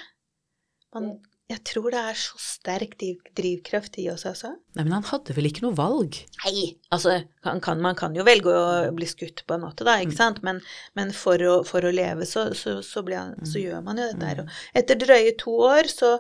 Man 0.97 1.19
jeg 1.49 1.63
tror 1.65 1.87
det 1.95 2.01
er 2.11 2.17
så 2.21 2.37
sterk 2.43 2.99
drivkraft 3.01 3.95
i 4.03 4.11
oss, 4.13 4.27
altså. 4.29 4.51
Nei, 4.77 4.83
Men 4.83 4.99
han 4.99 5.07
hadde 5.09 5.33
vel 5.33 5.49
ikke 5.49 5.63
noe 5.65 5.77
valg? 5.79 6.19
Nei, 6.43 6.75
altså 6.93 7.15
kan, 7.45 7.63
kan, 7.65 7.81
man 7.81 7.97
kan 7.97 8.17
jo 8.17 8.27
velge 8.27 8.53
å 8.53 8.91
bli 8.93 9.09
skutt 9.09 9.47
på 9.49 9.57
en 9.57 9.65
måte, 9.65 9.87
da, 9.89 9.95
ikke 10.03 10.13
mm. 10.13 10.19
sant. 10.19 10.43
Men, 10.45 10.61
men 10.99 11.15
for, 11.17 11.41
å, 11.41 11.55
for, 11.65 11.89
å, 11.89 11.95
leve, 11.95 12.29
så, 12.29 12.51
så, 12.53 12.83
så, 12.85 13.01
han, 13.15 13.33
så, 13.41 13.57
mm. 13.57 13.63
gjør 13.63 13.87
man 13.87 14.03
jo 14.03 14.11
dette 14.11 14.29
her. 14.29 14.45
Mm. 14.45 14.53
etter 14.83 15.01
drøye 15.01 15.33
to 15.41 15.57
år 15.71 15.89
så 15.89 16.13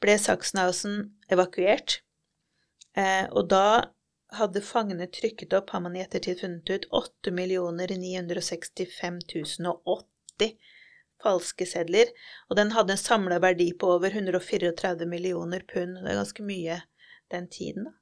ble 0.00 0.16
Sachsenhausen 0.16 0.96
evakuert. 1.28 2.00
Eh, 2.96 3.26
og 3.36 3.52
da 3.52 3.66
hadde 4.40 4.64
fangene 4.64 5.10
trykket 5.12 5.52
opp, 5.60 5.74
har 5.76 5.84
man 5.84 5.98
i 5.98 6.06
ettertid 6.06 6.40
funnet 6.40 6.72
ut, 6.72 6.88
8 6.88 7.36
965 7.36 9.20
080 9.60 10.56
falske 11.22 11.66
sedler, 11.68 12.10
og 12.48 12.58
den 12.58 12.72
hadde 12.74 12.94
en 12.96 13.00
samla 13.00 13.40
verdi 13.42 13.70
på 13.78 13.94
over 13.96 14.14
134 14.14 15.08
millioner 15.08 15.64
pund. 15.68 15.98
Det 16.00 16.08
er 16.08 16.20
ganske 16.20 16.46
mye 16.46 16.80
den 17.32 17.48
tiden, 17.52 17.90
da. 17.90 17.96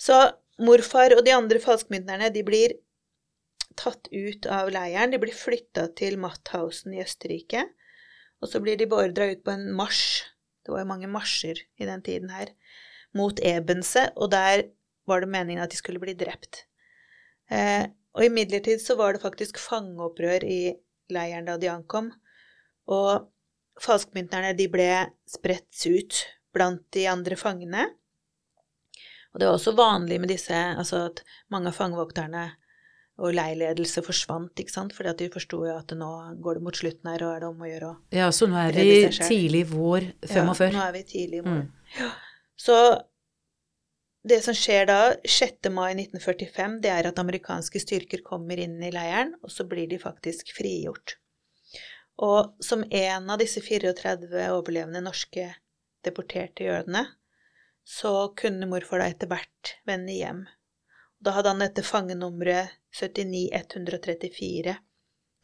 Så 0.00 0.16
morfar 0.64 1.14
og 1.16 1.22
de 1.26 1.34
andre 1.34 1.60
falskmyntnerne, 1.62 2.32
de 2.34 2.42
blir 2.46 2.74
tatt 3.78 4.08
ut 4.12 4.46
av 4.50 4.70
leiren. 4.74 5.12
De 5.12 5.20
blir 5.22 5.34
flytta 5.34 5.88
til 5.98 6.18
Matthausen 6.22 6.94
i 6.94 7.02
Østerrike. 7.02 7.66
Og 8.42 8.50
så 8.50 8.60
blir 8.62 8.78
de 8.78 8.88
beordra 8.90 9.30
ut 9.32 9.42
på 9.44 9.54
en 9.54 9.70
marsj. 9.76 10.24
Det 10.64 10.72
var 10.72 10.84
jo 10.84 10.90
mange 10.90 11.10
marsjer 11.10 11.60
i 11.80 11.88
den 11.88 12.02
tiden 12.04 12.32
her. 12.32 12.52
Mot 13.14 13.38
Ebense, 13.44 14.08
og 14.16 14.32
der 14.34 14.68
var 15.08 15.22
det 15.22 15.30
meningen 15.30 15.62
at 15.62 15.70
de 15.72 15.78
skulle 15.78 16.02
bli 16.02 16.16
drept. 16.18 16.64
Eh, 17.52 17.86
og 18.14 18.24
imidlertid 18.24 18.80
så 18.82 18.96
var 18.98 19.14
det 19.14 19.22
faktisk 19.22 19.58
fangeopprør 19.60 20.46
i 20.46 20.74
leiren 21.12 21.46
da 21.48 21.58
de 21.60 21.70
ankom. 21.70 22.10
Og 22.92 23.28
falskmynterne 23.82 24.54
de 24.58 24.66
ble 24.70 24.88
spredt 25.28 25.86
ut 25.88 26.24
blant 26.54 26.82
de 26.94 27.06
andre 27.10 27.38
fangene. 27.38 27.88
Og 29.34 29.40
det 29.40 29.48
var 29.48 29.56
også 29.56 29.74
vanlig 29.74 30.20
med 30.22 30.30
disse, 30.30 30.54
altså 30.54 31.08
at 31.08 31.24
mange 31.50 31.72
av 31.72 31.78
fangevokterne 31.78 32.44
og 33.22 33.34
leiledelse 33.34 34.02
forsvant, 34.02 34.58
ikke 34.58 34.72
sant, 34.74 34.94
fordi 34.94 35.10
at 35.12 35.20
de 35.22 35.30
forsto 35.30 35.60
jo 35.66 35.74
at 35.74 35.90
nå 35.94 36.10
går 36.42 36.58
det 36.58 36.62
mot 36.66 36.78
slutten 36.78 37.10
her, 37.12 37.22
og 37.22 37.34
er 37.34 37.42
det 37.44 37.48
om 37.50 37.62
å 37.62 37.68
gjøre 37.70 37.90
å 37.90 37.96
Ja, 38.14 38.28
så 38.34 38.48
nå 38.50 38.58
er 38.58 38.74
vi 38.74 38.86
tidlig 39.14 39.64
vår 39.70 40.08
45. 40.26 40.64
Ja, 40.66 40.74
nå 40.74 40.86
er 40.86 40.94
vi 40.96 41.02
tidlig 41.10 41.42
vår. 41.46 41.60
Mm. 41.60 41.98
Ja. 41.98 42.08
Så 42.58 42.78
det 44.26 44.40
som 44.46 44.56
skjer 44.56 44.88
da, 44.90 44.98
6. 45.20 45.70
mai 45.74 45.92
1945, 45.92 46.78
det 46.82 46.90
er 46.90 47.10
at 47.10 47.20
amerikanske 47.22 47.82
styrker 47.82 48.22
kommer 48.26 48.58
inn 48.62 48.80
i 48.82 48.90
leiren, 48.94 49.34
og 49.44 49.52
så 49.52 49.66
blir 49.68 49.86
de 49.90 50.00
faktisk 50.02 50.54
frigjort. 50.56 51.18
Og 52.22 52.54
som 52.62 52.84
en 52.90 53.30
av 53.30 53.40
disse 53.40 53.62
34 53.64 54.48
overlevende 54.54 55.02
norske 55.02 55.48
deporterte 56.04 56.68
jødene, 56.68 57.06
så 57.84 58.30
kunne 58.38 58.68
morfar 58.70 59.02
da 59.02 59.08
etter 59.10 59.30
hvert 59.30 59.74
vende 59.88 60.14
hjem. 60.14 60.44
Da 61.24 61.34
hadde 61.36 61.54
han 61.54 61.64
dette 61.64 61.84
fangenummeret 61.84 62.76
79134 62.94 64.76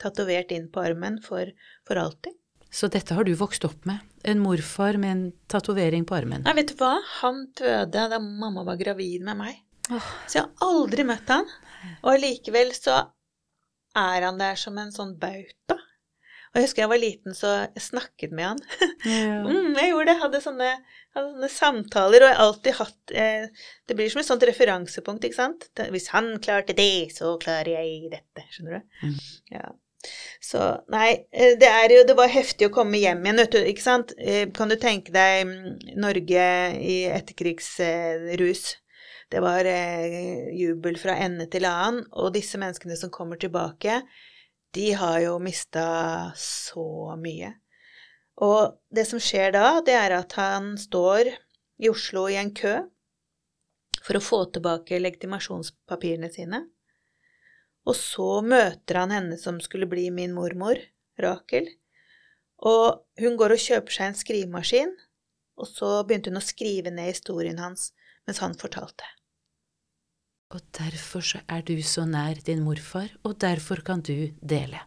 tatovert 0.01 0.53
inn 0.55 0.71
på 0.73 0.83
armen 0.85 1.19
for, 1.25 1.51
for 1.89 2.01
alltid. 2.01 2.37
Så 2.71 2.87
dette 2.93 3.17
har 3.17 3.27
du 3.27 3.33
vokst 3.35 3.65
opp 3.67 3.85
med? 3.89 3.99
En 4.23 4.41
morfar 4.41 4.97
med 5.01 5.11
en 5.11 5.25
tatovering 5.51 6.05
på 6.07 6.15
armen? 6.21 6.45
Nei, 6.47 6.55
vet 6.61 6.71
du 6.71 6.79
hva? 6.79 6.95
Han 7.21 7.49
døde 7.59 8.07
da 8.13 8.21
mamma 8.23 8.63
var 8.69 8.79
gravid 8.81 9.25
med 9.27 9.41
meg. 9.41 9.59
Oh. 9.91 10.11
Så 10.29 10.39
jeg 10.39 10.47
har 10.47 10.69
aldri 10.71 11.05
møtt 11.09 11.33
han. 11.33 11.49
Og 12.05 12.13
allikevel 12.15 12.71
så 12.77 13.01
er 13.99 14.27
han 14.29 14.39
der 14.39 14.61
som 14.61 14.79
en 14.79 14.93
sånn 14.95 15.17
bauta. 15.19 15.81
Og 16.51 16.59
jeg 16.59 16.67
husker 16.67 16.83
jeg 16.83 16.91
var 16.91 16.99
liten, 16.99 17.35
så 17.37 17.51
jeg 17.63 17.85
snakket 17.85 18.33
med 18.35 18.49
han. 18.53 18.63
Ja. 19.07 19.43
Mm, 19.47 19.77
jeg 19.79 19.93
gjorde 19.93 20.11
det. 20.11 20.17
Hadde 20.21 20.41
sånne, 20.45 20.71
hadde 21.17 21.29
sånne 21.31 21.51
samtaler, 21.55 22.25
og 22.25 22.29
jeg 22.29 22.37
har 22.37 22.47
alltid 22.47 22.77
hatt 22.81 23.13
eh, 23.17 23.69
Det 23.89 23.97
blir 23.97 24.11
som 24.13 24.21
et 24.21 24.29
sånt 24.29 24.45
referansepunkt, 24.49 25.25
ikke 25.25 25.39
sant? 25.39 25.69
Hvis 25.95 26.11
han 26.15 26.35
klarte 26.43 26.77
det, 26.77 27.13
så 27.17 27.37
klarer 27.41 27.79
jeg 27.79 28.11
dette. 28.13 28.45
Skjønner 28.53 28.81
du? 28.81 29.07
Mm. 29.07 29.15
Ja. 29.55 29.71
Så 30.41 30.61
nei, 30.93 31.09
eh, 31.33 31.57
det 31.61 31.69
er 31.69 31.93
jo 31.93 32.05
Det 32.09 32.17
var 32.17 32.31
heftig 32.33 32.71
å 32.71 32.75
komme 32.75 33.01
hjem 33.01 33.25
igjen, 33.25 33.41
vet 33.45 33.57
du, 33.57 33.61
ikke 33.73 33.85
sant? 33.85 34.15
Eh, 34.19 34.47
Kan 34.57 34.73
du 34.73 34.77
tenke 34.81 35.13
deg 35.15 35.47
mm, 35.49 35.97
Norge 36.01 36.47
i 36.81 37.01
etterkrigsrus? 37.13 38.65
Det 39.31 39.43
var 39.45 39.69
eh, 39.69 40.51
jubel 40.59 40.97
fra 40.99 41.15
ende 41.23 41.47
til 41.53 41.69
annen, 41.69 42.03
og 42.19 42.33
disse 42.35 42.59
menneskene 42.59 42.97
som 42.99 43.13
kommer 43.15 43.39
tilbake, 43.39 44.01
de 44.75 44.93
har 44.95 45.19
jo 45.25 45.39
mista 45.43 46.33
så 46.39 47.17
mye. 47.19 47.53
Og 48.41 48.79
det 48.95 49.05
som 49.09 49.21
skjer 49.21 49.53
da, 49.57 49.81
det 49.85 49.97
er 49.99 50.15
at 50.17 50.37
han 50.39 50.73
står 50.81 51.33
i 51.81 51.91
Oslo 51.91 52.27
i 52.31 52.39
en 52.41 52.53
kø 52.57 52.79
for 54.01 54.17
å 54.17 54.25
få 54.25 54.45
tilbake 54.55 55.01
legitimasjonspapirene 55.01 56.31
sine. 56.33 56.63
Og 57.89 57.97
så 57.97 58.41
møter 58.45 59.01
han 59.03 59.13
henne 59.15 59.37
som 59.41 59.61
skulle 59.65 59.89
bli 59.91 60.09
min 60.15 60.35
mormor, 60.37 60.81
Rakel. 61.21 61.69
Og 62.65 63.03
hun 63.21 63.37
går 63.41 63.57
og 63.57 63.63
kjøper 63.63 63.97
seg 63.97 64.11
en 64.11 64.19
skrivemaskin, 64.19 64.93
og 65.61 65.69
så 65.69 66.01
begynte 66.05 66.33
hun 66.33 66.41
å 66.41 66.45
skrive 66.45 66.93
ned 66.93 67.13
historien 67.13 67.61
hans 67.61 67.91
mens 68.29 68.41
han 68.45 68.57
fortalte. 68.57 69.05
Og 70.51 70.63
derfor 70.75 71.23
så 71.23 71.39
er 71.47 71.63
du 71.63 71.77
så 71.87 72.03
nær 72.11 72.41
din 72.47 72.65
morfar, 72.67 73.13
og 73.23 73.37
derfor 73.39 73.85
kan 73.87 74.01
du 74.03 74.33
dele. 74.43 74.81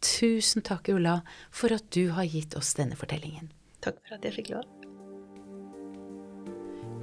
Tusen 0.00 0.64
takk, 0.64 0.88
Ulla, 0.94 1.18
for 1.52 1.74
at 1.76 1.90
du 1.92 2.08
har 2.16 2.24
gitt 2.24 2.56
oss 2.56 2.72
denne 2.78 2.96
fortellingen. 2.96 3.50
Takk 3.84 3.98
for 4.00 4.16
at 4.16 4.24
jeg 4.24 4.38
fikk 4.38 4.54
lov. 4.54 4.64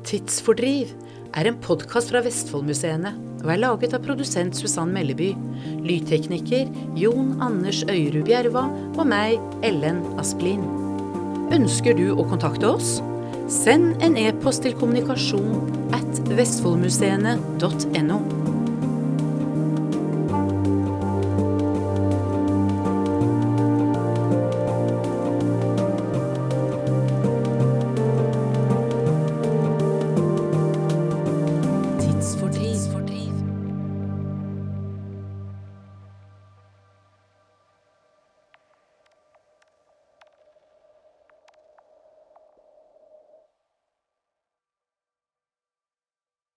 Tidsfordriv 0.07 0.93
er 1.37 1.49
en 1.49 1.59
podkast 1.61 2.09
fra 2.09 2.23
Vestfoldmuseene 2.25 3.11
og 3.43 3.51
er 3.53 3.59
laget 3.59 3.93
av 3.93 4.01
produsent 4.05 4.57
Susann 4.57 4.93
Melleby, 4.95 5.33
lydtekniker 5.85 6.71
Jon 6.97 7.35
Anders 7.43 7.83
Øyrud 7.85 8.23
Bjerva 8.25 8.65
og 8.95 9.03
meg, 9.11 9.37
Ellen 9.67 10.01
Asplin. 10.17 10.63
Ønsker 11.53 11.93
du 11.99 12.07
å 12.15 12.25
kontakte 12.25 12.71
oss? 12.71 12.95
Send 13.47 14.01
en 14.03 14.17
e-post 14.19 14.65
til 14.65 14.73
kommunikasjon 14.75 15.69
at 15.95 16.17
vestfoldmuseene.no. 16.35 18.17